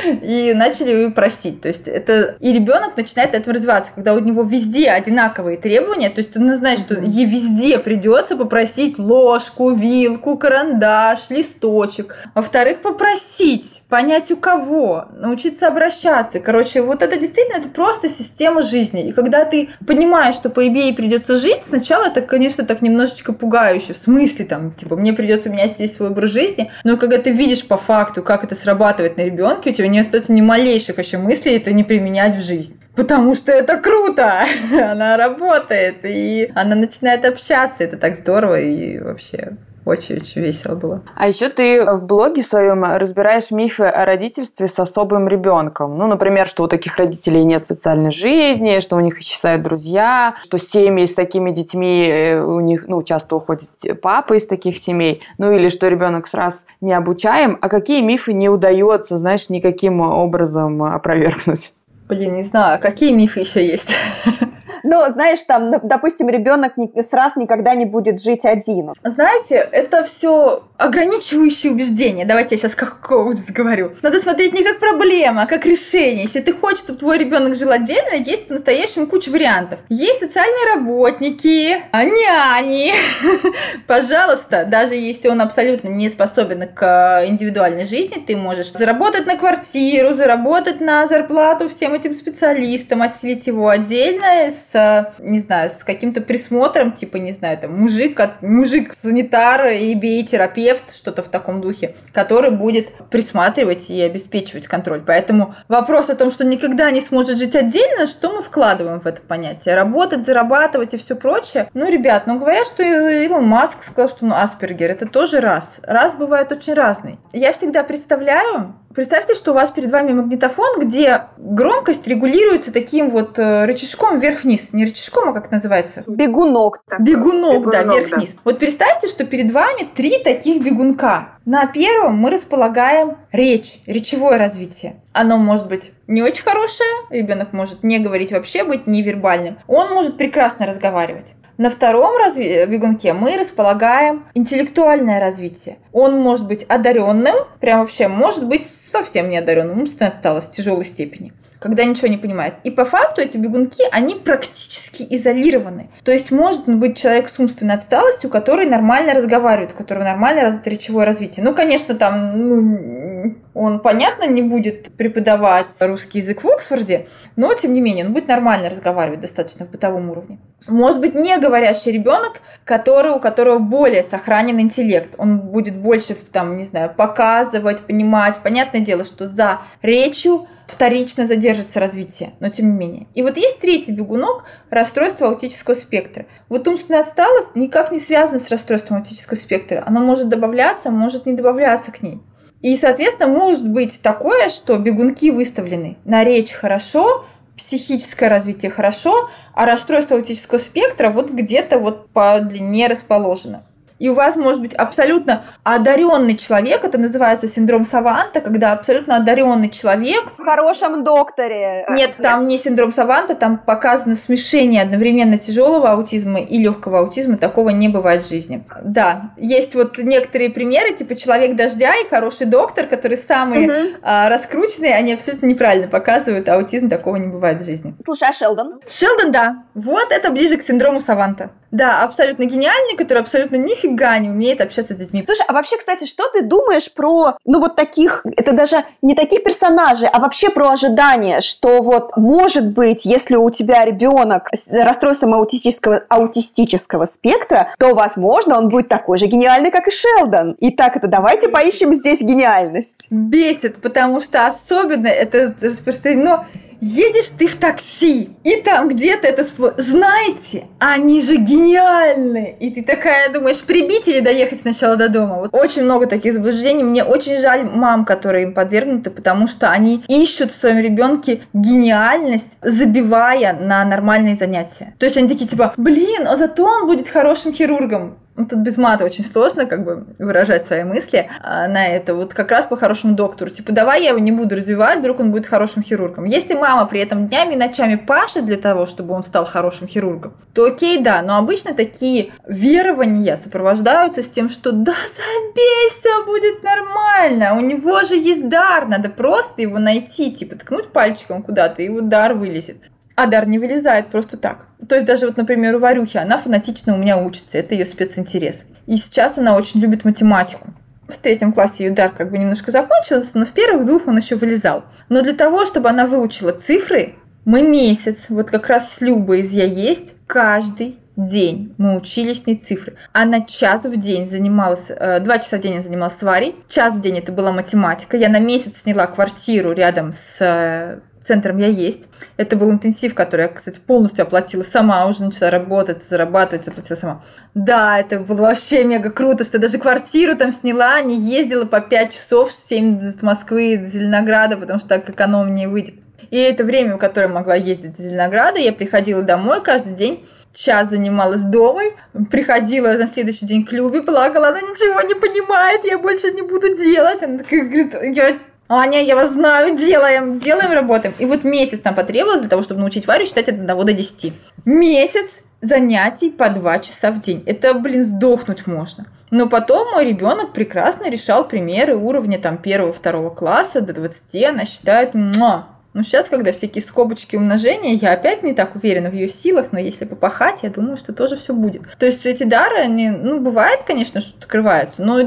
и 0.05 0.53
начали 0.55 0.91
ее 0.91 1.11
просить. 1.11 1.63
То 1.63 1.69
есть 1.69 1.89
это 1.89 2.37
и 2.41 2.53
ребенок 2.53 2.95
начинает 2.95 3.35
этим 3.35 3.53
развиваться, 3.53 3.91
когда 3.95 4.13
у 4.13 4.19
него 4.19 4.43
везде 4.43 4.91
одинаковые 4.91 5.57
требования, 5.57 6.11
то 6.11 6.21
есть 6.21 6.37
он 6.37 6.55
знает, 6.57 6.81
что 6.81 7.01
ей 7.01 7.25
везде 7.25 7.79
придется 7.79 8.37
попросить 8.37 8.99
ложку, 8.99 9.71
вилку, 9.71 10.37
карандаш, 10.37 11.31
листочек. 11.31 12.17
Во-вторых, 12.35 12.83
попросить 12.83 13.83
понять 13.95 14.33
у 14.33 14.37
кого, 14.37 15.05
научиться 15.13 15.69
обращаться. 15.69 16.41
Короче, 16.41 16.83
вот 16.83 17.01
это 17.01 17.17
действительно 17.17 17.59
это 17.59 17.69
просто 17.69 18.09
система 18.09 18.63
жизни. 18.63 19.07
И 19.07 19.13
когда 19.13 19.45
ты 19.45 19.69
понимаешь, 19.87 20.35
что 20.35 20.51
по 20.51 20.67
идее 20.67 20.93
придется 20.95 21.37
жить, 21.37 21.63
сначала 21.63 22.07
это, 22.07 22.21
конечно, 22.21 22.65
так 22.65 22.83
немножечко 22.83 23.33
пугающе. 23.33 23.93
В 23.93 23.97
смысле, 23.97 24.47
там, 24.47 24.73
типа, 24.73 24.97
мне 24.97 25.13
придется 25.13 25.49
менять 25.49 25.75
здесь 25.75 25.95
свой 25.95 26.09
образ 26.09 26.31
жизни. 26.31 26.73
Но 26.83 26.97
когда 26.97 27.19
ты 27.19 27.31
видишь 27.31 27.65
по 27.65 27.77
факту, 27.77 28.25
как 28.25 28.43
это 28.43 28.57
срабатывает 28.57 29.17
на 29.17 29.23
ребенке, 29.23 29.71
у 29.71 29.73
тебя 29.73 29.87
не 29.87 30.01
остается 30.01 30.33
ни 30.33 30.41
малейших 30.41 30.99
еще 30.99 31.19
мыслей 31.19 31.53
это 31.57 31.73
не 31.73 31.85
применять 31.85 32.35
в 32.35 32.45
жизнь. 32.45 32.77
Потому 32.97 33.37
что 33.37 33.53
это 33.53 33.77
круто! 33.77 34.45
она 34.73 35.17
работает, 35.17 35.99
и 36.03 36.51
она 36.57 36.75
начинает 36.75 37.25
общаться. 37.25 37.85
Это 37.85 37.97
так 37.97 38.17
здорово 38.17 38.59
и 38.59 38.99
вообще 38.99 39.53
очень-очень 39.85 40.41
весело 40.43 40.75
было. 40.75 41.03
А 41.15 41.29
еще 41.29 41.49
ты 41.49 41.85
в 41.85 42.05
блоге 42.05 42.43
своем 42.43 42.85
разбираешь 42.85 43.51
мифы 43.51 43.85
о 43.85 44.05
родительстве 44.05 44.67
с 44.67 44.79
особым 44.79 45.29
ребенком. 45.29 45.99
Ну, 45.99 46.07
например, 46.07 46.47
что 46.47 46.65
у 46.65 46.69
таких 46.69 46.97
родителей 46.97 47.45
нет 47.45 47.67
социальной 47.67 48.11
жизни, 48.11 48.81
что 48.81 48.97
у 48.97 49.01
них 49.01 49.21
исчезают 49.21 49.63
друзья, 49.63 50.37
что 50.45 50.59
семьи 50.59 51.07
с 51.07 51.15
такими 51.15 51.51
детьми 51.51 52.09
э, 52.09 52.41
у 52.41 52.61
них, 52.61 52.89
ну, 52.89 53.03
часто 53.03 53.37
уходит 53.37 53.69
папа 54.01 54.35
из 54.35 54.47
таких 54.47 54.79
семей, 54.79 55.23
ну, 55.39 55.53
или 55.53 55.69
что 55.69 55.89
ребенок 55.89 56.27
сразу 56.27 56.59
не 56.81 56.93
обучаем. 56.93 57.59
А 57.61 57.69
какие 57.69 58.01
мифы 58.01 58.33
не 58.33 58.49
удается, 58.49 59.19
знаешь, 59.19 59.51
никаким 59.51 60.01
образом 60.01 60.83
опровергнуть? 60.83 61.73
Блин, 62.09 62.37
не 62.37 62.43
знаю, 62.43 62.77
а 62.77 62.79
какие 62.79 63.13
мифы 63.13 63.41
еще 63.41 63.67
есть? 63.67 63.95
Ну, 64.85 65.03
знаешь, 65.11 65.41
там, 65.43 65.73
допустим, 65.83 66.29
ребенок 66.29 66.75
сразу 67.03 67.41
никогда 67.41 67.75
не 67.75 67.87
будет 67.87 68.23
жить 68.23 68.45
один. 68.45 68.93
Знаете, 69.03 69.57
это 69.73 70.05
все 70.05 70.63
ограничивающие 70.77 71.73
убеждения. 71.73 72.25
Давайте 72.25 72.57
я 72.57 72.61
сейчас 72.61 72.75
как 72.75 73.01
коуч 73.01 73.39
говорю. 73.49 73.93
Надо 74.03 74.21
смотреть 74.21 74.53
не 74.53 74.65
как 74.65 74.81
проблема, 74.81 75.43
а 75.43 75.47
как 75.47 75.65
решение. 75.67 76.23
Если 76.23 76.41
ты 76.41 76.53
хочешь, 76.53 76.81
чтобы 76.81 76.99
твой 76.99 77.19
ребенок 77.19 77.55
жил 77.55 77.71
отдельно, 77.71 78.15
есть 78.15 78.49
по-настоящему 78.49 79.07
куча 79.07 79.31
вариантов. 79.31 79.79
Есть 79.89 80.21
социальные 80.21 80.75
работники, 80.75 81.81
няни. 81.93 82.93
Пожалуйста, 83.87 84.65
даже 84.65 84.95
если 84.95 85.29
он 85.29 85.41
абсолютно 85.41 85.89
не 85.89 86.11
способен 86.11 86.69
к 86.69 87.25
индивидуальной 87.27 87.87
жизни, 87.87 88.23
ты 88.27 88.37
можешь 88.37 88.73
заработать 88.73 89.27
на 89.27 89.37
квартиру, 89.37 90.15
заработать 90.15 90.81
на 90.81 91.07
зарплату 91.09 91.69
всем 91.69 91.95
этим 91.95 92.15
специалистам, 92.15 93.03
отселить 93.03 93.47
его 93.47 93.69
отдельно 93.69 94.51
с, 94.51 95.15
не 95.19 95.39
знаю, 95.39 95.71
с 95.71 95.85
каким-то 95.85 96.21
присмотром, 96.21 96.93
типа, 96.93 97.17
не 97.19 97.33
знаю, 97.33 97.59
там, 97.59 97.79
мужик, 97.79 98.21
мужик-санитар 98.41 99.69
и 99.69 99.95
биотерапевт, 99.95 100.65
что-то 100.93 101.23
в 101.23 101.29
таком 101.29 101.61
духе, 101.61 101.97
который 102.13 102.51
будет 102.51 102.93
присматривать 103.11 103.91
и 103.91 104.01
обеспечивать 104.01 104.67
контроль. 104.67 105.03
Поэтому 105.07 105.55
вопрос 105.69 106.11
о 106.11 106.17
том, 106.17 106.31
что 106.31 106.45
никогда 106.45 106.91
не 106.91 107.01
сможет 107.01 107.39
жить 107.39 107.57
отдельно, 107.57 108.07
что 108.07 108.33
мы 108.33 108.43
вкладываем 108.43 109.01
в 109.01 109.07
это 109.07 109.23
понятие? 109.23 109.75
Работать, 109.75 110.25
зарабатывать 110.25 110.95
и 110.95 110.99
все 110.99 111.17
прочее? 111.17 111.69
Ну, 111.75 111.91
ребят, 111.91 112.27
ну, 112.27 112.39
говорят, 112.39 112.67
что 112.67 112.83
Илон 112.83 113.47
Маск 113.47 113.83
сказал, 113.83 114.09
что 114.09 114.27
ну, 114.27 114.35
Аспергер, 114.35 114.91
это 114.91 115.07
тоже 115.07 115.41
раз. 115.41 115.69
Раз 115.83 116.15
бывает 116.15 116.51
очень 116.53 116.75
разный. 116.75 117.19
Я 117.33 117.53
всегда 117.53 117.85
представляю, 117.85 118.75
Представьте, 118.95 119.35
что 119.35 119.51
у 119.51 119.55
вас 119.55 119.71
перед 119.71 119.91
вами 119.91 120.13
магнитофон, 120.13 120.79
где 120.79 121.23
громкость 121.37 122.07
регулируется 122.07 122.73
таким 122.73 123.11
вот 123.11 123.37
э, 123.41 123.65
рычажком 123.65 124.21
вверх-вниз. 124.21 124.73
Не 124.73 124.85
рычажком, 124.85 125.31
а 125.31 125.33
как 125.33 125.51
называется? 125.51 126.05
Бегунок. 126.07 126.81
Такой. 126.89 127.05
Бегунок, 127.05 127.59
Бегунок, 127.59 127.73
да, 127.73 127.83
вверх-вниз. 127.83 128.35
Да. 128.35 128.41
Вот 128.45 128.61
представьте, 128.61 129.09
что 129.09 129.27
перед 129.27 129.51
вами 129.51 129.89
три 129.97 130.23
таких 130.23 130.63
бегунка. 130.63 131.31
На 131.45 131.67
первом 131.67 132.19
мы 132.19 132.31
располагаем 132.31 133.19
речь, 133.33 133.81
речевое 133.87 134.37
развитие. 134.37 135.03
Оно 135.13 135.39
может 135.39 135.67
быть 135.67 135.91
не 136.07 136.23
очень 136.23 136.45
хорошее, 136.45 136.89
ребенок 137.11 137.53
может 137.53 137.83
не 137.83 137.99
говорить 137.99 138.31
вообще, 138.31 138.63
быть 138.63 138.87
невербальным. 138.87 139.59
Он 139.67 139.93
может 139.93 140.17
прекрасно 140.17 140.67
разговаривать. 140.67 141.35
На 141.57 141.71
втором 141.71 142.17
разви- 142.17 142.67
бегунке 142.67 143.13
мы 143.13 143.37
располагаем 143.37 144.25
интеллектуальное 144.35 145.21
развитие. 145.21 145.79
Он 145.93 146.21
может 146.21 146.47
быть 146.47 146.65
одаренным, 146.65 147.37
прям 147.61 147.81
вообще 147.81 148.09
может 148.09 148.47
быть 148.47 148.67
совсем 148.91 149.29
не 149.29 149.39
одаренным, 149.39 149.81
умственная 149.81 150.11
отсталость 150.11 150.51
тяжелой 150.53 150.85
степени 150.85 151.33
когда 151.65 151.85
ничего 151.85 152.09
не 152.09 152.19
понимает. 152.19 152.57
И 152.63 152.71
по 152.71 152.85
факту 152.85 153.23
эти 153.23 153.39
бегунки, 153.39 153.85
они 153.91 154.17
практически 154.17 155.07
изолированы. 155.09 155.89
То 156.05 156.13
есть 156.13 156.31
может 156.31 156.69
быть 156.69 156.99
человек 156.99 157.31
с 157.31 157.39
умственной 157.39 157.77
отсталостью, 157.77 158.29
который 158.29 158.67
нормально 158.67 159.15
разговаривает, 159.15 159.73
у 159.73 159.77
которого 159.77 160.05
нормально 160.05 160.43
развито 160.43 160.69
речевое 160.69 161.07
развитие. 161.07 161.43
Ну, 161.43 161.55
конечно, 161.55 161.95
там 161.95 162.39
ну, 162.39 163.35
он, 163.55 163.81
понятно, 163.81 164.27
не 164.27 164.43
будет 164.43 164.95
преподавать 164.97 165.69
русский 165.81 166.19
язык 166.19 166.45
в 166.45 166.49
Оксфорде, 166.51 167.07
но, 167.35 167.55
тем 167.55 167.73
не 167.73 167.81
менее, 167.81 168.05
он 168.05 168.13
будет 168.13 168.29
нормально 168.29 168.69
разговаривать 168.69 169.21
достаточно 169.21 169.65
в 169.65 169.71
бытовом 169.71 170.11
уровне. 170.11 170.41
Может 170.69 171.01
быть, 171.01 171.15
не 171.15 171.39
говорящий 171.39 171.93
ребенок, 171.93 172.43
который, 172.65 173.13
у 173.13 173.21
которого 173.21 173.59
более 173.59 174.03
сохранен 174.03 174.61
интеллект. 174.61 175.15
Он 175.17 175.39
будет 175.39 175.77
больше, 175.77 176.15
там, 176.15 176.59
не 176.59 176.65
знаю, 176.65 176.93
показывать, 176.95 177.81
понимать. 177.81 178.41
Понятное 178.43 178.83
дело, 178.83 179.05
что 179.05 179.27
за 179.27 179.61
речью 179.81 180.47
вторично 180.67 181.27
задержится 181.27 181.81
развитие, 181.81 182.35
но 182.41 182.49
тем 182.49 182.67
не 182.67 182.77
менее. 182.77 183.07
И 183.15 183.23
вот 183.23 183.37
есть 183.37 183.61
третий 183.61 183.93
бегунок– 183.93 184.45
расстройство 184.71 185.29
аутического 185.29 185.75
спектра. 185.75 186.27
Вот 186.49 186.67
умственная 186.67 187.01
отсталость 187.01 187.55
никак 187.55 187.93
не 187.93 188.01
связана 188.01 188.41
с 188.41 188.51
расстройством 188.51 188.99
аутического 188.99 189.37
спектра. 189.37 189.85
Она 189.87 190.01
может 190.01 190.29
добавляться, 190.29 190.91
может 190.91 191.27
не 191.27 191.35
добавляться 191.35 191.93
к 191.93 192.03
ней. 192.03 192.21
И, 192.61 192.77
соответственно, 192.77 193.29
может 193.29 193.69
быть 193.69 194.01
такое, 194.01 194.49
что 194.49 194.79
бегунки 194.79 195.31
выставлены 195.31 195.99
на 196.05 196.25
речь 196.25 196.53
хорошо, 196.53 197.27
психическое 197.57 198.29
развитие 198.29 198.71
хорошо, 198.71 199.29
а 199.53 199.67
расстройство 199.67 200.17
аутического 200.17 200.59
спектра 200.59 201.11
вот 201.11 201.31
где-то 201.31 201.79
вот 201.79 202.09
по 202.11 202.41
длине 202.41 202.87
расположено. 202.87 203.67
И 203.99 204.09
у 204.09 204.15
вас 204.15 204.37
может 204.37 204.61
быть 204.61 204.75
абсолютно 204.75 205.45
одаренный 205.63 206.37
человек, 206.37 206.85
это 206.85 206.99
называется 206.99 207.47
синдром 207.47 207.85
Саванта, 207.85 208.41
когда 208.41 208.73
абсолютно 208.73 209.17
одаренный 209.17 209.71
человек... 209.71 210.33
В 210.37 210.45
хорошем 210.45 211.05
докторе. 211.05 211.87
Нет, 211.91 212.13
там 212.21 212.49
не 212.49 212.59
синдром 212.59 212.93
Саванта, 212.93 213.35
там 213.35 213.59
показано 213.59 214.17
смешение 214.17 214.83
одновременно 214.83 215.39
тяжелого 215.39 215.93
аутизма 215.93 216.41
и 216.41 216.59
легкого 216.59 217.01
аутизма. 217.01 217.37
Такого 217.37 217.71
не 217.71 217.89
бывает 217.89 218.27
в 218.27 218.29
жизни. 218.29 218.65
Да, 218.83 219.31
есть 219.37 219.75
вот 219.75 219.99
некоторые 219.99 220.51
примеры, 220.51 220.95
типа 220.95 221.15
человек 221.15 221.55
дождя 221.55 221.95
и 221.95 222.09
хороший 222.09 222.47
доктор, 222.47 222.87
который 222.87 223.17
самые 223.17 223.69
угу. 223.69 223.97
а, 224.03 224.29
раскрученные, 224.29 224.95
они 224.95 225.15
абсолютно 225.15 225.47
неправильно 225.47 225.89
показывают, 225.89 226.49
а 226.49 226.55
аутизм 226.55 226.89
такого 226.89 227.17
не 227.17 227.29
бывает 227.29 227.63
в 227.63 227.65
жизни. 227.65 227.95
Слушай, 228.05 228.31
а 228.31 228.33
Шелдон? 228.33 228.81
Шелдон, 228.89 229.31
да. 229.31 229.65
Вот 229.75 230.09
это 230.11 230.31
ближе 230.31 230.57
к 230.57 230.63
синдрому 230.63 231.01
Саванта. 231.01 231.51
Да, 231.75 232.05
абсолютно 232.05 232.45
гениальный, 232.45 232.97
который 232.97 233.19
абсолютно 233.19 233.57
нифига 233.57 234.17
не 234.21 234.31
умеет 234.31 234.61
общаться 234.61 234.95
с 234.95 234.97
детьми. 234.97 235.25
Слушай, 235.27 235.45
а 235.49 235.53
вообще, 235.53 235.77
кстати, 235.77 236.05
что 236.05 236.23
ты 236.33 236.43
думаешь 236.43 236.93
про, 236.93 237.37
ну 237.45 237.59
вот 237.59 237.75
таких, 237.75 238.25
это 238.37 238.53
даже 238.53 238.85
не 239.03 239.17
таких 239.17 239.43
персонажей, 239.43 240.09
а 240.13 240.21
вообще 240.21 240.51
про 240.51 240.71
ожидания, 240.71 241.41
что 241.41 241.83
вот 241.83 242.17
может 242.17 242.71
быть, 242.71 243.05
если 243.05 243.35
у 243.35 243.51
тебя 243.51 243.85
ребенок 243.85 244.51
с 244.55 244.69
расстройством 244.69 245.35
аутистического, 245.35 246.05
аутистического 246.09 247.07
спектра, 247.07 247.75
то, 247.81 247.93
возможно, 247.93 248.57
он 248.57 248.69
будет 248.69 248.89
такой 248.89 249.19
же 249.19 249.27
гениальный, 249.27 249.73
как 249.73 249.89
и 249.89 249.91
Шелдон. 249.91 250.55
Итак, 250.61 250.95
это 250.95 251.09
давайте 251.09 251.49
поищем 251.49 251.93
здесь 251.93 252.21
гениальность. 252.21 253.09
Бесит, 253.11 253.83
потому 253.83 254.21
что 254.21 254.47
особенно 254.47 255.09
это 255.09 255.53
распространено 255.61 256.47
едешь 256.85 257.33
ты 257.39 257.47
в 257.47 257.57
такси, 257.57 258.31
и 258.45 258.57
там 258.57 258.89
где-то 258.89 259.27
это 259.27 259.45
всплывает. 259.45 259.81
Знаете, 259.81 260.67
они 260.79 261.23
же 261.23 261.37
гениальны. 261.37 262.57
И 262.61 262.71
ты 262.71 262.83
такая 262.83 263.31
думаешь, 263.31 263.63
прибить 263.63 264.07
или 264.07 264.21
доехать 264.21 264.61
сначала 264.61 264.97
до 264.97 265.09
дома. 265.09 265.37
Вот 265.39 265.49
очень 265.53 265.85
много 265.85 266.07
таких 266.07 266.35
заблуждений. 266.35 266.85
Мне 266.85 267.03
очень 267.03 267.41
жаль 267.41 267.65
мам, 267.65 268.05
которые 268.05 268.45
им 268.45 268.55
подвергнуты, 268.55 269.11
потому 269.11 269.49
что 269.49 269.71
они 269.71 270.05
ищут 270.09 270.53
в 270.53 270.57
своем 270.57 270.79
ребенке 270.79 271.43
гениальность, 271.53 272.59
забивая 272.63 273.55
на 273.55 273.85
нормальные 273.85 274.35
занятия. 274.35 274.95
То 274.99 275.07
есть 275.07 275.17
они 275.17 275.29
такие 275.29 275.49
типа, 275.49 275.75
блин, 275.77 276.27
а 276.27 276.37
зато 276.37 276.65
он 276.65 276.87
будет 276.87 277.09
хорошим 277.09 277.53
хирургом. 277.53 278.19
Ну, 278.37 278.47
тут 278.47 278.61
без 278.61 278.77
мата 278.77 279.05
очень 279.05 279.23
сложно 279.23 279.65
как 279.67 279.85
бы 279.85 280.07
выражать 280.19 280.67
свои 280.67 280.83
мысли 280.83 281.31
а, 281.41 281.69
на 281.69 281.87
это. 281.87 282.15
Вот 282.15 282.35
как 282.35 282.51
раз 282.51 282.67
по 282.67 282.77
хорошему 282.77 283.15
доктору. 283.15 283.51
Типа, 283.51 283.73
давай 283.73 284.03
я 284.03 284.11
его 284.11 284.19
не 284.19 284.33
буду 284.33 284.57
развивать, 284.57 284.99
вдруг 284.99 285.21
он 285.21 285.31
будет 285.31 285.47
хорошим 285.47 285.85
хирургом. 285.85 286.25
Если 286.25 286.55
мама 286.55 286.87
при 286.87 287.01
этом 287.01 287.29
днями 287.29 287.55
и 287.55 287.57
ночами 287.57 287.95
пашет 287.95 288.45
для 288.45 288.57
того, 288.57 288.87
чтобы 288.87 289.15
он 289.15 289.23
стал 289.23 289.45
хорошим 289.45 289.87
хирургом, 289.87 290.35
то 290.53 290.65
окей, 290.65 290.99
да. 291.01 291.23
Но 291.23 291.39
обычно 291.39 291.75
такие 291.75 292.33
верования 292.47 293.37
сопровождаются 293.37 294.23
с 294.23 294.29
тем, 294.29 294.51
что 294.51 294.73
да, 294.73 294.95
забей, 294.95 295.89
все 295.91 296.25
будет 296.25 296.65
нормально. 296.65 297.57
У 297.57 297.61
него 297.61 298.01
же 298.03 298.17
есть 298.17 298.49
дар, 298.49 298.89
надо 298.89 299.11
просто 299.11 299.63
его 299.63 299.79
найти. 299.79 300.33
Типа, 300.33 300.57
ткнуть 300.57 300.91
пальчиком 300.91 301.43
куда-то, 301.43 301.83
и 301.83 301.89
вот 301.89 302.09
дар 302.09 302.35
вылезет. 302.35 302.79
А 303.17 303.27
дар 303.27 303.47
не 303.47 303.59
вылезает 303.59 304.09
просто 304.09 304.37
так. 304.37 304.67
То 304.89 304.97
есть 304.97 305.07
даже 305.07 305.27
вот, 305.27 305.37
например, 305.37 305.77
у 305.77 305.79
Варюхи, 305.79 306.17
она 306.17 306.39
фанатично 306.39 306.95
у 306.95 306.99
меня 306.99 307.17
учится, 307.17 307.59
это 307.59 307.75
ее 307.75 307.87
специнтерес. 307.87 308.65
И 308.87 308.97
сейчас 308.97 309.39
она 309.39 309.57
очень 309.57 309.81
любит 309.81 310.05
математику. 310.05 310.69
В 311.09 311.17
третьем 311.17 311.53
классе 311.53 311.85
ее 311.85 311.91
дар 311.91 312.11
как 312.11 312.31
бы 312.31 312.39
немножко 312.39 312.73
закончился, 312.73 313.39
но 313.39 313.47
в 313.47 313.51
первых 313.51 313.87
двух 313.87 314.07
он 314.07 314.19
еще 314.19 314.37
вылезал. 314.37 314.85
Но 315.09 315.23
для 315.23 315.35
того, 315.35 315.65
чтобы 315.67 315.91
она 315.91 316.07
выучила 316.07 316.53
цифры, 316.53 317.15
мы 317.45 317.63
месяц, 317.63 318.27
вот 318.31 318.51
как 318.51 318.69
раз 318.69 318.91
с 318.93 319.01
Любой 319.01 319.41
из 319.41 319.53
«Я 319.53 319.67
есть», 319.67 320.15
каждый 320.27 320.99
день 321.17 321.75
мы 321.79 321.97
учились 321.97 322.43
с 322.43 322.47
ней 322.47 322.57
цифры. 322.57 322.97
Она 323.13 323.43
час 323.43 323.85
в 323.85 323.97
день 323.97 324.29
занималась, 324.29 324.87
э, 324.89 325.21
два 325.21 325.39
часа 325.39 325.59
в 325.59 325.61
день 325.61 325.75
я 325.75 325.83
занималась 325.83 326.17
с 326.17 326.23
Варей, 326.23 326.57
час 326.69 326.97
в 326.97 327.01
день 327.01 327.19
это 327.19 327.33
была 327.33 327.53
математика. 327.53 328.17
Я 328.17 328.29
на 328.29 328.41
месяц 328.41 328.79
сняла 328.79 329.07
квартиру 329.07 329.73
рядом 329.73 330.13
с 330.13 330.41
э, 330.41 331.01
центром 331.25 331.57
я 331.59 331.69
есть. 331.69 332.09
Это 332.37 332.57
был 332.57 332.71
интенсив, 332.71 333.15
который 333.15 333.43
я, 333.43 333.49
кстати, 333.49 333.79
полностью 333.79 334.23
оплатила 334.23 334.63
сама, 334.63 335.07
уже 335.07 335.25
начала 335.25 335.51
работать, 335.51 336.03
зарабатывать, 336.09 336.69
оплатила 336.69 336.97
сама. 336.97 337.25
Да, 337.55 337.99
это 337.99 338.21
было 338.21 338.43
вообще 338.43 338.85
мега 338.85 339.11
круто, 339.11 339.45
что 339.45 339.59
даже 339.59 339.79
квартиру 339.79 340.37
там 340.37 340.53
сняла, 340.53 341.01
не 341.01 341.19
ездила 341.19 341.65
по 341.65 341.81
5 341.81 342.13
часов, 342.13 342.53
7 342.53 343.01
с 343.01 343.23
Москвы 343.23 343.77
до 343.79 343.89
Зеленограда, 343.89 344.57
потому 344.57 344.79
что 344.79 344.89
так 344.89 345.09
экономнее 345.09 345.69
выйдет. 345.69 345.95
И 346.31 346.39
это 346.39 346.65
время, 346.65 346.97
в 346.97 346.99
которое 346.99 347.29
могла 347.29 347.55
ездить 347.55 347.97
до 347.97 348.03
Зеленограда, 348.03 348.59
я 348.59 348.73
приходила 348.73 349.23
домой 349.23 349.63
каждый 349.63 349.95
день, 349.95 350.27
час 350.53 350.89
занималась 350.91 351.43
дома, 351.43 351.83
приходила 352.31 352.93
на 352.93 353.07
следующий 353.07 353.47
день 353.47 353.65
к 353.65 353.73
Любе, 353.73 354.03
плакала, 354.03 354.49
она 354.49 354.61
ничего 354.61 355.01
не 355.03 355.15
понимает, 355.15 355.85
я 355.85 355.99
больше 355.99 356.33
не 356.33 356.43
буду 356.43 356.77
делать. 356.77 357.23
Она 357.23 357.39
такая 357.39 357.63
говорит, 357.63 357.95
я 358.17 358.39
Аня, 358.75 359.03
я 359.03 359.15
вас 359.15 359.33
знаю, 359.33 359.77
делаем, 359.77 360.39
делаем, 360.39 360.73
работаем. 360.73 361.15
И 361.19 361.27
вот 361.27 361.45
месяц 361.45 361.81
нам 361.85 361.95
потребовалось 361.95 362.41
для 362.41 362.51
того, 362.51 362.63
чтобы 362.63 362.81
научить 362.81 363.07
Варю 363.07 363.25
считать 363.25 363.49
от 363.49 363.55
1 363.55 363.67
до 363.67 363.93
10. 363.93 364.33
Месяц 364.65 365.41
занятий 365.61 366.31
по 366.31 366.51
2 366.51 366.79
часа 366.81 367.13
в 367.13 367.21
день. 367.21 367.45
Это, 367.47 367.75
блин, 367.75 368.03
сдохнуть 368.03 368.67
можно. 368.67 369.07
Но 369.31 369.49
потом 369.49 369.93
мой 369.93 370.05
ребенок 370.05 370.53
прекрасно 370.53 371.09
решал 371.09 371.47
примеры 371.47 371.97
уровня 371.97 372.39
там 372.39 372.59
первого-второго 372.59 373.31
класса 373.31 373.81
до 373.81 373.93
20. 373.93 374.45
Она 374.45 374.65
считает, 374.65 375.15
муа, 375.15 375.69
но 375.93 376.03
сейчас, 376.03 376.29
когда 376.29 376.53
всякие 376.53 376.83
скобочки 376.83 377.37
умножения, 377.37 377.95
я 377.95 378.13
опять 378.13 378.43
не 378.43 378.53
так 378.53 378.75
уверена 378.75 379.11
в 379.11 379.15
ее 379.15 379.29
силах, 379.29 379.67
но 379.71 379.79
если 379.79 380.05
попахать, 380.05 380.65
я 380.65 380.71
думаю, 380.71 380.97
что 380.97 381.13
тоже 381.13 381.37
все 381.37 381.55
будет. 381.55 381.83
То 381.99 382.07
есть 382.07 382.27
эти 382.27 382.43
дары, 382.43 382.79
они, 382.79 383.11
ну, 383.11 383.39
бывает, 383.39 383.81
конечно, 383.87 384.21
что 384.21 384.37
открываются, 384.37 385.05
но 385.05 385.21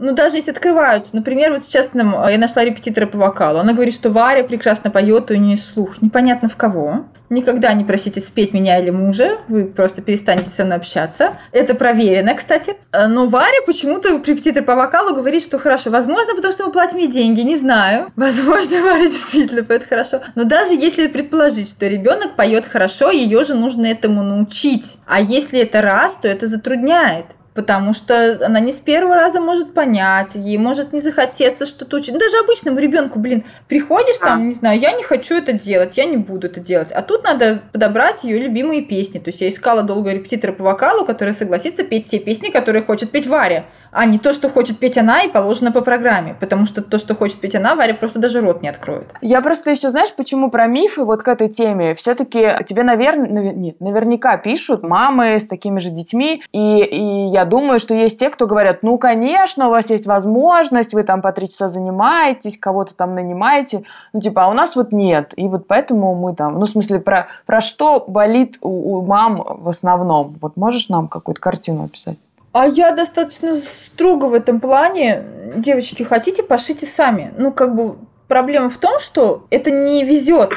ну, 0.00 0.14
даже 0.14 0.36
если 0.36 0.50
открываются. 0.50 1.14
Например, 1.14 1.52
вот 1.52 1.62
сейчас 1.62 1.90
нам, 1.92 2.16
я 2.28 2.38
нашла 2.38 2.64
репетитора 2.64 3.06
по 3.06 3.18
вокалу. 3.18 3.58
Она 3.58 3.74
говорит, 3.74 3.94
что 3.94 4.10
Варя 4.10 4.44
прекрасно 4.44 4.90
поет, 4.90 5.30
у 5.30 5.34
нее 5.34 5.58
слух. 5.58 6.00
Непонятно 6.00 6.48
в 6.48 6.56
кого. 6.56 7.04
Никогда 7.28 7.72
не 7.74 7.84
просите 7.84 8.20
спеть 8.20 8.52
меня 8.52 8.80
или 8.80 8.90
мужа, 8.90 9.38
вы 9.46 9.66
просто 9.66 10.02
перестанете 10.02 10.48
со 10.48 10.64
мной 10.64 10.78
общаться. 10.78 11.38
Это 11.52 11.76
проверено, 11.76 12.34
кстати. 12.34 12.74
Но 12.92 13.28
Варя 13.28 13.62
почему-то, 13.66 14.08
репетитор 14.16 14.64
по 14.64 14.74
вокалу, 14.74 15.14
говорит, 15.14 15.42
что 15.42 15.58
хорошо. 15.58 15.90
Возможно, 15.90 16.34
потому 16.34 16.52
что 16.52 16.66
мы 16.66 16.72
платим 16.72 16.98
ей 16.98 17.06
деньги, 17.06 17.42
не 17.42 17.56
знаю. 17.56 18.10
Возможно, 18.16 18.82
Варя 18.82 19.04
действительно 19.04 19.62
поет 19.62 19.84
хорошо. 19.88 20.22
Но 20.34 20.44
даже 20.44 20.74
если 20.74 21.06
предположить, 21.06 21.68
что 21.68 21.86
ребенок 21.86 22.32
поет 22.32 22.66
хорошо, 22.66 23.10
ее 23.10 23.44
же 23.44 23.54
нужно 23.54 23.86
этому 23.86 24.22
научить. 24.22 24.96
А 25.06 25.20
если 25.20 25.60
это 25.60 25.82
раз, 25.82 26.14
то 26.20 26.26
это 26.26 26.48
затрудняет 26.48 27.26
потому 27.54 27.94
что 27.94 28.44
она 28.44 28.60
не 28.60 28.72
с 28.72 28.76
первого 28.76 29.14
раза 29.14 29.40
может 29.40 29.74
понять, 29.74 30.34
ей 30.34 30.58
может 30.58 30.92
не 30.92 31.00
захотеться 31.00 31.66
что-то 31.66 31.96
учить. 31.96 32.16
Даже 32.16 32.38
обычному 32.38 32.78
ребенку, 32.78 33.18
блин, 33.18 33.44
приходишь 33.68 34.18
там, 34.18 34.40
а. 34.40 34.42
не 34.42 34.54
знаю, 34.54 34.78
я 34.78 34.92
не 34.92 35.02
хочу 35.02 35.34
это 35.34 35.52
делать, 35.52 35.96
я 35.96 36.04
не 36.04 36.16
буду 36.16 36.46
это 36.46 36.60
делать. 36.60 36.92
А 36.92 37.02
тут 37.02 37.24
надо 37.24 37.62
подобрать 37.72 38.24
ее 38.24 38.38
любимые 38.38 38.82
песни. 38.82 39.18
То 39.18 39.30
есть 39.30 39.40
я 39.40 39.48
искала 39.48 39.82
долго 39.82 40.12
репетитора 40.12 40.52
по 40.52 40.64
вокалу, 40.64 41.04
который 41.04 41.34
согласится 41.34 41.82
петь 41.82 42.08
те 42.10 42.18
песни, 42.18 42.50
которые 42.50 42.82
хочет 42.82 43.10
петь 43.10 43.26
Варя 43.26 43.66
а 43.90 44.06
не 44.06 44.18
то, 44.18 44.32
что 44.32 44.48
хочет 44.48 44.78
петь 44.78 44.98
она 44.98 45.22
и 45.22 45.28
положено 45.28 45.72
по 45.72 45.80
программе. 45.80 46.34
Потому 46.38 46.66
что 46.66 46.82
то, 46.82 46.98
что 46.98 47.14
хочет 47.14 47.40
петь 47.40 47.54
она, 47.54 47.74
Варя 47.74 47.94
просто 47.94 48.18
даже 48.18 48.40
рот 48.40 48.62
не 48.62 48.68
откроет. 48.68 49.12
Я 49.20 49.40
просто 49.40 49.70
еще, 49.70 49.90
знаешь, 49.90 50.14
почему 50.14 50.50
про 50.50 50.66
мифы 50.66 51.04
вот 51.04 51.22
к 51.22 51.28
этой 51.28 51.48
теме? 51.48 51.94
Все-таки 51.94 52.56
тебе, 52.68 52.82
наверное, 52.82 53.52
нет, 53.52 53.80
наверняка 53.80 54.36
пишут 54.36 54.82
мамы 54.82 55.38
с 55.38 55.46
такими 55.46 55.78
же 55.78 55.90
детьми, 55.90 56.42
и, 56.52 56.82
и 56.82 57.28
я 57.28 57.44
думаю, 57.44 57.80
что 57.80 57.94
есть 57.94 58.18
те, 58.18 58.30
кто 58.30 58.46
говорят, 58.46 58.82
ну, 58.82 58.98
конечно, 58.98 59.68
у 59.68 59.70
вас 59.70 59.90
есть 59.90 60.06
возможность, 60.06 60.92
вы 60.92 61.02
там 61.02 61.22
по 61.22 61.32
три 61.32 61.48
часа 61.48 61.68
занимаетесь, 61.68 62.58
кого-то 62.58 62.94
там 62.94 63.14
нанимаете, 63.14 63.84
ну, 64.12 64.20
типа, 64.20 64.44
а 64.44 64.48
у 64.48 64.52
нас 64.52 64.76
вот 64.76 64.92
нет, 64.92 65.32
и 65.36 65.48
вот 65.48 65.66
поэтому 65.66 66.14
мы 66.14 66.34
там, 66.34 66.58
ну, 66.58 66.66
в 66.66 66.68
смысле, 66.68 67.00
про, 67.00 67.28
про 67.46 67.60
что 67.60 68.04
болит 68.06 68.58
у, 68.60 68.98
у 68.98 69.02
мам 69.02 69.42
в 69.60 69.68
основном? 69.68 70.36
Вот 70.40 70.56
можешь 70.56 70.88
нам 70.88 71.08
какую-то 71.08 71.40
картину 71.40 71.84
описать? 71.84 72.16
А 72.52 72.66
я 72.66 72.92
достаточно 72.92 73.56
строго 73.56 74.24
в 74.26 74.34
этом 74.34 74.60
плане. 74.60 75.24
Девочки, 75.56 76.02
хотите, 76.02 76.42
пошите 76.42 76.86
сами. 76.86 77.32
Ну, 77.36 77.52
как 77.52 77.74
бы 77.74 77.98
проблема 78.28 78.70
в 78.70 78.78
том, 78.78 78.98
что 78.98 79.46
это 79.50 79.70
не 79.70 80.04
везет. 80.04 80.52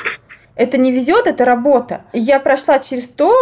Это 0.56 0.78
не 0.78 0.92
везет, 0.92 1.26
это 1.26 1.46
работа. 1.46 2.06
Я 2.14 2.40
прошла 2.40 2.78
через 2.78 3.08
то, 3.08 3.34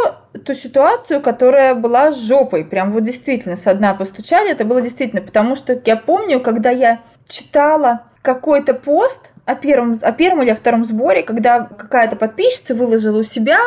ту 0.45 0.53
ситуацию, 0.53 1.21
которая 1.21 1.75
была 1.75 2.11
с 2.11 2.17
жопой. 2.17 2.63
Прям 2.63 2.93
вот 2.93 3.03
действительно, 3.03 3.57
со 3.57 3.73
дна 3.73 3.93
постучали. 3.93 4.51
Это 4.51 4.63
было 4.63 4.81
действительно, 4.81 5.21
потому 5.21 5.55
что 5.55 5.79
я 5.85 5.97
помню, 5.97 6.39
когда 6.39 6.69
я 6.69 7.01
читала 7.27 8.03
какой-то 8.21 8.73
пост 8.73 9.31
о 9.45 9.55
первом, 9.55 9.99
о 10.01 10.11
первом 10.11 10.43
или 10.43 10.51
о 10.51 10.55
втором 10.55 10.85
сборе, 10.85 11.23
когда 11.23 11.65
какая-то 11.65 12.15
подписчица 12.15 12.75
выложила 12.75 13.19
у 13.19 13.23
себя 13.23 13.59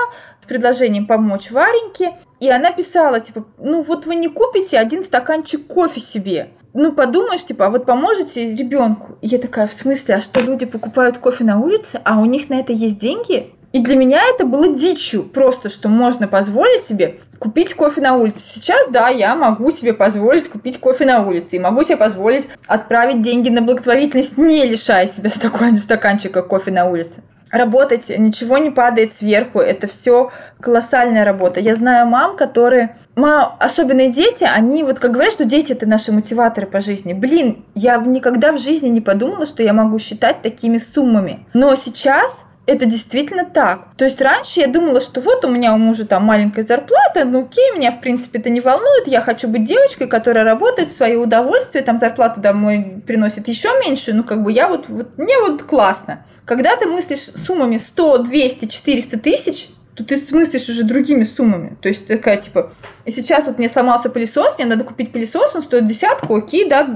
с 0.43 0.47
предложением 0.47 1.07
помочь 1.07 1.51
Вареньке, 1.51 2.15
и 2.45 2.51
она 2.51 2.73
писала, 2.73 3.21
типа, 3.21 3.45
ну 3.59 3.83
вот 3.83 4.07
вы 4.07 4.17
не 4.17 4.29
купите 4.29 4.79
один 4.79 5.03
стаканчик 5.03 5.67
кофе 5.67 6.01
себе, 6.01 6.51
ну, 6.77 6.93
подумаешь, 6.93 7.45
типа, 7.45 7.67
а 7.67 7.71
вот 7.71 7.87
поможете 7.87 8.53
ребенку? 8.53 9.17
И 9.21 9.29
я 9.29 9.39
такая, 9.39 9.69
в 9.69 9.73
смысле, 9.73 10.17
а 10.17 10.21
что 10.21 10.41
люди 10.41 10.67
покупают 10.67 11.19
кофе 11.19 11.45
на 11.45 11.61
улице, 11.61 12.01
а 12.05 12.21
у 12.21 12.25
них 12.25 12.49
на 12.49 12.55
это 12.55 12.73
есть 12.73 12.99
деньги? 12.99 13.53
И 13.73 13.81
для 13.81 13.97
меня 13.97 14.23
это 14.29 14.45
было 14.45 14.69
дичью, 14.69 15.23
просто 15.23 15.71
что 15.71 15.89
можно 15.89 16.27
позволить 16.27 16.83
себе 16.83 17.21
купить 17.39 17.75
кофе 17.75 18.01
на 18.01 18.17
улице. 18.17 18.39
Сейчас, 18.53 18.89
да, 18.91 19.09
я 19.09 19.37
могу 19.37 19.71
себе 19.71 19.95
позволить 19.95 20.49
купить 20.49 20.79
кофе 20.79 21.05
на 21.05 21.27
улице. 21.27 21.57
И 21.57 21.59
могу 21.61 21.83
себе 21.83 21.97
позволить 21.97 22.49
отправить 22.67 23.23
деньги 23.23 23.51
на 23.51 23.63
благотворительность, 23.63 24.37
не 24.37 24.65
лишая 24.65 25.09
себя 25.09 25.31
стакан, 25.31 25.77
стаканчика 25.77 26.43
кофе 26.43 26.71
на 26.71 26.87
улице 26.87 27.23
работать, 27.51 28.09
ничего 28.17 28.59
не 28.59 28.71
падает 28.71 29.15
сверху, 29.15 29.61
это 29.61 29.87
все 29.87 30.31
колоссальная 30.61 31.25
работа. 31.25 31.61
Я 31.61 31.77
знаю 31.77 32.07
мам, 32.07 32.37
которые 32.37 32.97
мам, 33.17 33.57
особенные 33.61 34.13
дети, 34.13 34.45
они 34.45 34.83
вот 34.83 34.99
как 34.99 35.13
говорят, 35.13 35.33
что 35.33 35.45
дети 35.45 35.73
это 35.73 35.87
наши 35.87 36.13
мотиваторы 36.13 36.67
по 36.67 36.81
жизни. 36.81 37.13
Блин, 37.13 37.65
я 37.75 37.97
никогда 37.97 38.53
в 38.53 38.59
жизни 38.59 38.89
не 38.89 39.01
подумала, 39.01 39.47
что 39.47 39.63
я 39.63 39.73
могу 39.73 39.99
считать 39.99 40.43
такими 40.43 40.79
суммами. 40.79 41.47
Но 41.55 41.75
сейчас 41.77 42.45
это 42.67 42.87
действительно 42.87 43.45
так. 43.45 43.89
То 43.97 44.05
есть 44.05 44.21
раньше 44.21 44.61
я 44.61 44.67
думала, 44.67 45.01
что 45.01 45.21
вот 45.21 45.45
у 45.45 45.51
меня 45.51 45.75
у 45.75 45.79
мужа 45.79 46.07
там 46.07 46.25
маленькая 46.25 46.65
зарплата, 46.65 47.25
ну 47.25 47.43
окей, 47.43 47.73
меня 47.75 47.93
в 47.93 48.01
принципе 48.01 48.39
это 48.39 48.51
не 48.51 48.61
волнует, 48.61 49.07
я 49.07 49.21
хочу 49.21 49.49
быть 49.49 49.67
девочкой, 49.67 50.07
которая 50.07 50.45
работает 50.45 50.91
в 50.91 50.97
свое 50.97 51.19
удовольствие, 51.19 51.85
там 51.85 51.99
зарплату 51.99 52.41
домой 52.41 53.03
приносит 53.07 53.49
еще 53.49 53.69
меньше, 53.85 54.13
ну 54.13 54.25
как 54.25 54.43
бы 54.43 54.51
я 54.51 54.69
вот, 54.69 54.89
вот 54.89 55.19
мне 55.19 55.39
вот 55.39 55.63
классно. 55.63 56.27
Когда 56.45 56.77
ты 56.77 56.87
мыслишь 56.87 57.31
суммами 57.47 57.79
100, 57.79 58.19
200, 58.19 58.67
400 58.67 59.19
тысяч, 59.19 59.69
то 59.95 60.05
ты 60.05 60.21
мыслишь 60.31 60.69
уже 60.69 60.83
другими 60.83 61.25
суммами. 61.25 61.77
То 61.81 61.89
есть 61.89 62.07
такая 62.07 62.39
типа, 62.39 62.73
и 63.05 63.13
сейчас 63.13 63.47
вот 63.47 63.59
мне 63.59 63.69
сломался 63.69 64.09
пылесос, 64.09 64.57
мне 64.59 64.67
надо 64.67 64.85
купить 64.85 65.13
пылесос, 65.13 65.55
он 65.55 65.63
стоит 65.63 65.87
десятку, 65.87 66.35
окей, 66.35 66.69
да, 66.69 66.89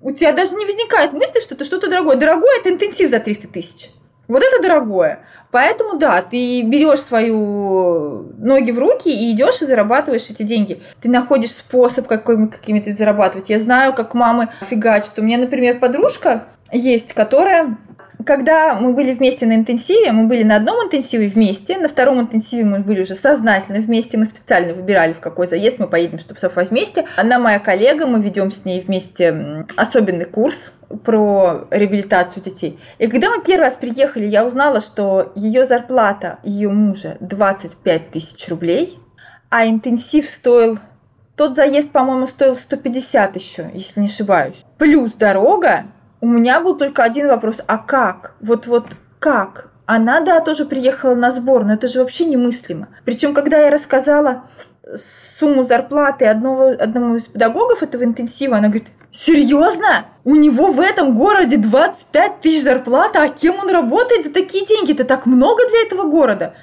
у 0.00 0.12
тебя 0.12 0.32
даже 0.32 0.56
не 0.56 0.64
возникает 0.64 1.12
мысли, 1.12 1.40
что 1.40 1.54
это 1.54 1.64
что-то 1.64 1.88
дорогое. 1.90 2.16
Дорогое 2.16 2.58
это 2.58 2.70
интенсив 2.70 3.10
за 3.10 3.20
300 3.20 3.48
тысяч. 3.48 3.90
Вот 4.32 4.42
это 4.42 4.62
дорогое. 4.62 5.20
Поэтому 5.50 5.98
да, 5.98 6.22
ты 6.22 6.62
берешь 6.62 7.00
свою 7.00 8.32
ноги 8.38 8.70
в 8.70 8.78
руки 8.78 9.10
и 9.10 9.32
идешь 9.32 9.60
и 9.60 9.66
зарабатываешь 9.66 10.30
эти 10.30 10.42
деньги. 10.42 10.82
Ты 11.02 11.10
находишь 11.10 11.50
способ 11.50 12.06
какой, 12.06 12.48
какими-то 12.48 12.94
зарабатывать. 12.94 13.50
Я 13.50 13.58
знаю, 13.58 13.92
как 13.92 14.14
мамы 14.14 14.48
фигачат. 14.62 15.18
У 15.18 15.22
меня, 15.22 15.36
например, 15.36 15.78
подружка 15.78 16.44
есть, 16.72 17.12
которая 17.12 17.76
когда 18.24 18.74
мы 18.74 18.92
были 18.92 19.12
вместе 19.14 19.46
на 19.46 19.54
интенсиве, 19.54 20.12
мы 20.12 20.26
были 20.26 20.42
на 20.42 20.56
одном 20.56 20.84
интенсиве 20.86 21.28
вместе, 21.28 21.78
на 21.78 21.88
втором 21.88 22.20
интенсиве 22.20 22.64
мы 22.64 22.78
были 22.80 23.02
уже 23.02 23.14
сознательно 23.14 23.80
вместе, 23.80 24.18
мы 24.18 24.24
специально 24.24 24.74
выбирали, 24.74 25.12
в 25.12 25.20
какой 25.20 25.46
заезд 25.46 25.78
мы 25.78 25.86
поедем, 25.86 26.18
чтобы 26.18 26.40
совпасть 26.40 26.70
вместе. 26.70 27.06
Она 27.16 27.38
моя 27.38 27.58
коллега, 27.58 28.06
мы 28.06 28.20
ведем 28.20 28.50
с 28.50 28.64
ней 28.64 28.80
вместе 28.80 29.66
особенный 29.76 30.26
курс 30.26 30.72
про 31.04 31.66
реабилитацию 31.70 32.42
детей. 32.42 32.78
И 32.98 33.06
когда 33.06 33.30
мы 33.30 33.42
первый 33.42 33.62
раз 33.62 33.74
приехали, 33.74 34.26
я 34.26 34.44
узнала, 34.44 34.80
что 34.80 35.32
ее 35.34 35.66
зарплата 35.66 36.38
ее 36.42 36.68
мужа 36.68 37.16
25 37.20 38.10
тысяч 38.10 38.48
рублей, 38.48 38.98
а 39.48 39.66
интенсив 39.66 40.28
стоил 40.28 40.78
тот 41.36 41.56
заезд, 41.56 41.90
по-моему, 41.90 42.26
стоил 42.26 42.56
150 42.56 43.36
еще, 43.36 43.70
если 43.72 44.00
не 44.00 44.06
ошибаюсь. 44.06 44.64
Плюс 44.78 45.12
дорога 45.14 45.86
у 46.22 46.26
меня 46.26 46.60
был 46.60 46.76
только 46.78 47.02
один 47.02 47.26
вопрос, 47.26 47.62
а 47.66 47.78
как? 47.78 48.36
Вот 48.40 48.66
вот 48.66 48.86
как? 49.18 49.70
Она, 49.86 50.20
да, 50.20 50.38
тоже 50.40 50.64
приехала 50.64 51.16
на 51.16 51.32
сбор, 51.32 51.64
но 51.64 51.74
это 51.74 51.88
же 51.88 51.98
вообще 51.98 52.24
немыслимо. 52.24 52.88
Причем, 53.04 53.34
когда 53.34 53.58
я 53.58 53.70
рассказала 53.70 54.44
сумму 55.38 55.64
зарплаты 55.64 56.26
одного, 56.26 56.68
одному 56.68 57.16
из 57.16 57.26
педагогов 57.26 57.82
этого 57.82 58.04
интенсива, 58.04 58.58
она 58.58 58.68
говорит, 58.68 58.88
серьезно? 59.10 60.06
У 60.22 60.36
него 60.36 60.70
в 60.70 60.78
этом 60.78 61.18
городе 61.18 61.56
25 61.56 62.40
тысяч 62.40 62.62
зарплата, 62.62 63.20
а 63.20 63.28
кем 63.28 63.58
он 63.58 63.68
работает 63.68 64.24
за 64.24 64.32
такие 64.32 64.64
деньги? 64.64 64.92
Это 64.92 65.04
так 65.04 65.26
много 65.26 65.66
для 65.68 65.82
этого 65.82 66.08
города. 66.08 66.54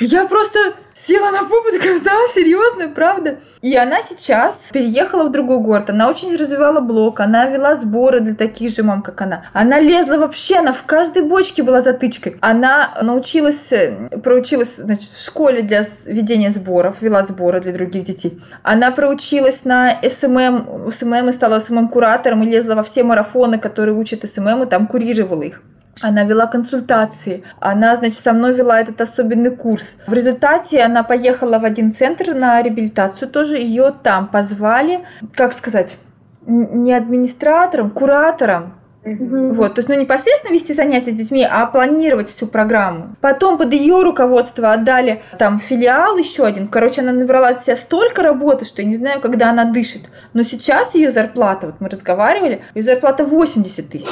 Я 0.00 0.24
просто 0.24 0.58
села 0.94 1.30
на 1.30 1.42
такая, 1.42 2.00
да, 2.04 2.12
серьезно, 2.32 2.88
правда. 2.88 3.38
И 3.60 3.74
она 3.76 4.02
сейчас 4.02 4.60
переехала 4.72 5.24
в 5.24 5.32
другой 5.32 5.58
город. 5.58 5.90
Она 5.90 6.08
очень 6.08 6.34
развивала 6.36 6.80
блог, 6.80 7.20
она 7.20 7.46
вела 7.46 7.76
сборы 7.76 8.20
для 8.20 8.34
таких 8.34 8.74
же 8.74 8.82
мам, 8.82 9.02
как 9.02 9.20
она. 9.22 9.44
Она 9.52 9.80
лезла 9.80 10.18
вообще, 10.18 10.56
она 10.56 10.72
в 10.72 10.84
каждой 10.84 11.22
бочке 11.22 11.62
была 11.62 11.82
затычкой. 11.82 12.36
Она 12.40 12.94
научилась, 13.02 13.72
э, 13.72 14.08
проучилась 14.22 14.76
значит, 14.76 15.10
в 15.10 15.24
школе 15.24 15.62
для 15.62 15.86
ведения 16.04 16.50
сборов, 16.50 17.00
вела 17.00 17.22
сборы 17.24 17.60
для 17.60 17.72
других 17.72 18.04
детей. 18.04 18.42
Она 18.62 18.90
проучилась 18.90 19.64
на 19.64 19.98
SMM, 20.02 20.90
SMM 20.90 21.28
и 21.28 21.32
стала 21.32 21.60
SMM-куратором 21.60 22.42
и 22.42 22.50
лезла 22.50 22.74
во 22.74 22.82
все 22.82 23.02
марафоны, 23.02 23.58
которые 23.58 23.96
учат 23.96 24.28
SMM, 24.28 24.62
и 24.62 24.66
там 24.66 24.86
курировала 24.86 25.42
их. 25.42 25.62
Она 26.02 26.24
вела 26.24 26.46
консультации, 26.46 27.44
она, 27.60 27.96
значит, 27.96 28.18
со 28.18 28.32
мной 28.32 28.54
вела 28.54 28.80
этот 28.80 29.00
особенный 29.00 29.54
курс. 29.56 29.96
В 30.06 30.12
результате 30.12 30.82
она 30.82 31.04
поехала 31.04 31.58
в 31.58 31.64
один 31.64 31.92
центр 31.92 32.34
на 32.34 32.60
реабилитацию 32.60 33.28
тоже, 33.28 33.56
ее 33.56 33.94
там 34.02 34.26
позвали, 34.28 35.06
как 35.32 35.52
сказать, 35.52 35.96
не 36.44 36.92
администратором, 36.92 37.90
куратором, 37.90 38.74
Угу. 39.04 39.54
Вот, 39.54 39.74
то 39.74 39.80
есть, 39.80 39.88
ну, 39.88 40.00
непосредственно 40.00 40.52
вести 40.52 40.74
занятия 40.74 41.10
с 41.10 41.16
детьми, 41.16 41.44
а 41.48 41.66
планировать 41.66 42.28
всю 42.28 42.46
программу. 42.46 43.16
Потом 43.20 43.58
под 43.58 43.72
ее 43.72 44.02
руководство 44.02 44.72
отдали 44.72 45.22
там 45.38 45.58
филиал 45.58 46.16
еще 46.18 46.44
один. 46.44 46.68
Короче, 46.68 47.00
она 47.00 47.12
набрала 47.12 47.48
от 47.48 47.64
себя 47.64 47.74
столько 47.74 48.22
работы, 48.22 48.64
что 48.64 48.80
я 48.80 48.86
не 48.86 48.94
знаю, 48.94 49.20
когда 49.20 49.50
она 49.50 49.64
дышит. 49.64 50.02
Но 50.34 50.44
сейчас 50.44 50.94
ее 50.94 51.10
зарплата, 51.10 51.66
вот 51.66 51.80
мы 51.80 51.88
разговаривали, 51.88 52.62
ее 52.76 52.84
зарплата 52.84 53.24
80 53.24 53.88
тысяч. 53.88 54.08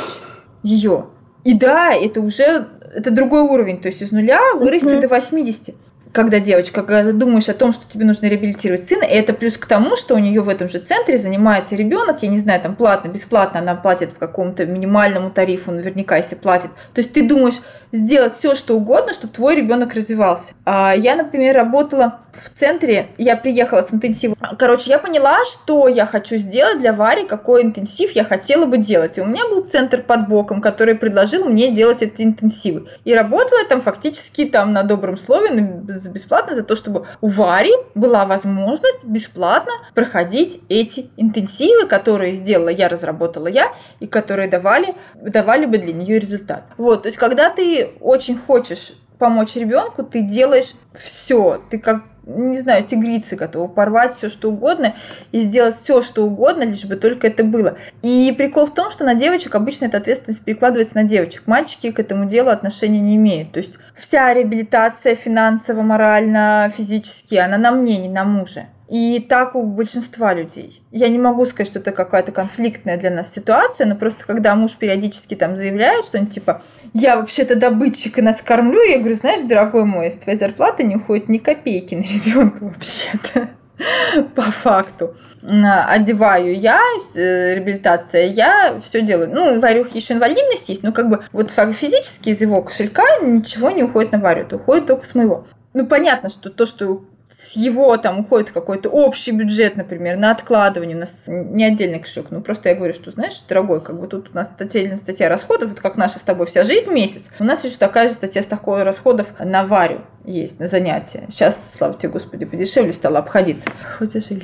Ее. 0.65 1.07
И 1.45 1.55
да, 1.55 1.93
это 1.93 2.21
уже 2.21 2.69
это 2.95 3.11
другой 3.11 3.43
уровень, 3.43 3.81
то 3.81 3.89
есть 3.89 4.03
из 4.03 4.11
нуля 4.11 4.41
вырасти 4.55 4.87
mm-hmm. 4.87 5.01
до 5.01 5.09
80 5.09 5.75
когда 6.13 6.41
девочка, 6.41 6.83
когда 6.83 7.05
ты 7.05 7.13
думаешь 7.13 7.49
о 7.49 7.55
том, 7.55 7.73
что 7.73 7.89
тебе 7.91 8.05
нужно 8.05 8.27
реабилитировать 8.27 8.83
сына, 8.83 9.05
и 9.05 9.15
это 9.15 9.33
плюс 9.33 9.57
к 9.57 9.67
тому, 9.67 9.97
что 9.97 10.15
у 10.15 10.19
нее 10.19 10.41
в 10.41 10.49
этом 10.49 10.69
же 10.69 10.79
центре 10.79 11.19
занимается 11.19 11.77
ребенок, 11.77 12.23
я 12.23 12.29
не 12.29 12.39
знаю, 12.39 12.61
там 12.61 12.75
платно, 12.75 13.09
бесплатно 13.09 13.61
она 13.61 13.75
платит 13.75 14.15
по 14.15 14.27
какому-то 14.27 14.67
минимальному 14.67 15.31
тарифу, 15.31 15.71
наверняка, 15.71 16.17
если 16.17 16.35
платит. 16.35 16.71
То 16.95 17.01
есть 17.01 17.13
ты 17.13 17.27
думаешь 17.27 17.61
сделать 17.93 18.35
все, 18.35 18.55
что 18.55 18.77
угодно, 18.77 19.15
чтобы 19.15 19.33
твой 19.33 19.55
ребенок 19.57 19.95
развивался. 19.95 20.53
А 20.65 20.95
я, 20.97 21.15
например, 21.15 21.55
работала 21.55 22.21
в 22.33 22.49
центре, 22.51 23.09
я 23.19 23.37
приехала 23.37 23.83
с 23.83 23.93
интенсива. 23.93 24.37
Короче, 24.59 24.91
я 24.91 24.99
поняла, 24.99 25.39
что 25.45 25.89
я 25.89 26.07
хочу 26.07 26.37
сделать 26.37 26.81
для 26.81 26.93
Вари, 26.93 27.27
какой 27.27 27.63
интенсив 27.63 28.13
я 28.13 28.25
хотела 28.25 28.67
бы 28.67 28.79
делать. 28.79 29.19
И 29.19 29.21
у 29.21 29.27
меня 29.27 29.49
был 29.49 29.65
центр 29.65 30.03
под 30.03 30.29
боком, 30.29 30.61
который 30.61 30.95
предложил 30.95 31.45
мне 31.45 31.71
делать 31.71 32.03
эти 32.03 32.23
интенсивы. 32.23 32.89
И 33.05 33.15
работала 33.15 33.65
там 33.69 33.81
фактически 33.81 34.47
там 34.47 34.73
на 34.73 34.83
добром 34.83 35.19
слове, 35.19 35.51
бесплатно 35.51 36.57
за 36.57 36.63
то, 36.63 36.77
чтобы 36.77 37.07
у 37.21 37.29
Вари 37.29 37.73
была 37.95 38.27
возможность 38.27 39.05
бесплатно 39.05 39.73
проходить 39.95 40.61
эти 40.69 41.11
интенсивы, 41.17 41.87
которые 41.87 42.35
сделала 42.35 42.69
я, 42.69 42.89
разработала 42.89 43.49
я, 43.49 43.73
и 44.01 44.07
которые 44.07 44.49
давали, 44.49 44.95
давали 45.15 45.67
бы 45.67 45.79
для 45.79 45.93
нее 45.93 46.19
результат. 46.19 46.65
Вот, 46.77 47.03
то 47.03 47.09
есть 47.09 47.19
когда 47.19 47.51
ты 47.51 47.91
очень 48.01 48.39
хочешь 48.39 48.95
помочь 49.21 49.55
ребенку, 49.55 50.03
ты 50.03 50.23
делаешь 50.23 50.73
все. 50.95 51.63
Ты 51.71 51.79
как 51.79 52.03
не 52.27 52.59
знаю, 52.59 52.85
тигрицы 52.85 53.37
готовы 53.37 53.69
порвать 53.69 54.17
все 54.17 54.29
что 54.29 54.51
угодно 54.51 54.95
и 55.33 55.41
сделать 55.41 55.77
все 55.83 56.03
что 56.03 56.25
угодно, 56.25 56.65
лишь 56.65 56.85
бы 56.85 56.97
только 56.97 57.27
это 57.27 57.45
было. 57.45 57.77
И 58.03 58.35
прикол 58.37 58.67
в 58.67 58.75
том, 58.75 58.91
что 58.91 59.05
на 59.05 59.15
девочек 59.15 59.55
обычно 59.55 59.87
эта 59.87 59.99
ответственность 59.99 60.43
перекладывается 60.43 60.97
на 60.97 61.05
девочек. 61.05 61.43
Мальчики 61.47 61.91
к 61.91 61.99
этому 61.99 62.29
делу 62.29 62.51
отношения 62.51 63.01
не 63.01 63.17
имеют. 63.17 63.53
То 63.53 63.59
есть 63.59 63.79
вся 63.95 64.33
реабилитация 64.33 65.15
финансово, 65.15 65.83
морально, 65.83 66.73
физически, 66.77 67.37
она 67.37 67.59
на 67.59 67.73
мне, 67.73 67.99
не 67.99 68.09
на 68.09 68.25
муже. 68.25 68.67
И 68.91 69.21
так 69.21 69.55
у 69.55 69.63
большинства 69.63 70.35
людей. 70.35 70.83
Я 70.91 71.09
не 71.09 71.19
могу 71.19 71.45
сказать, 71.45 71.69
что 71.69 71.79
это 71.79 71.93
какая-то 71.93 72.33
конфликтная 72.33 72.97
для 72.99 73.11
нас 73.11 73.33
ситуация, 73.33 73.87
но 73.87 73.95
просто 73.95 74.27
когда 74.27 74.57
муж 74.57 74.73
периодически 74.73 75.37
там 75.37 75.57
заявляет 75.57 76.05
что-нибудь 76.05 76.35
типа 76.35 76.63
«я 76.93 77.17
вообще-то 77.17 77.55
добытчик 77.55 78.19
и 78.19 78.23
нас 78.23 78.43
кормлю», 78.43 78.83
я 78.83 78.99
говорю, 78.99 79.15
знаешь, 79.15 79.43
дорогой 79.43 79.85
мой, 79.85 80.11
с 80.11 80.19
твоей 80.19 80.37
зарплаты 80.37 80.83
не 80.83 80.97
уходит 80.97 81.29
ни 81.29 81.39
копейки 81.39 81.95
на 81.95 82.03
ребенка 82.03 82.65
вообще-то 82.65 83.51
по 84.35 84.43
факту. 84.43 85.15
Одеваю 85.41 86.59
я, 86.59 86.81
э, 87.15 87.55
реабилитация, 87.55 88.27
я 88.27 88.81
все 88.85 89.03
делаю. 89.03 89.31
Ну, 89.33 89.55
у 89.55 89.61
Варюхи 89.61 89.99
еще 89.99 90.15
инвалидность 90.15 90.69
есть, 90.69 90.83
но 90.83 90.91
как 90.91 91.09
бы 91.09 91.25
вот 91.31 91.53
физически 91.53 92.31
из 92.31 92.41
его 92.41 92.61
кошелька 92.61 93.05
ничего 93.23 93.71
не 93.71 93.85
уходит 93.85 94.11
на 94.11 94.19
Варю, 94.19 94.49
уходит 94.51 94.87
только 94.87 95.07
с 95.07 95.15
моего. 95.15 95.47
Ну, 95.75 95.87
понятно, 95.87 96.29
что 96.29 96.51
то, 96.51 96.67
что 96.67 97.05
с 97.51 97.57
его 97.57 97.97
там 97.97 98.21
уходит 98.21 98.53
какой-то 98.53 98.89
общий 98.91 99.33
бюджет, 99.33 99.75
например, 99.75 100.17
на 100.17 100.31
откладывание, 100.31 100.97
у 100.97 101.01
нас 101.01 101.25
не 101.27 101.65
отдельный 101.65 101.99
кошелек, 101.99 102.29
ну 102.31 102.43
просто 102.43 102.69
я 102.69 102.77
говорю, 102.77 102.95
что, 102.95 103.11
знаешь, 103.11 103.43
дорогой, 103.49 103.81
как 103.81 104.01
бы 104.01 104.07
тут 104.07 104.31
у 104.33 104.37
нас 104.37 104.49
отдельная 104.57 104.97
статья 104.97 105.29
расходов, 105.29 105.71
вот 105.71 105.81
как 105.81 105.97
наша 105.97 106.21
с 106.21 106.23
тобой 106.23 106.47
вся 106.47 106.63
жизнь 106.63 106.91
месяц, 106.93 107.25
у 107.41 107.45
нас 107.45 107.65
еще 107.65 107.77
такая 107.77 108.09
же 108.09 108.15
статья 108.15 108.43
с 108.43 108.47
такой 108.47 108.85
расходов 108.85 109.27
на 109.41 109.65
варю 109.65 110.03
есть 110.25 110.59
на 110.61 110.67
занятия. 110.67 111.25
Сейчас, 111.29 111.59
слава 111.77 111.95
тебе, 111.95 112.13
Господи, 112.13 112.45
подешевле 112.45 112.93
стало 112.93 113.19
обходиться. 113.19 113.71
Хоть 113.99 114.15
и. 114.17 114.43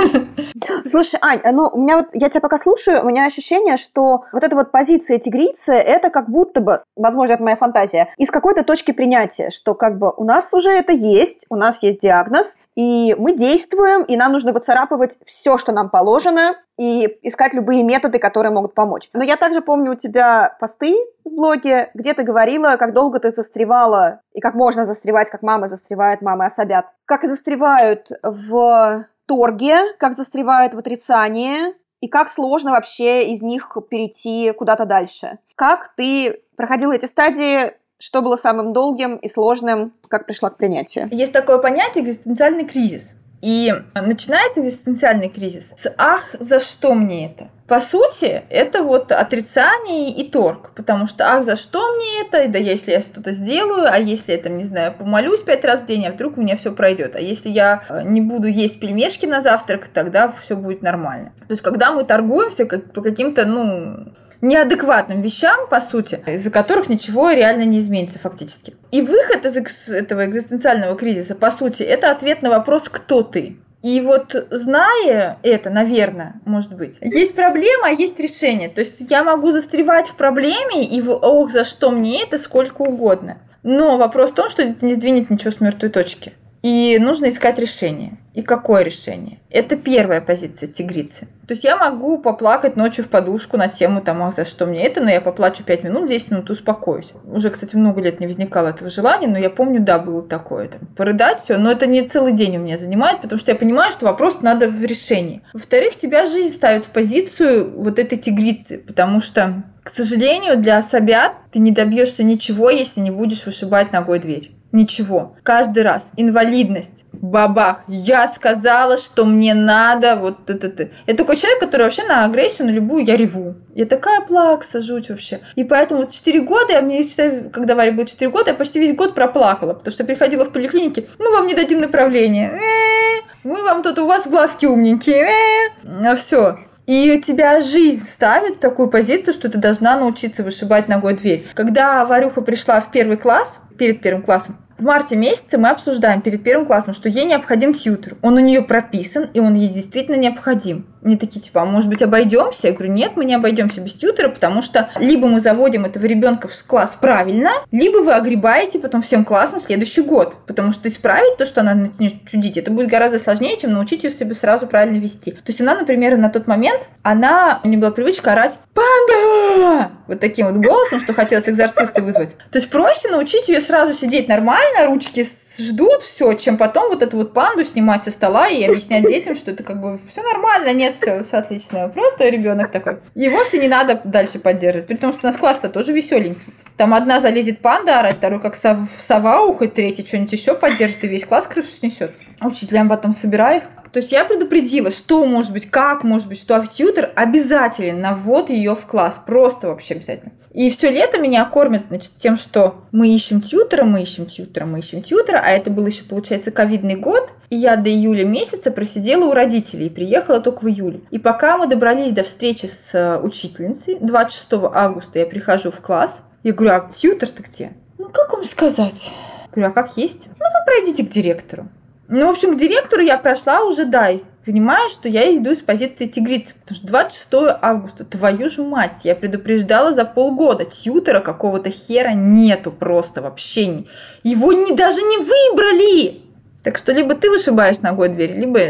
Слушай, 0.84 1.18
Ань, 1.22 1.40
ну 1.52 1.68
у 1.72 1.80
меня 1.80 1.98
вот, 1.98 2.08
я 2.14 2.28
тебя 2.28 2.40
пока 2.40 2.58
слушаю, 2.58 3.02
у 3.02 3.08
меня 3.08 3.26
ощущение, 3.26 3.76
что 3.76 4.24
вот 4.32 4.42
эта 4.42 4.56
вот 4.56 4.70
позиция 4.70 5.18
тигрицы, 5.18 5.72
это 5.72 6.10
как 6.10 6.28
будто 6.28 6.60
бы, 6.60 6.82
возможно, 6.96 7.34
это 7.34 7.42
моя 7.42 7.56
фантазия, 7.56 8.12
из 8.16 8.30
какой-то 8.30 8.64
точки 8.64 8.92
принятия, 8.92 9.50
что 9.50 9.74
как 9.74 9.98
бы 9.98 10.12
у 10.16 10.24
нас 10.24 10.52
уже 10.52 10.70
это 10.70 10.92
есть, 10.92 11.44
у 11.48 11.56
нас 11.56 11.82
есть 11.82 12.00
диагноз, 12.00 12.56
и 12.80 13.14
мы 13.18 13.36
действуем, 13.36 14.04
и 14.04 14.16
нам 14.16 14.32
нужно 14.32 14.54
выцарапывать 14.54 15.18
все, 15.26 15.58
что 15.58 15.70
нам 15.70 15.90
положено, 15.90 16.54
и 16.78 17.18
искать 17.20 17.52
любые 17.52 17.82
методы, 17.82 18.18
которые 18.18 18.52
могут 18.52 18.72
помочь. 18.72 19.10
Но 19.12 19.22
я 19.22 19.36
также 19.36 19.60
помню 19.60 19.92
у 19.92 19.96
тебя 19.96 20.56
посты 20.58 20.96
в 21.22 21.28
блоге, 21.28 21.90
где 21.92 22.14
ты 22.14 22.22
говорила, 22.22 22.76
как 22.78 22.94
долго 22.94 23.20
ты 23.20 23.32
застревала, 23.32 24.22
и 24.32 24.40
как 24.40 24.54
можно 24.54 24.86
застревать, 24.86 25.28
как 25.28 25.42
мама 25.42 25.68
застревает, 25.68 26.22
мамы 26.22 26.46
особят. 26.46 26.86
Как 27.04 27.22
застревают 27.24 28.08
в 28.22 29.04
торге, 29.26 29.92
как 29.98 30.16
застревают 30.16 30.72
в 30.72 30.78
отрицании, 30.78 31.74
и 32.00 32.08
как 32.08 32.30
сложно 32.30 32.70
вообще 32.70 33.26
из 33.26 33.42
них 33.42 33.76
перейти 33.90 34.52
куда-то 34.52 34.86
дальше. 34.86 35.38
Как 35.54 35.92
ты 35.96 36.40
проходила 36.56 36.92
эти 36.92 37.04
стадии, 37.04 37.74
что 38.00 38.22
было 38.22 38.36
самым 38.36 38.72
долгим 38.72 39.16
и 39.16 39.28
сложным, 39.28 39.92
как 40.08 40.26
пришла 40.26 40.50
к 40.50 40.56
принятию? 40.56 41.08
Есть 41.12 41.32
такое 41.32 41.58
понятие 41.58 42.02
экзистенциальный 42.02 42.64
кризис. 42.64 43.14
И 43.42 43.72
начинается 43.94 44.60
экзистенциальный 44.60 45.28
кризис 45.28 45.64
с 45.78 45.92
«ах, 45.96 46.34
за 46.38 46.60
что 46.60 46.94
мне 46.94 47.26
это?». 47.26 47.48
По 47.66 47.80
сути, 47.80 48.42
это 48.50 48.82
вот 48.82 49.12
отрицание 49.12 50.10
и 50.10 50.28
торг, 50.28 50.72
потому 50.74 51.06
что 51.06 51.24
«ах, 51.24 51.44
за 51.44 51.56
что 51.56 51.80
мне 51.94 52.22
это?», 52.22 52.48
да 52.48 52.58
если 52.58 52.90
я 52.90 53.00
что-то 53.00 53.32
сделаю, 53.32 53.86
а 53.90 53.96
если 53.98 54.32
я 54.32 54.38
там, 54.38 54.58
не 54.58 54.64
знаю, 54.64 54.94
помолюсь 54.98 55.42
пять 55.42 55.64
раз 55.64 55.82
в 55.82 55.86
день, 55.86 56.06
а 56.06 56.12
вдруг 56.12 56.36
у 56.36 56.40
меня 56.42 56.56
все 56.56 56.72
пройдет, 56.72 57.16
а 57.16 57.20
если 57.20 57.48
я 57.48 57.84
э, 57.88 58.02
не 58.02 58.20
буду 58.20 58.46
есть 58.46 58.78
пельмешки 58.78 59.24
на 59.24 59.40
завтрак, 59.40 59.88
тогда 59.88 60.34
все 60.42 60.54
будет 60.56 60.82
нормально. 60.82 61.32
То 61.46 61.52
есть, 61.52 61.62
когда 61.62 61.92
мы 61.92 62.04
торгуемся 62.04 62.66
как, 62.66 62.92
по 62.92 63.00
каким-то, 63.00 63.46
ну, 63.46 64.12
неадекватным 64.40 65.22
вещам, 65.22 65.68
по 65.68 65.80
сути, 65.80 66.22
из-за 66.26 66.50
которых 66.50 66.88
ничего 66.88 67.30
реально 67.30 67.64
не 67.64 67.78
изменится 67.78 68.18
фактически. 68.18 68.76
И 68.90 69.02
выход 69.02 69.44
из 69.46 69.88
этого 69.88 70.24
экзистенциального 70.26 70.96
кризиса, 70.96 71.34
по 71.34 71.50
сути, 71.50 71.82
это 71.82 72.10
ответ 72.10 72.42
на 72.42 72.50
вопрос 72.50 72.88
«кто 72.88 73.22
ты?». 73.22 73.56
И 73.82 74.02
вот 74.02 74.34
зная 74.50 75.38
это, 75.42 75.70
наверное, 75.70 76.34
может 76.44 76.74
быть, 76.74 76.98
есть 77.00 77.34
проблема, 77.34 77.86
а 77.86 77.90
есть 77.90 78.20
решение. 78.20 78.68
То 78.68 78.80
есть 78.80 78.96
я 79.08 79.24
могу 79.24 79.52
застревать 79.52 80.06
в 80.08 80.16
проблеме 80.16 80.84
и 80.84 81.00
в 81.00 81.10
ох, 81.10 81.50
за 81.50 81.64
что 81.64 81.90
мне 81.90 82.22
это 82.22 82.38
сколько 82.38 82.82
угодно. 82.82 83.38
Но 83.62 83.96
вопрос 83.96 84.32
в 84.32 84.34
том, 84.34 84.50
что 84.50 84.62
это 84.62 84.84
не 84.84 84.94
сдвинет 84.94 85.30
ничего 85.30 85.50
с 85.50 85.60
мертвой 85.60 85.90
точки. 85.90 86.34
И 86.62 86.98
нужно 86.98 87.30
искать 87.30 87.58
решение. 87.58 88.18
И 88.32 88.42
какое 88.42 88.82
решение? 88.82 89.40
Это 89.50 89.76
первая 89.76 90.20
позиция 90.20 90.68
тигрицы. 90.68 91.26
То 91.48 91.54
есть 91.54 91.64
я 91.64 91.76
могу 91.76 92.18
поплакать 92.18 92.76
ночью 92.76 93.04
в 93.04 93.08
подушку 93.08 93.56
на 93.56 93.66
тему 93.66 94.00
там, 94.00 94.32
за 94.36 94.44
что 94.44 94.66
мне 94.66 94.84
это, 94.84 95.02
но 95.02 95.10
я 95.10 95.20
поплачу 95.20 95.64
5 95.64 95.82
минут, 95.82 96.08
10 96.08 96.30
минут, 96.30 96.50
успокоюсь. 96.50 97.08
Уже, 97.24 97.50
кстати, 97.50 97.74
много 97.74 98.00
лет 98.00 98.20
не 98.20 98.28
возникало 98.28 98.68
этого 98.68 98.88
желания, 98.88 99.26
но 99.26 99.36
я 99.36 99.50
помню, 99.50 99.80
да, 99.80 99.98
было 99.98 100.22
такое. 100.22 100.68
Там, 100.68 100.82
порыдать 100.96 101.40
все, 101.40 101.56
но 101.56 101.72
это 101.72 101.86
не 101.86 102.06
целый 102.06 102.32
день 102.32 102.56
у 102.56 102.60
меня 102.60 102.78
занимает, 102.78 103.20
потому 103.20 103.40
что 103.40 103.50
я 103.50 103.58
понимаю, 103.58 103.90
что 103.90 104.06
вопрос 104.06 104.42
надо 104.42 104.68
в 104.68 104.84
решении. 104.84 105.42
Во-вторых, 105.52 105.96
тебя 105.96 106.26
жизнь 106.26 106.54
ставит 106.54 106.84
в 106.84 106.90
позицию 106.90 107.72
вот 107.76 107.98
этой 107.98 108.16
тигрицы, 108.16 108.78
потому 108.78 109.20
что, 109.20 109.64
к 109.82 109.90
сожалению, 109.90 110.56
для 110.56 110.78
особят 110.78 111.32
ты 111.50 111.58
не 111.58 111.72
добьешься 111.72 112.22
ничего, 112.22 112.70
если 112.70 113.00
не 113.00 113.10
будешь 113.10 113.44
вышибать 113.44 113.92
ногой 113.92 114.20
дверь. 114.20 114.52
Ничего. 114.72 115.36
Каждый 115.42 115.82
раз. 115.82 116.10
Инвалидность. 116.16 117.04
Бабах. 117.12 117.82
Я 117.88 118.28
сказала, 118.28 118.96
что 118.96 119.24
мне 119.24 119.52
надо 119.52 120.16
вот 120.16 120.48
это. 120.48 120.68
это. 120.68 120.90
Я 121.06 121.14
такой 121.14 121.36
человек, 121.36 121.60
который 121.60 121.82
вообще 121.82 122.04
на 122.04 122.24
агрессию, 122.24 122.66
на 122.68 122.70
любую, 122.70 123.04
я 123.04 123.16
реву. 123.16 123.56
Я 123.74 123.86
такая 123.86 124.20
плакса, 124.20 124.80
жуть 124.80 125.10
вообще. 125.10 125.40
И 125.56 125.64
поэтому 125.64 126.02
вот 126.02 126.12
4 126.12 126.40
года, 126.40 126.72
я 126.72 126.82
мне, 126.82 127.04
когда 127.52 127.74
Варе 127.74 127.92
было 127.92 128.06
4 128.06 128.30
года, 128.30 128.50
я 128.50 128.56
почти 128.56 128.78
весь 128.78 128.94
год 128.94 129.14
проплакала, 129.14 129.74
потому 129.74 129.92
что 129.92 130.04
приходила 130.04 130.44
в 130.44 130.52
поликлинике, 130.52 131.08
мы 131.18 131.30
вам 131.32 131.46
не 131.46 131.54
дадим 131.54 131.80
направление. 131.80 132.52
Э, 132.52 133.20
мы 133.42 133.62
вам 133.64 133.82
тут, 133.82 133.98
у 133.98 134.06
вас 134.06 134.26
глазки 134.26 134.66
умненькие. 134.66 135.26
Э, 135.26 136.06
а 136.06 136.16
все. 136.16 136.56
И 136.86 137.22
тебя 137.24 137.60
жизнь 137.60 138.04
ставит 138.04 138.56
в 138.56 138.58
такую 138.58 138.88
позицию, 138.88 139.32
что 139.34 139.48
ты 139.48 139.58
должна 139.58 139.96
научиться 139.96 140.42
вышибать 140.42 140.88
ногой 140.88 141.14
дверь. 141.14 141.46
Когда 141.54 142.04
Варюха 142.04 142.40
пришла 142.40 142.80
в 142.80 142.90
первый 142.90 143.16
класс, 143.16 143.60
перед 143.80 144.02
первым 144.02 144.22
классом, 144.22 144.58
в 144.80 144.82
марте 144.82 145.14
месяце 145.14 145.58
мы 145.58 145.68
обсуждаем 145.68 146.22
перед 146.22 146.42
первым 146.42 146.66
классом, 146.66 146.94
что 146.94 147.10
ей 147.10 147.26
необходим 147.26 147.74
тьютер. 147.74 148.16
Он 148.22 148.36
у 148.36 148.40
нее 148.40 148.62
прописан, 148.62 149.28
и 149.34 149.38
он 149.38 149.54
ей 149.54 149.68
действительно 149.68 150.16
необходим. 150.16 150.86
Мне 151.02 151.18
такие, 151.18 151.40
типа, 151.40 151.62
а 151.62 151.64
может 151.66 151.90
быть 151.90 152.00
обойдемся? 152.00 152.68
Я 152.68 152.72
говорю, 152.72 152.92
нет, 152.92 153.12
мы 153.14 153.26
не 153.26 153.34
обойдемся 153.34 153.82
без 153.82 153.92
тьютера, 153.92 154.30
потому 154.30 154.62
что 154.62 154.90
либо 154.96 155.28
мы 155.28 155.40
заводим 155.40 155.84
этого 155.84 156.06
ребенка 156.06 156.48
в 156.48 156.66
класс 156.66 156.96
правильно, 156.98 157.50
либо 157.70 157.98
вы 157.98 158.12
огребаете 158.12 158.78
потом 158.78 159.02
всем 159.02 159.26
классом 159.26 159.60
следующий 159.60 160.00
год. 160.00 160.34
Потому 160.46 160.72
что 160.72 160.88
исправить 160.88 161.36
то, 161.36 161.44
что 161.44 161.60
она 161.60 161.74
начнет 161.74 162.26
чудить, 162.26 162.56
это 162.56 162.70
будет 162.70 162.88
гораздо 162.88 163.18
сложнее, 163.18 163.58
чем 163.58 163.72
научить 163.72 164.04
ее 164.04 164.10
себе 164.10 164.34
сразу 164.34 164.66
правильно 164.66 164.98
вести. 164.98 165.32
То 165.32 165.48
есть 165.48 165.60
она, 165.60 165.74
например, 165.74 166.16
на 166.16 166.30
тот 166.30 166.46
момент, 166.46 166.80
она, 167.02 167.60
у 167.64 167.68
нее 167.68 167.78
была 167.78 167.90
привычка 167.90 168.32
орать 168.32 168.58
«Панда!» 168.72 169.90
Вот 170.10 170.18
таким 170.18 170.48
вот 170.48 170.56
голосом, 170.56 170.98
что 170.98 171.14
хотелось 171.14 171.48
экзорциста 171.48 172.02
вызвать. 172.02 172.36
То 172.50 172.58
есть 172.58 172.68
проще 172.68 173.08
научить 173.08 173.48
ее 173.48 173.60
сразу 173.60 173.92
сидеть 173.92 174.26
нормально, 174.26 174.86
ручки 174.86 175.24
ждут 175.56 176.02
все, 176.02 176.32
чем 176.32 176.56
потом 176.56 176.88
вот 176.88 177.00
эту 177.00 177.16
вот 177.16 177.32
панду 177.32 177.64
снимать 177.64 178.02
со 178.02 178.10
стола 178.10 178.48
и 178.48 178.64
объяснять 178.64 179.06
детям, 179.06 179.36
что 179.36 179.52
это 179.52 179.62
как 179.62 179.80
бы 179.80 180.00
все 180.10 180.22
нормально, 180.22 180.72
нет, 180.72 180.96
все, 180.96 181.22
все 181.22 181.36
отлично. 181.36 181.88
Просто 181.90 182.28
ребенок 182.28 182.72
такой. 182.72 182.96
И 183.14 183.28
вовсе 183.28 183.58
не 183.58 183.68
надо 183.68 184.00
дальше 184.02 184.40
поддерживать. 184.40 184.88
При 184.88 184.96
том, 184.96 185.12
что 185.12 185.20
у 185.22 185.26
нас 185.26 185.36
класс-то 185.36 185.68
тоже 185.68 185.92
веселенький. 185.92 186.52
Там 186.76 186.92
одна 186.92 187.20
залезет 187.20 187.60
панда 187.60 188.00
орать, 188.00 188.16
второй 188.16 188.40
как 188.40 188.56
сов, 188.56 188.78
сова 189.00 189.44
ухать, 189.44 189.74
третий 189.74 190.04
что-нибудь 190.04 190.32
еще 190.32 190.56
поддержит, 190.56 191.04
и 191.04 191.06
весь 191.06 191.24
класс 191.24 191.46
крышу 191.46 191.68
снесет. 191.68 192.10
Учителям 192.42 192.88
потом 192.88 193.14
собирай 193.14 193.58
их. 193.58 193.62
То 193.92 193.98
есть 193.98 194.12
я 194.12 194.24
предупредила, 194.24 194.90
что 194.90 195.24
может 195.24 195.52
быть, 195.52 195.70
как 195.70 196.04
может 196.04 196.28
быть, 196.28 196.38
что 196.38 196.64
тьютер 196.66 197.12
обязателен 197.16 198.00
на 198.00 198.14
ввод 198.14 198.50
ее 198.50 198.74
в 198.74 198.86
класс. 198.86 199.20
Просто 199.24 199.68
вообще 199.68 199.94
обязательно. 199.94 200.32
И 200.52 200.70
все 200.70 200.90
лето 200.90 201.20
меня 201.20 201.44
кормят, 201.44 201.84
значит, 201.88 202.12
тем, 202.20 202.36
что 202.36 202.84
мы 202.90 203.08
ищем 203.08 203.40
тьютера, 203.40 203.84
мы 203.84 204.02
ищем 204.02 204.26
тьютера, 204.26 204.66
мы 204.66 204.80
ищем 204.80 205.02
тьютера, 205.02 205.40
а 205.44 205.50
это 205.50 205.70
был 205.70 205.86
еще, 205.86 206.02
получается, 206.02 206.50
ковидный 206.50 206.96
год, 206.96 207.30
и 207.50 207.56
я 207.56 207.76
до 207.76 207.88
июля 207.88 208.24
месяца 208.24 208.72
просидела 208.72 209.26
у 209.26 209.32
родителей 209.32 209.86
и 209.86 209.90
приехала 209.90 210.40
только 210.40 210.64
в 210.64 210.68
июле. 210.68 211.02
И 211.12 211.18
пока 211.18 211.56
мы 211.56 211.68
добрались 211.68 212.12
до 212.12 212.24
встречи 212.24 212.66
с 212.66 212.92
э, 212.92 213.20
учительницей, 213.20 213.98
26 214.00 214.48
августа 214.72 215.20
я 215.20 215.26
прихожу 215.26 215.70
в 215.70 215.80
класс, 215.80 216.22
я 216.42 216.52
говорю, 216.52 216.74
а 216.74 216.90
тьютер-то 216.92 217.42
где? 217.44 217.72
Ну, 217.98 218.08
как 218.08 218.32
вам 218.32 218.42
сказать? 218.42 219.12
Говорю, 219.52 219.70
а 219.70 219.72
как 219.72 219.96
есть? 219.96 220.26
Ну, 220.26 220.44
вы 220.46 220.64
пройдите 220.64 221.04
к 221.04 221.10
директору. 221.10 221.68
Ну, 222.12 222.26
в 222.26 222.30
общем, 222.30 222.56
к 222.56 222.58
директору 222.58 223.02
я 223.02 223.16
прошла 223.18 223.62
уже, 223.62 223.84
да, 223.84 224.10
понимаю, 224.44 224.90
что 224.90 225.08
я 225.08 225.34
иду 225.36 225.54
с 225.54 225.60
позиции 225.60 226.06
тигрицы, 226.06 226.54
потому 226.60 226.76
что 226.76 226.86
26 226.88 227.28
августа, 227.62 228.04
твою 228.04 228.48
ж 228.48 228.58
мать, 228.58 229.04
я 229.04 229.14
предупреждала 229.14 229.94
за 229.94 230.04
полгода, 230.04 230.64
тьютера 230.64 231.20
какого-то 231.20 231.70
хера 231.70 232.12
нету 232.14 232.72
просто 232.72 233.22
вообще. 233.22 233.84
Его 234.24 234.52
не, 234.52 234.74
даже 234.74 235.02
не 235.02 235.18
выбрали! 235.18 236.22
Так 236.64 236.78
что 236.78 236.92
либо 236.92 237.14
ты 237.14 237.30
вышибаешь 237.30 237.78
ногой 237.78 238.08
дверь, 238.08 238.32
либо 238.32 238.60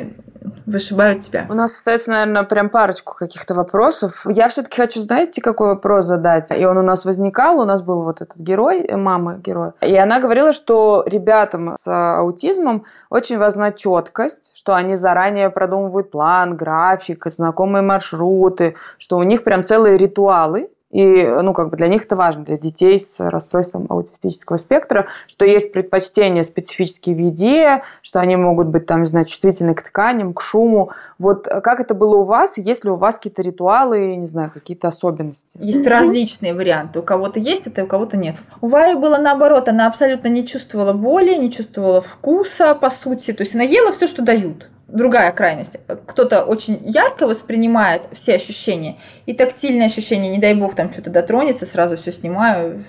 вышибают 0.70 1.20
тебя. 1.20 1.46
У 1.48 1.54
нас 1.54 1.74
остается, 1.74 2.10
наверное, 2.10 2.44
прям 2.44 2.70
парочку 2.70 3.14
каких-то 3.14 3.54
вопросов. 3.54 4.24
Я 4.26 4.48
все-таки 4.48 4.80
хочу, 4.80 5.00
знаете, 5.00 5.42
какой 5.42 5.68
вопрос 5.68 6.06
задать? 6.06 6.50
И 6.50 6.64
он 6.64 6.78
у 6.78 6.82
нас 6.82 7.04
возникал, 7.04 7.60
у 7.60 7.64
нас 7.64 7.82
был 7.82 8.02
вот 8.02 8.20
этот 8.20 8.36
герой, 8.36 8.88
мама 8.92 9.34
героя. 9.34 9.74
И 9.80 9.96
она 9.96 10.20
говорила, 10.20 10.52
что 10.52 11.02
ребятам 11.06 11.74
с 11.76 11.86
аутизмом 12.18 12.84
очень 13.10 13.38
важна 13.38 13.72
четкость, 13.72 14.50
что 14.54 14.74
они 14.74 14.94
заранее 14.94 15.50
продумывают 15.50 16.10
план, 16.10 16.56
график, 16.56 17.26
знакомые 17.26 17.82
маршруты, 17.82 18.76
что 18.98 19.18
у 19.18 19.22
них 19.22 19.44
прям 19.44 19.64
целые 19.64 19.96
ритуалы, 19.96 20.70
и, 20.90 21.24
ну, 21.24 21.52
как 21.52 21.70
бы 21.70 21.76
для 21.76 21.86
них 21.86 22.02
это 22.02 22.16
важно, 22.16 22.44
для 22.44 22.58
детей 22.58 22.98
с 22.98 23.20
расстройством 23.20 23.86
аутистического 23.88 24.56
спектра, 24.56 25.06
что 25.28 25.44
есть 25.44 25.72
предпочтения 25.72 26.42
специфические 26.42 27.14
в 27.14 27.18
еде, 27.18 27.82
что 28.02 28.18
они 28.18 28.36
могут 28.36 28.66
быть, 28.68 28.86
там, 28.86 29.02
не 29.02 29.06
знаю, 29.06 29.26
чувствительны 29.26 29.74
к 29.74 29.82
тканям, 29.82 30.34
к 30.34 30.40
шуму. 30.40 30.90
Вот 31.18 31.46
как 31.46 31.78
это 31.78 31.94
было 31.94 32.16
у 32.16 32.24
вас? 32.24 32.56
Есть 32.56 32.84
ли 32.84 32.90
у 32.90 32.96
вас 32.96 33.16
какие-то 33.16 33.42
ритуалы, 33.42 34.16
не 34.16 34.26
знаю, 34.26 34.50
какие-то 34.52 34.88
особенности? 34.88 35.46
Есть 35.54 35.86
различные 35.86 36.54
варианты. 36.54 36.98
У 36.98 37.02
кого-то 37.02 37.38
есть 37.38 37.66
это, 37.66 37.84
у 37.84 37.86
кого-то 37.86 38.16
нет. 38.16 38.36
У 38.60 38.68
Вари 38.68 38.94
было 38.94 39.16
наоборот. 39.16 39.68
Она 39.68 39.86
абсолютно 39.86 40.28
не 40.28 40.46
чувствовала 40.46 40.92
боли, 40.92 41.36
не 41.36 41.52
чувствовала 41.52 42.00
вкуса, 42.00 42.74
по 42.74 42.90
сути. 42.90 43.32
То 43.32 43.42
есть 43.42 43.54
она 43.54 43.64
ела 43.64 43.92
все, 43.92 44.08
что 44.08 44.22
дают 44.22 44.68
другая 44.92 45.32
крайность. 45.32 45.76
Кто-то 46.06 46.44
очень 46.44 46.80
ярко 46.84 47.26
воспринимает 47.26 48.02
все 48.12 48.34
ощущения, 48.34 48.96
и 49.26 49.34
тактильные 49.34 49.86
ощущения, 49.86 50.30
не 50.30 50.38
дай 50.38 50.54
бог, 50.54 50.74
там 50.74 50.92
что-то 50.92 51.10
дотронется, 51.10 51.66
сразу 51.66 51.96
все 51.96 52.12
снимаю, 52.12 52.84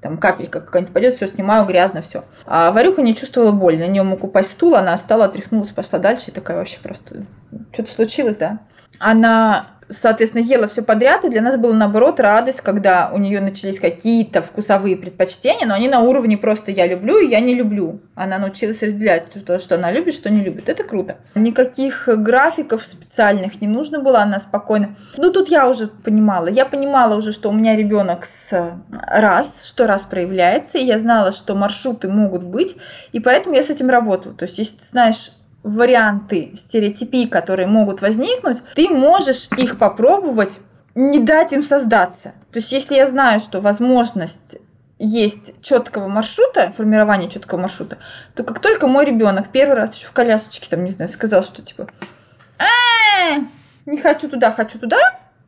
там 0.00 0.18
капелька 0.18 0.60
какая-нибудь 0.60 0.92
пойдет, 0.92 1.14
все 1.14 1.28
снимаю, 1.28 1.66
грязно, 1.66 2.02
все. 2.02 2.24
А 2.44 2.72
Варюха 2.72 3.02
не 3.02 3.16
чувствовала 3.16 3.52
боль, 3.52 3.78
на 3.78 3.86
нее 3.86 4.02
мог 4.02 4.22
упасть 4.24 4.50
стул, 4.50 4.74
она 4.74 4.96
стала, 4.98 5.26
отряхнулась, 5.26 5.70
пошла 5.70 5.98
дальше, 5.98 6.30
и 6.30 6.34
такая 6.34 6.58
вообще 6.58 6.78
просто, 6.82 7.24
что-то 7.72 7.90
случилось, 7.90 8.36
да. 8.36 8.58
Она 8.98 9.73
соответственно, 9.90 10.42
ела 10.42 10.68
все 10.68 10.82
подряд, 10.82 11.24
и 11.24 11.28
для 11.28 11.42
нас 11.42 11.56
было 11.56 11.72
наоборот 11.72 12.20
радость, 12.20 12.60
когда 12.60 13.10
у 13.12 13.18
нее 13.18 13.40
начались 13.40 13.80
какие-то 13.80 14.42
вкусовые 14.42 14.96
предпочтения, 14.96 15.66
но 15.66 15.74
они 15.74 15.88
на 15.88 16.00
уровне 16.00 16.36
просто 16.36 16.70
я 16.70 16.86
люблю 16.86 17.18
и 17.18 17.28
я 17.28 17.40
не 17.40 17.54
люблю. 17.54 18.00
Она 18.14 18.38
научилась 18.38 18.82
разделять 18.82 19.26
то, 19.44 19.58
что 19.58 19.74
она 19.74 19.90
любит, 19.90 20.14
что 20.14 20.30
не 20.30 20.40
любит. 20.40 20.68
Это 20.68 20.84
круто. 20.84 21.18
Никаких 21.34 22.08
графиков 22.08 22.84
специальных 22.84 23.60
не 23.60 23.68
нужно 23.68 24.00
было, 24.00 24.20
она 24.20 24.40
спокойно. 24.40 24.96
Ну, 25.16 25.32
тут 25.32 25.48
я 25.48 25.68
уже 25.68 25.88
понимала. 25.88 26.48
Я 26.48 26.66
понимала 26.66 27.16
уже, 27.16 27.32
что 27.32 27.50
у 27.50 27.52
меня 27.52 27.76
ребенок 27.76 28.24
с 28.24 28.74
раз, 28.90 29.64
что 29.64 29.86
раз 29.86 30.02
проявляется, 30.02 30.78
и 30.78 30.84
я 30.84 30.98
знала, 30.98 31.32
что 31.32 31.54
маршруты 31.54 32.08
могут 32.08 32.42
быть, 32.42 32.76
и 33.12 33.20
поэтому 33.20 33.54
я 33.54 33.62
с 33.62 33.70
этим 33.70 33.90
работала. 33.90 34.34
То 34.34 34.44
есть, 34.44 34.58
если 34.58 34.76
ты 34.76 34.86
знаешь 34.90 35.30
варианты 35.64 36.52
стереотипий, 36.56 37.26
которые 37.26 37.66
могут 37.66 38.02
возникнуть, 38.02 38.62
ты 38.76 38.88
можешь 38.88 39.48
их 39.56 39.78
попробовать, 39.78 40.60
не 40.94 41.18
дать 41.18 41.52
им 41.52 41.62
создаться. 41.62 42.34
То 42.52 42.58
есть, 42.58 42.70
если 42.70 42.94
я 42.94 43.08
знаю, 43.08 43.40
что 43.40 43.60
возможность 43.60 44.58
есть 44.98 45.60
четкого 45.62 46.06
маршрута, 46.06 46.72
формирование 46.76 47.28
четкого 47.28 47.62
маршрута, 47.62 47.98
то 48.34 48.44
как 48.44 48.60
только 48.60 48.86
мой 48.86 49.04
ребенок 49.04 49.48
первый 49.50 49.74
раз 49.74 49.96
еще 49.96 50.06
в 50.06 50.12
колясочке, 50.12 50.68
там, 50.68 50.84
не 50.84 50.90
знаю, 50.90 51.10
сказал, 51.10 51.42
что 51.42 51.62
типа, 51.62 51.88
«Э, 52.58 53.40
не 53.86 53.96
хочу 53.96 54.28
туда, 54.28 54.52
хочу 54.52 54.78
туда, 54.78 54.98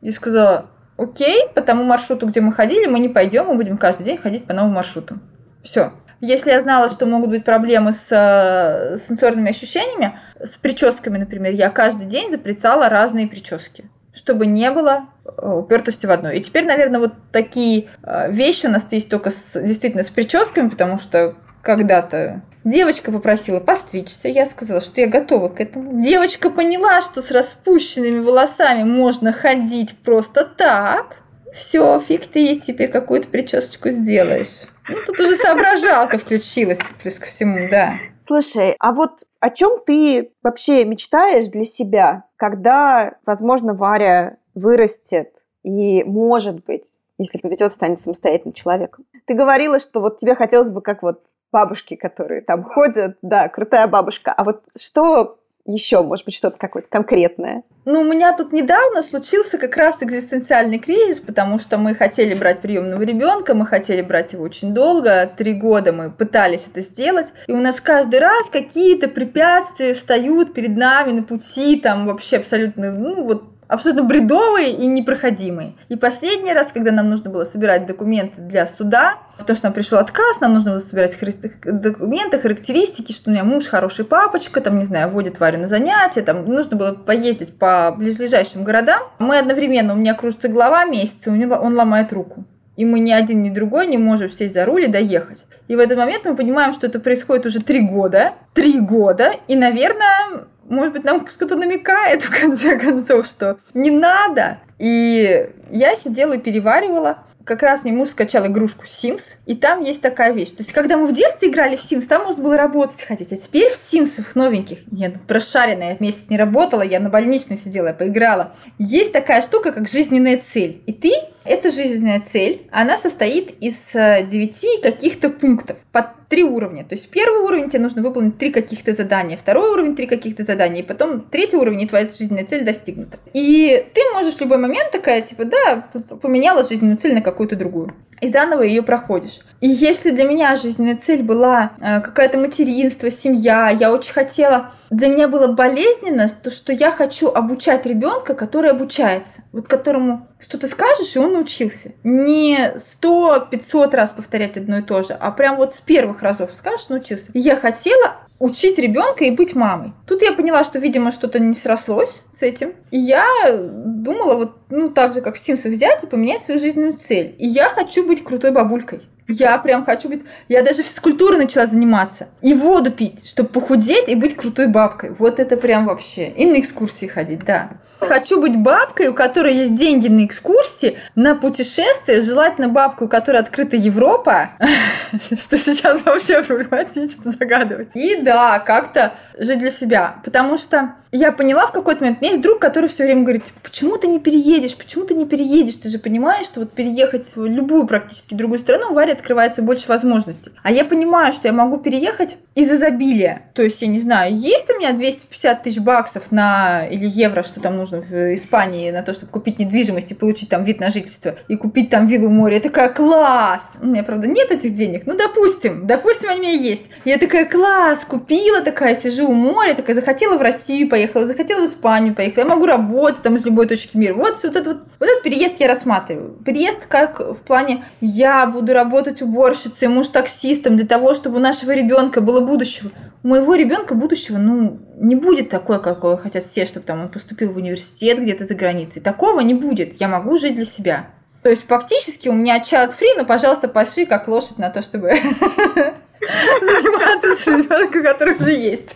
я 0.01 0.11
сказала, 0.11 0.65
окей, 0.97 1.47
по 1.53 1.61
тому 1.61 1.83
маршруту, 1.83 2.27
где 2.27 2.41
мы 2.41 2.51
ходили, 2.51 2.87
мы 2.87 2.99
не 2.99 3.09
пойдем, 3.09 3.45
мы 3.45 3.55
будем 3.55 3.77
каждый 3.77 4.03
день 4.03 4.17
ходить 4.17 4.45
по 4.45 4.53
новым 4.53 4.73
маршрутам. 4.73 5.21
Все. 5.63 5.93
Если 6.19 6.49
я 6.49 6.61
знала, 6.61 6.89
что 6.89 7.05
могут 7.05 7.29
быть 7.29 7.45
проблемы 7.45 7.93
с 7.93 8.07
э, 8.09 8.97
сенсорными 9.07 9.51
ощущениями, 9.51 10.19
с 10.43 10.57
прическами, 10.57 11.17
например, 11.17 11.53
я 11.53 11.69
каждый 11.69 12.05
день 12.05 12.31
запрещала 12.31 12.89
разные 12.89 13.27
прически 13.27 13.89
чтобы 14.17 14.47
не 14.47 14.71
было 14.71 15.09
э, 15.25 15.47
упертости 15.47 16.05
в 16.05 16.11
одно. 16.11 16.31
И 16.31 16.41
теперь, 16.41 16.65
наверное, 16.65 16.99
вот 16.99 17.13
такие 17.31 17.89
э, 18.01 18.31
вещи 18.31 18.65
у 18.65 18.69
нас 18.71 18.87
есть 18.91 19.09
только 19.09 19.29
с, 19.29 19.51
действительно 19.53 20.03
с 20.03 20.09
прическами, 20.09 20.69
потому 20.69 20.99
что 20.99 21.35
когда-то 21.61 22.41
девочка 22.63 23.11
попросила 23.11 23.59
постричься, 23.59 24.27
я 24.27 24.45
сказала, 24.45 24.81
что 24.81 24.99
я 25.01 25.07
готова 25.07 25.49
к 25.49 25.61
этому. 25.61 26.01
Девочка 26.01 26.49
поняла, 26.49 27.01
что 27.01 27.21
с 27.21 27.31
распущенными 27.31 28.19
волосами 28.19 28.83
можно 28.83 29.31
ходить 29.31 29.95
просто 29.99 30.45
так. 30.45 31.17
Все, 31.53 31.99
фиг 31.99 32.27
ты 32.27 32.55
теперь 32.55 32.89
какую-то 32.89 33.27
причесочку 33.27 33.89
сделаешь. 33.89 34.67
Ну, 34.89 34.95
тут 35.05 35.19
уже 35.19 35.35
соображалка 35.35 36.17
включилась, 36.17 36.79
плюс 37.01 37.19
ко 37.19 37.27
всему, 37.27 37.69
да. 37.69 37.99
Слушай, 38.25 38.75
а 38.79 38.93
вот 38.93 39.23
о 39.39 39.49
чем 39.49 39.79
ты 39.85 40.31
вообще 40.43 40.85
мечтаешь 40.85 41.47
для 41.47 41.63
себя, 41.63 42.23
когда, 42.35 43.15
возможно, 43.25 43.73
Варя 43.73 44.37
вырастет 44.53 45.31
и, 45.63 46.03
может 46.03 46.65
быть, 46.65 46.85
если 47.17 47.37
повезет, 47.39 47.71
станет 47.71 47.99
самостоятельным 47.99 48.53
человеком. 48.53 49.05
Ты 49.25 49.33
говорила, 49.33 49.79
что 49.79 50.01
вот 50.01 50.17
тебе 50.17 50.35
хотелось 50.35 50.69
бы 50.69 50.81
как 50.81 51.03
вот 51.03 51.23
бабушки, 51.51 51.95
которые 51.95 52.41
там 52.41 52.63
ходят, 52.63 53.17
да, 53.21 53.49
крутая 53.49 53.87
бабушка. 53.87 54.33
А 54.33 54.43
вот 54.43 54.63
что 54.79 55.39
еще, 55.67 56.01
может 56.01 56.25
быть, 56.25 56.35
что-то 56.35 56.57
какое-то 56.57 56.89
конкретное? 56.89 57.63
Ну, 57.85 58.01
у 58.01 58.03
меня 58.03 58.35
тут 58.35 58.51
недавно 58.51 59.01
случился 59.01 59.57
как 59.57 59.77
раз 59.77 59.97
экзистенциальный 60.01 60.77
кризис, 60.77 61.19
потому 61.19 61.57
что 61.57 61.77
мы 61.77 61.95
хотели 61.95 62.33
брать 62.33 62.59
приемного 62.59 63.01
ребенка, 63.03 63.53
мы 63.53 63.65
хотели 63.65 64.01
брать 64.01 64.33
его 64.33 64.43
очень 64.43 64.73
долго, 64.73 65.29
три 65.37 65.53
года 65.53 65.93
мы 65.93 66.11
пытались 66.11 66.67
это 66.67 66.81
сделать, 66.81 67.27
и 67.47 67.51
у 67.51 67.59
нас 67.59 67.79
каждый 67.79 68.19
раз 68.19 68.47
какие-то 68.51 69.07
препятствия 69.07 69.93
встают 69.93 70.53
перед 70.53 70.75
нами 70.75 71.11
на 71.11 71.23
пути, 71.23 71.79
там 71.79 72.07
вообще 72.07 72.37
абсолютно, 72.37 72.91
ну 72.91 73.23
вот 73.23 73.43
абсолютно 73.67 74.03
бредовый 74.03 74.71
и 74.71 74.85
непроходимый. 74.87 75.77
И 75.89 75.95
последний 75.95 76.53
раз, 76.53 76.71
когда 76.71 76.91
нам 76.91 77.09
нужно 77.09 77.29
было 77.29 77.45
собирать 77.45 77.85
документы 77.85 78.41
для 78.41 78.67
суда, 78.67 79.17
потому 79.37 79.57
что 79.57 79.67
нам 79.67 79.73
пришел 79.73 79.99
отказ, 79.99 80.39
нам 80.39 80.53
нужно 80.53 80.71
было 80.71 80.79
собирать 80.79 81.17
документы, 81.63 82.39
характеристики, 82.39 83.11
что 83.11 83.29
у 83.29 83.33
меня 83.33 83.43
муж 83.43 83.67
хороший 83.67 84.05
папочка, 84.05 84.61
там, 84.61 84.79
не 84.79 84.85
знаю, 84.85 85.09
водит 85.09 85.39
Варю 85.39 85.59
на 85.59 85.67
занятия, 85.67 86.21
там, 86.21 86.45
нужно 86.45 86.77
было 86.77 86.93
поездить 86.93 87.57
по 87.57 87.93
близлежащим 87.97 88.63
городам. 88.63 89.01
Мы 89.19 89.37
одновременно, 89.37 89.93
у 89.93 89.97
меня 89.97 90.13
кружится 90.13 90.47
голова 90.47 90.85
него, 90.85 91.55
он 91.55 91.75
ломает 91.75 92.13
руку. 92.13 92.45
И 92.77 92.85
мы 92.85 92.99
ни 92.99 93.11
один, 93.11 93.41
ни 93.41 93.49
другой 93.49 93.87
не 93.87 93.97
можем 93.97 94.29
сесть 94.29 94.53
за 94.53 94.63
руль 94.63 94.83
и 94.83 94.87
доехать. 94.87 95.45
И 95.67 95.75
в 95.75 95.79
этот 95.79 95.97
момент 95.97 96.25
мы 96.25 96.35
понимаем, 96.35 96.73
что 96.73 96.85
это 96.85 96.99
происходит 96.99 97.47
уже 97.47 97.59
три 97.59 97.81
года. 97.81 98.33
Три 98.53 98.79
года. 98.79 99.33
И, 99.47 99.55
наверное, 99.55 100.45
может 100.69 100.93
быть, 100.93 101.03
нам 101.03 101.25
кто-то 101.25 101.55
намекает, 101.55 102.23
в 102.25 102.41
конце 102.41 102.77
концов, 102.77 103.25
что 103.25 103.57
не 103.73 103.91
надо. 103.91 104.59
И 104.79 105.49
я 105.71 105.95
сидела 105.95 106.33
и 106.33 106.39
переваривала. 106.39 107.23
Как 107.43 107.63
раз 107.63 107.83
мне 107.83 107.93
муж 107.93 108.09
скачал 108.09 108.45
игрушку 108.47 108.83
Sims, 108.83 109.35
и 109.45 109.55
там 109.55 109.81
есть 109.81 110.01
такая 110.01 110.33
вещь. 110.33 110.49
То 110.49 110.57
есть, 110.59 110.73
когда 110.73 110.97
мы 110.97 111.07
в 111.07 111.13
детстве 111.13 111.47
играли 111.47 111.77
в 111.77 111.79
Sims, 111.79 112.05
там 112.05 112.25
можно 112.25 112.43
было 112.43 112.57
работать 112.57 113.01
ходить. 113.01 113.31
А 113.31 113.37
теперь 113.37 113.71
в 113.71 113.75
Sims 113.75 114.21
новеньких, 114.35 114.79
я 114.91 115.13
прошаренная, 115.27 115.91
я 115.91 115.97
месяц 115.99 116.25
не 116.27 116.37
работала, 116.37 116.81
я 116.81 116.99
на 116.99 117.09
больничном 117.09 117.57
сидела, 117.57 117.87
я 117.87 117.93
поиграла. 117.93 118.53
Есть 118.77 119.13
такая 119.13 119.41
штука, 119.41 119.71
как 119.71 119.87
жизненная 119.87 120.41
цель. 120.51 120.81
И 120.87 120.91
ты 120.91 121.13
эта 121.45 121.71
жизненная 121.71 122.19
цель, 122.19 122.67
она 122.69 122.97
состоит 122.97 123.57
из 123.61 123.77
э, 123.93 124.25
девяти 124.25 124.81
каких-то 124.81 125.29
пунктов 125.29 125.77
под 125.93 126.07
три 126.29 126.43
уровня. 126.43 126.83
То 126.83 126.95
есть 126.95 127.09
первый 127.09 127.41
уровень 127.41 127.69
тебе 127.69 127.81
нужно 127.81 128.01
выполнить 128.01 128.37
три 128.37 128.51
каких-то 128.51 128.93
задания, 128.93 129.37
второй 129.37 129.71
уровень 129.71 129.95
три 129.95 130.07
каких-то 130.07 130.43
задания, 130.43 130.81
и 130.81 130.85
потом 130.85 131.21
третий 131.21 131.57
уровень, 131.57 131.81
и 131.81 131.87
твоя 131.87 132.07
жизненная 132.07 132.45
цель 132.45 132.63
достигнута. 132.63 133.19
И 133.33 133.85
ты 133.93 134.01
можешь 134.13 134.35
в 134.35 134.41
любой 134.41 134.57
момент 134.57 134.91
такая, 134.91 135.21
типа, 135.21 135.45
да, 135.45 135.89
поменяла 136.21 136.63
жизненную 136.63 136.97
цель 136.97 137.13
на 137.13 137.21
какую-то 137.21 137.55
другую 137.55 137.93
и 138.21 138.29
заново 138.29 138.63
ее 138.63 138.81
проходишь. 138.81 139.39
И 139.59 139.67
если 139.67 140.11
для 140.11 140.25
меня 140.25 140.55
жизненная 140.55 140.97
цель 140.97 141.23
была 141.23 141.71
э, 141.79 141.99
какое-то 142.01 142.37
материнство, 142.37 143.09
семья, 143.09 143.69
я 143.69 143.91
очень 143.91 144.13
хотела, 144.13 144.71
для 144.89 145.07
меня 145.09 145.27
было 145.27 145.47
болезненно, 145.47 146.29
то, 146.29 146.51
что 146.51 146.71
я 146.71 146.91
хочу 146.91 147.29
обучать 147.29 147.85
ребенка, 147.85 148.35
который 148.35 148.69
обучается, 148.69 149.41
вот 149.51 149.67
которому 149.67 150.27
что 150.39 150.59
ты 150.59 150.67
скажешь, 150.67 151.15
и 151.15 151.19
он 151.19 151.33
научился. 151.33 151.93
Не 152.03 152.77
сто, 152.77 153.47
пятьсот 153.49 153.95
раз 153.95 154.11
повторять 154.11 154.57
одно 154.57 154.77
и 154.77 154.81
то 154.83 155.01
же, 155.01 155.13
а 155.13 155.31
прям 155.31 155.57
вот 155.57 155.73
с 155.73 155.79
первых 155.79 156.21
разов 156.21 156.51
скажешь, 156.53 156.89
научился. 156.89 157.31
И 157.33 157.39
я 157.39 157.55
хотела 157.55 158.17
учить 158.39 158.77
ребенка 158.77 159.25
и 159.25 159.31
быть 159.31 159.55
мамой. 159.55 159.93
Тут 160.05 160.21
я 160.21 160.33
поняла, 160.33 160.63
что, 160.63 160.79
видимо, 160.79 161.11
что-то 161.11 161.39
не 161.39 161.53
срослось 161.53 162.21
с 162.37 162.41
этим. 162.41 162.73
И 162.91 162.99
я 162.99 163.25
думала, 163.49 164.35
вот, 164.35 164.57
ну, 164.69 164.89
так 164.89 165.13
же, 165.13 165.21
как 165.21 165.35
в 165.35 165.39
Симсах 165.39 165.71
взять 165.71 166.03
и 166.03 166.07
поменять 166.07 166.41
свою 166.41 166.59
жизненную 166.59 166.97
цель. 166.97 167.35
И 167.37 167.47
я 167.47 167.69
хочу 167.69 168.05
быть 168.05 168.23
крутой 168.23 168.51
бабулькой. 168.51 169.01
Я 169.27 169.57
прям 169.57 169.83
хочу 169.83 170.07
быть... 170.07 170.23
Я 170.47 170.63
даже 170.63 170.83
физкультурой 170.83 171.37
начала 171.37 171.67
заниматься. 171.67 172.29
И 172.41 172.53
воду 172.53 172.91
пить, 172.91 173.27
чтобы 173.27 173.49
похудеть 173.49 174.07
и 174.07 174.15
быть 174.15 174.37
крутой 174.37 174.67
бабкой. 174.67 175.11
Вот 175.17 175.39
это 175.39 175.57
прям 175.57 175.85
вообще. 175.85 176.29
И 176.29 176.45
на 176.45 176.59
экскурсии 176.59 177.07
ходить, 177.07 177.43
да. 177.43 177.71
Хочу 177.99 178.39
быть 178.39 178.55
бабкой, 178.55 179.07
у 179.07 179.13
которой 179.13 179.53
есть 179.53 179.75
деньги 179.75 180.07
на 180.07 180.25
экскурсии, 180.25 180.97
на 181.15 181.35
путешествия, 181.35 182.21
желательно 182.21 182.69
бабку, 182.69 183.05
у 183.05 183.07
которой 183.07 183.37
открыта 183.37 183.75
Европа, 183.75 184.51
что 185.21 185.57
сейчас 185.57 186.01
вообще 186.03 186.43
проблематично 186.43 187.31
загадывать. 187.31 187.89
И 187.95 188.21
да, 188.21 188.59
как-то 188.59 189.13
жить 189.37 189.59
для 189.59 189.71
себя. 189.71 190.15
Потому 190.23 190.57
что 190.57 190.95
я 191.11 191.31
поняла 191.31 191.67
в 191.67 191.71
какой-то 191.71 192.01
момент, 192.01 192.19
у 192.19 192.21
меня 192.21 192.31
есть 192.31 192.43
друг, 192.43 192.59
который 192.59 192.89
все 192.89 193.03
время 193.03 193.21
говорит, 193.21 193.45
типа, 193.45 193.59
почему 193.63 193.97
ты 193.97 194.07
не 194.07 194.19
переедешь, 194.19 194.75
почему 194.75 195.05
ты 195.05 195.13
не 195.13 195.25
переедешь, 195.25 195.75
ты 195.75 195.89
же 195.89 195.99
понимаешь, 195.99 196.45
что 196.45 196.61
вот 196.61 196.71
переехать 196.71 197.35
в 197.35 197.45
любую 197.45 197.87
практически 197.87 198.33
другую 198.33 198.59
страну, 198.59 198.91
у 198.91 198.93
Варе 198.93 199.13
открывается 199.13 199.61
больше 199.61 199.87
возможностей. 199.87 200.51
А 200.63 200.71
я 200.71 200.85
понимаю, 200.85 201.33
что 201.33 201.47
я 201.47 201.53
могу 201.53 201.77
переехать 201.77 202.37
из 202.55 202.71
изобилия. 202.71 203.43
То 203.53 203.61
есть, 203.61 203.81
я 203.81 203.87
не 203.87 203.99
знаю, 203.99 204.35
есть 204.35 204.69
у 204.69 204.77
меня 204.79 204.91
250 204.91 205.63
тысяч 205.63 205.79
баксов 205.79 206.31
на, 206.31 206.87
или 206.87 207.05
евро, 207.05 207.43
что 207.43 207.59
там 207.59 207.77
нужно 207.77 208.01
в 208.01 208.35
Испании, 208.35 208.91
на 208.91 209.03
то, 209.03 209.13
чтобы 209.13 209.31
купить 209.31 209.59
недвижимость 209.59 210.11
и 210.11 210.15
получить 210.15 210.49
там 210.49 210.63
вид 210.63 210.79
на 210.79 210.89
жительство, 210.89 211.35
и 211.47 211.55
купить 211.55 211.89
там 211.89 212.07
виллу 212.07 212.27
у 212.27 212.31
моря. 212.31 212.55
Я 212.55 212.61
такая, 212.61 212.89
класс! 212.89 213.61
У 213.81 213.85
меня, 213.85 214.03
правда, 214.03 214.27
нет 214.27 214.51
этих 214.51 214.73
денег, 214.73 215.03
ну, 215.05 215.15
допустим, 215.15 215.87
допустим, 215.87 216.29
они 216.29 216.39
у 216.39 216.41
меня 216.41 216.51
есть. 216.51 216.83
Я 217.05 217.17
такая, 217.17 217.45
класс, 217.45 217.99
купила, 218.05 218.61
такая, 218.61 218.95
сижу 218.95 219.27
у 219.27 219.33
моря, 219.33 219.73
такая, 219.73 219.95
захотела 219.95 220.37
в 220.37 220.41
Россию 220.41 220.89
поехала, 221.07 221.27
захотела 221.27 221.61
в 221.61 221.69
Испанию 221.69 222.13
поехала, 222.13 222.43
я 222.43 222.49
могу 222.49 222.65
работать 222.65 223.21
там 223.23 223.35
из 223.35 223.45
любой 223.45 223.67
точки 223.67 223.97
мира. 223.97 224.13
Вот, 224.13 224.39
вот, 224.43 224.43
этот, 224.43 224.67
вот, 224.67 224.77
вот 224.99 225.09
этот 225.09 225.23
переезд 225.23 225.55
я 225.59 225.67
рассматриваю. 225.67 226.31
Переезд 226.45 226.85
как 226.87 227.19
в 227.19 227.37
плане, 227.37 227.85
я 228.01 228.45
буду 228.47 228.73
работать 228.73 229.21
уборщицей, 229.21 229.87
муж 229.87 230.07
таксистом 230.07 230.77
для 230.77 230.85
того, 230.85 231.15
чтобы 231.15 231.37
у 231.37 231.39
нашего 231.39 231.71
ребенка 231.71 232.21
было 232.21 232.45
будущего. 232.45 232.91
У 233.23 233.29
моего 233.29 233.55
ребенка 233.55 233.95
будущего, 233.95 234.37
ну, 234.37 234.79
не 234.97 235.15
будет 235.15 235.49
такое, 235.49 235.79
какое 235.79 236.17
хотят 236.17 236.45
все, 236.45 236.65
чтобы 236.65 236.85
там 236.85 237.01
он 237.01 237.09
поступил 237.09 237.51
в 237.51 237.57
университет 237.57 238.19
где-то 238.19 238.45
за 238.45 238.55
границей. 238.55 239.01
Такого 239.01 239.41
не 239.41 239.53
будет. 239.53 239.99
Я 239.99 240.07
могу 240.07 240.37
жить 240.37 240.55
для 240.55 240.65
себя. 240.65 241.07
То 241.43 241.49
есть 241.49 241.65
фактически 241.67 242.27
у 242.27 242.33
меня 242.33 242.59
child 242.59 242.93
free, 242.97 243.15
но, 243.17 243.25
пожалуйста, 243.25 243.67
пошли 243.67 244.05
как 244.05 244.27
лошадь 244.27 244.57
на 244.57 244.69
то, 244.69 244.81
чтобы 244.81 245.09
заниматься 246.61 247.35
с 247.35 247.47
ребенком, 247.47 248.03
который 248.03 248.35
уже 248.35 248.51
есть. 248.51 248.95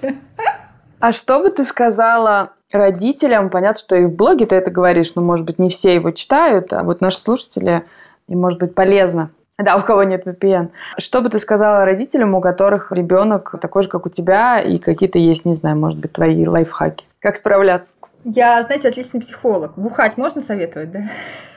А 1.02 1.14
что 1.14 1.40
бы 1.40 1.50
ты 1.50 1.64
сказала 1.64 2.52
родителям? 2.72 3.50
Понятно, 3.50 3.80
что 3.80 3.96
и 3.96 4.06
в 4.06 4.16
блоге 4.16 4.46
ты 4.46 4.56
это 4.56 4.70
говоришь, 4.70 5.16
но, 5.16 5.22
может 5.24 5.46
быть, 5.48 5.58
не 5.58 5.70
все 5.70 5.96
его 5.96 6.12
читают, 6.12 6.72
а 6.72 6.84
вот 6.84 7.02
наши 7.02 7.18
слушатели, 7.18 7.84
им 8.28 8.40
может 8.40 8.60
быть 8.60 8.76
полезно. 8.76 9.32
Да, 9.58 9.78
у 9.78 9.82
кого 9.82 10.04
нет 10.04 10.26
VPN. 10.26 10.70
Что 10.98 11.22
бы 11.22 11.30
ты 11.30 11.40
сказала 11.40 11.86
родителям, 11.86 12.36
у 12.36 12.42
которых 12.42 12.92
ребенок 12.92 13.56
такой 13.60 13.82
же, 13.84 13.90
как 13.90 14.06
у 14.06 14.10
тебя, 14.10 14.60
и 14.60 14.78
какие-то 14.78 15.18
есть, 15.18 15.44
не 15.44 15.56
знаю, 15.56 15.76
может 15.76 16.00
быть, 16.00 16.14
твои 16.14 16.48
лайфхаки? 16.48 17.06
Как 17.20 17.36
справляться? 17.36 17.96
Я, 18.24 18.62
знаете, 18.64 18.90
отличный 18.90 19.22
психолог. 19.22 19.74
Бухать 19.76 20.18
можно 20.18 20.42
советовать, 20.42 20.92
да? 20.92 21.02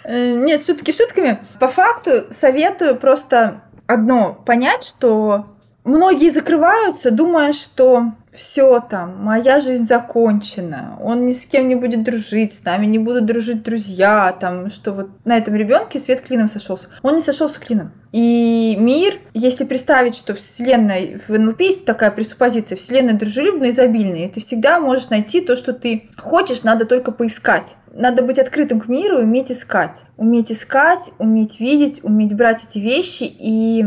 Э, 0.04 0.32
нет, 0.32 0.64
шутки 0.64 0.90
шутками. 0.90 1.38
По 1.60 1.68
факту 1.68 2.24
советую 2.30 2.96
просто 2.96 3.60
одно 3.86 4.38
понять, 4.46 4.84
что 4.84 5.46
многие 5.84 6.30
закрываются, 6.30 7.10
думая, 7.10 7.52
что 7.52 8.12
все 8.34 8.80
там, 8.80 9.22
моя 9.22 9.60
жизнь 9.60 9.86
закончена, 9.86 10.98
он 11.00 11.26
ни 11.26 11.32
с 11.32 11.46
кем 11.46 11.68
не 11.68 11.76
будет 11.76 12.02
дружить, 12.02 12.54
с 12.54 12.64
нами 12.64 12.86
не 12.86 12.98
будут 12.98 13.26
дружить 13.26 13.62
друзья, 13.62 14.36
там, 14.38 14.70
что 14.70 14.92
вот 14.92 15.10
на 15.24 15.36
этом 15.36 15.54
ребенке 15.54 16.00
свет 16.00 16.20
клином 16.20 16.48
сошелся. 16.48 16.88
Он 17.02 17.16
не 17.16 17.22
сошелся 17.22 17.60
клином. 17.60 17.92
И 18.12 18.76
мир, 18.78 19.18
если 19.34 19.64
представить, 19.64 20.16
что 20.16 20.34
Вселенная, 20.34 21.20
в 21.26 21.30
НЛП 21.30 21.60
есть 21.60 21.84
такая 21.84 22.10
пресуппозиция, 22.10 22.76
Вселенная 22.76 23.14
дружелюбная 23.14 23.70
и 23.70 23.72
изобильная, 23.72 24.26
и 24.26 24.28
ты 24.28 24.40
всегда 24.40 24.78
можешь 24.78 25.10
найти 25.10 25.40
то, 25.40 25.56
что 25.56 25.72
ты 25.72 26.10
хочешь, 26.16 26.62
надо 26.62 26.84
только 26.86 27.12
поискать. 27.12 27.76
Надо 27.92 28.22
быть 28.22 28.40
открытым 28.40 28.80
к 28.80 28.88
миру 28.88 29.18
уметь 29.18 29.52
искать. 29.52 30.00
Уметь 30.16 30.50
искать, 30.50 31.12
уметь 31.18 31.60
видеть, 31.60 32.02
уметь 32.02 32.34
брать 32.34 32.62
эти 32.68 32.78
вещи 32.78 33.24
и 33.24 33.84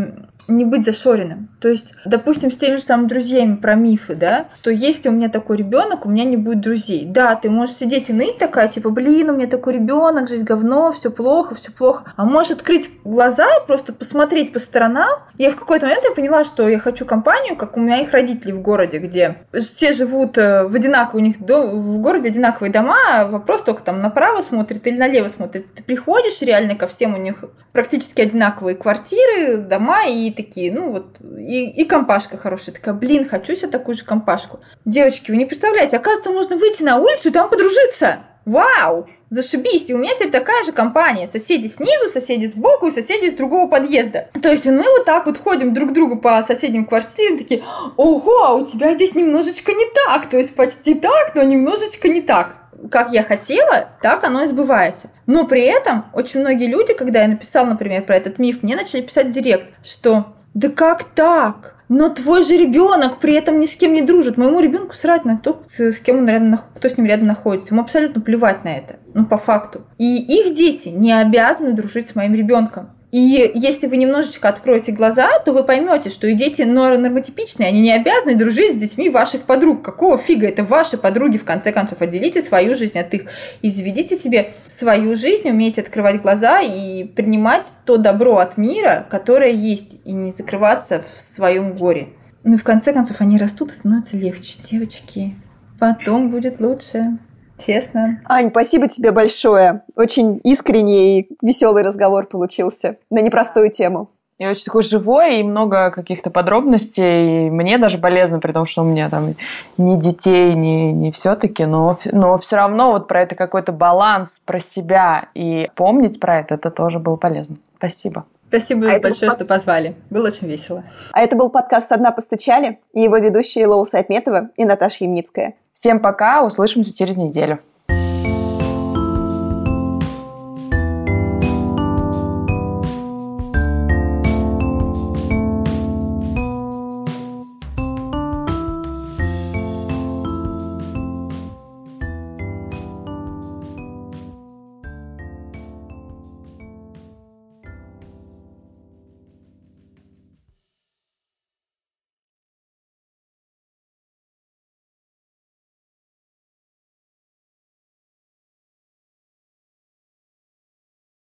не 0.48 0.66
быть 0.66 0.86
зашоренным. 0.86 1.50
То 1.60 1.70
есть, 1.70 1.94
допустим, 2.06 2.52
с 2.52 2.58
теми 2.58 2.78
же 2.78 2.84
самыми 2.84 3.08
друзьями 3.08 3.56
про 3.56 3.76
мифы, 3.76 4.16
да, 4.16 4.48
что 4.56 4.72
если 4.72 5.10
у 5.10 5.12
меня 5.12 5.30
такой 5.30 5.58
ребенок, 5.58 6.06
у 6.06 6.10
меня 6.10 6.24
не 6.24 6.38
будет 6.38 6.62
друзей. 6.62 7.06
Да, 7.06 7.36
ты 7.36 7.50
можешь 7.50 7.76
сидеть 7.76 8.10
и 8.10 8.14
ныть 8.14 8.38
такая, 8.38 8.68
типа, 8.68 8.90
блин, 8.90 9.30
у 9.30 9.36
меня 9.36 9.48
такой 9.48 9.74
ребенок, 9.74 10.30
жизнь 10.30 10.44
говно, 10.44 10.92
все 10.92 11.12
плохо, 11.12 11.56
все 11.56 11.72
плохо. 11.72 12.12
А 12.16 12.26
можешь 12.26 12.52
открыть 12.52 12.90
глаза 13.04 13.48
просто 13.66 13.94
посмотреть 13.94 14.54
по 14.54 14.60
сторонам. 14.60 15.20
Я 15.38 15.52
в 15.52 15.56
какой-то 15.56 15.86
момент 15.86 16.04
я 16.04 16.12
поняла, 16.12 16.44
что 16.44 16.68
я 16.68 16.80
хочу 16.80 17.06
компанию, 17.06 17.56
как 17.56 17.78
у 17.78 17.80
моих 17.80 18.12
родителей 18.12 18.54
в 18.54 18.62
городе, 18.62 19.00
где 19.00 19.38
все 19.54 19.94
живут 19.94 20.38
э, 20.38 20.68
в 20.68 20.76
одинаково, 20.76 21.20
у 21.20 21.24
них 21.24 21.38
в 21.40 21.98
городе 22.00 22.30
одинаковые 22.30 22.72
дома, 22.72 22.98
а 23.12 23.28
вопрос 23.28 23.62
только 23.62 23.84
там 23.84 24.02
направо 24.02 24.42
смотрит 24.42 24.86
или 24.88 24.98
налево 24.98 25.30
смотрит. 25.30 25.74
Ты 25.74 25.84
приходишь 25.84 26.42
реально 26.42 26.76
ко 26.76 26.88
всем, 26.88 27.16
у 27.16 27.18
них 27.18 27.44
практически 27.72 28.22
одинаковые 28.22 28.76
квартиры, 28.76 29.58
дома 29.58 30.08
и 30.08 30.32
такие, 30.38 30.72
ну 30.72 30.92
вот, 30.92 31.18
и, 31.38 31.70
и 31.70 31.86
компашка 31.86 32.38
хорошая. 32.38 32.76
Такая, 32.76 32.94
блин, 32.94 33.28
хочу 33.28 33.56
себе 33.56 33.68
такую 33.68 33.96
же 33.96 34.06
компашку. 34.06 34.62
Девочки, 34.86 35.32
вы 35.32 35.38
не 35.38 35.46
представляете, 35.46 35.98
оказывается, 35.98 36.32
можно 36.32 36.56
выйти 36.56 36.84
на 36.84 36.98
улицу 36.98 37.30
и 37.30 37.32
там 37.32 37.50
подружиться. 37.50 38.20
Вау! 38.46 39.10
Зашибись! 39.30 39.90
И 39.90 39.94
у 39.94 39.98
меня 39.98 40.16
теперь 40.16 40.32
такая 40.32 40.64
же 40.64 40.72
компания. 40.72 41.28
Соседи 41.28 41.68
снизу, 41.68 42.08
соседи 42.08 42.46
сбоку 42.46 42.88
и 42.88 42.92
соседи 42.92 43.30
с 43.30 43.34
другого 43.34 43.68
подъезда. 43.68 44.30
То 44.42 44.50
есть 44.50 44.66
мы 44.66 44.84
вот 44.84 45.04
так 45.04 45.26
вот 45.26 45.38
ходим 45.38 45.74
друг 45.74 45.90
к 45.90 45.94
другу 45.94 46.16
по 46.16 46.42
соседним 46.48 46.86
квартирам, 46.86 47.38
такие, 47.38 47.62
ого, 47.98 48.44
а 48.46 48.54
у 48.54 48.66
тебя 48.66 48.94
здесь 48.94 49.16
немножечко 49.16 49.74
не 49.74 49.86
так. 50.06 50.30
То 50.30 50.38
есть 50.38 50.56
почти 50.56 50.96
так, 50.96 51.34
но 51.36 51.44
немножечко 51.44 52.08
не 52.08 52.22
так 52.22 52.67
как 52.92 53.12
я 53.12 53.24
хотела, 53.24 53.90
так 54.02 54.24
оно 54.24 54.44
и 54.44 54.48
сбывается. 54.48 55.10
Но 55.26 55.46
при 55.46 55.64
этом 55.64 56.06
очень 56.14 56.40
многие 56.40 56.68
люди, 56.68 56.94
когда 56.94 57.22
я 57.22 57.28
написала, 57.28 57.66
например, 57.66 58.04
про 58.04 58.16
этот 58.16 58.40
миф, 58.40 58.64
мне 58.64 58.76
начали 58.76 59.02
писать 59.02 59.32
директ, 59.32 59.66
что 59.84 60.34
да 60.54 60.70
как 60.70 61.04
так? 61.04 61.76
Но 61.88 62.10
твой 62.10 62.44
же 62.44 62.58
ребенок 62.58 63.20
при 63.20 63.36
этом 63.36 63.60
ни 63.60 63.66
с 63.66 63.76
кем 63.76 63.94
не 63.94 64.02
дружит. 64.02 64.38
Моему 64.38 64.60
ребенку 64.60 64.96
срать 64.96 65.24
на 65.24 65.38
то, 65.38 65.62
с 65.70 66.00
кем 66.00 66.18
он 66.18 66.28
рядом, 66.28 66.60
кто 66.76 66.90
с 66.90 66.98
ним 66.98 67.06
рядом 67.06 67.28
находится. 67.28 67.74
Ему 67.74 67.84
абсолютно 67.84 68.22
плевать 68.22 68.64
на 68.64 68.70
это. 68.70 68.98
Ну, 69.14 69.26
по 69.26 69.38
факту. 69.38 69.84
И 70.00 70.18
их 70.18 70.56
дети 70.56 70.90
не 70.90 71.14
обязаны 71.14 71.74
дружить 71.74 72.10
с 72.10 72.16
моим 72.16 72.34
ребенком. 72.34 72.90
И 73.12 73.52
если 73.56 73.88
вы 73.88 73.96
немножечко 73.96 74.50
откроете 74.50 74.92
глаза, 74.92 75.40
то 75.40 75.54
вы 75.54 75.64
поймете, 75.64 76.10
что 76.10 76.28
и 76.28 76.34
дети 76.34 76.64
нормотипичные, 76.64 77.70
они 77.70 77.80
не 77.80 77.94
обязаны 77.94 78.36
дружить 78.36 78.76
с 78.76 78.80
детьми 78.80 79.10
ваших 79.10 79.44
подруг. 79.44 79.82
Какого 79.82 80.18
фига? 80.18 80.48
Это 80.48 80.66
ваши 80.66 80.98
подруги, 80.98 81.38
в 81.38 81.46
конце 81.46 81.72
концов. 81.72 82.02
Отделите 82.02 82.42
свою 82.42 82.76
жизнь 82.76 83.00
от 83.00 83.14
их. 83.14 83.30
И 83.62 83.70
заведите 83.70 84.18
себе 84.18 84.54
свою 84.68 85.16
жизнь, 85.16 85.50
умейте 85.50 85.82
открывать 85.82 86.22
глаза 86.22 86.60
и 86.60 87.06
принимать 87.06 87.68
то 87.86 87.96
добро 87.96 88.38
от 88.38 88.58
мира, 88.58 89.08
которое 89.10 89.52
есть, 89.52 89.96
и 90.04 90.12
не 90.12 90.32
закрываться 90.32 91.02
в 91.16 91.22
своем 91.22 91.78
горе. 91.78 92.10
Ну 92.44 92.56
и 92.56 92.58
в 92.58 92.64
конце 92.64 92.92
концов 92.92 93.22
они 93.22 93.38
растут 93.38 93.72
и 93.72 93.74
становятся 93.74 94.18
легче, 94.18 94.60
девочки. 94.70 95.34
Потом 95.80 96.30
будет 96.30 96.60
лучше. 96.60 97.20
Честно. 97.58 98.22
Ань, 98.26 98.50
спасибо 98.50 98.88
тебе 98.88 99.12
большое. 99.12 99.84
Очень 99.96 100.40
искренний 100.44 101.22
и 101.22 101.30
веселый 101.42 101.84
разговор 101.84 102.28
получился 102.28 102.98
на 103.10 103.20
непростую 103.20 103.72
тему. 103.72 104.10
И 104.38 104.46
очень 104.46 104.66
такой 104.66 104.84
живой, 104.84 105.40
и 105.40 105.44
много 105.44 105.90
каких-то 105.90 106.30
подробностей. 106.30 107.48
И 107.48 107.50
мне 107.50 107.80
даже 107.80 107.98
полезно, 107.98 108.40
при 108.40 108.52
том, 108.52 108.68
что 108.68 108.84
у 108.84 108.86
меня 108.86 109.10
там 109.10 109.34
ни 109.78 110.00
детей, 110.00 110.54
ни, 110.54 110.92
ни 110.92 111.10
все-таки, 111.10 111.66
но, 111.66 111.98
но 112.12 112.38
все 112.38 112.58
равно 112.58 112.92
вот 112.92 113.08
про 113.08 113.24
это 113.24 113.34
какой-то 113.34 113.72
баланс, 113.72 114.30
про 114.46 114.60
себя 114.60 115.30
и 115.34 115.72
помнить 115.74 116.20
про 116.20 116.40
это, 116.40 116.54
это 116.54 116.70
тоже 116.70 117.00
было 117.00 117.16
полезно. 117.16 117.56
Спасибо. 117.78 118.26
Спасибо 118.50 118.92
а 118.92 119.00
большое, 119.00 119.30
был... 119.30 119.36
что 119.36 119.46
позвали. 119.46 119.96
Было 120.10 120.28
очень 120.28 120.48
весело. 120.48 120.84
А 121.12 121.22
это 121.22 121.36
был 121.36 121.50
подкаст 121.50 121.90
«Со 121.90 121.98
дна 121.98 122.12
постучали» 122.12 122.80
и 122.94 123.02
его 123.02 123.18
ведущие 123.18 123.68
Лола 123.68 123.86
Сайтметова 123.86 124.50
и 124.56 124.66
Наташа 124.66 125.04
Ямницкая. 125.04 125.56
Всем 125.74 126.00
пока, 126.00 126.44
услышимся 126.44 126.96
через 126.96 127.18
неделю. 127.18 127.60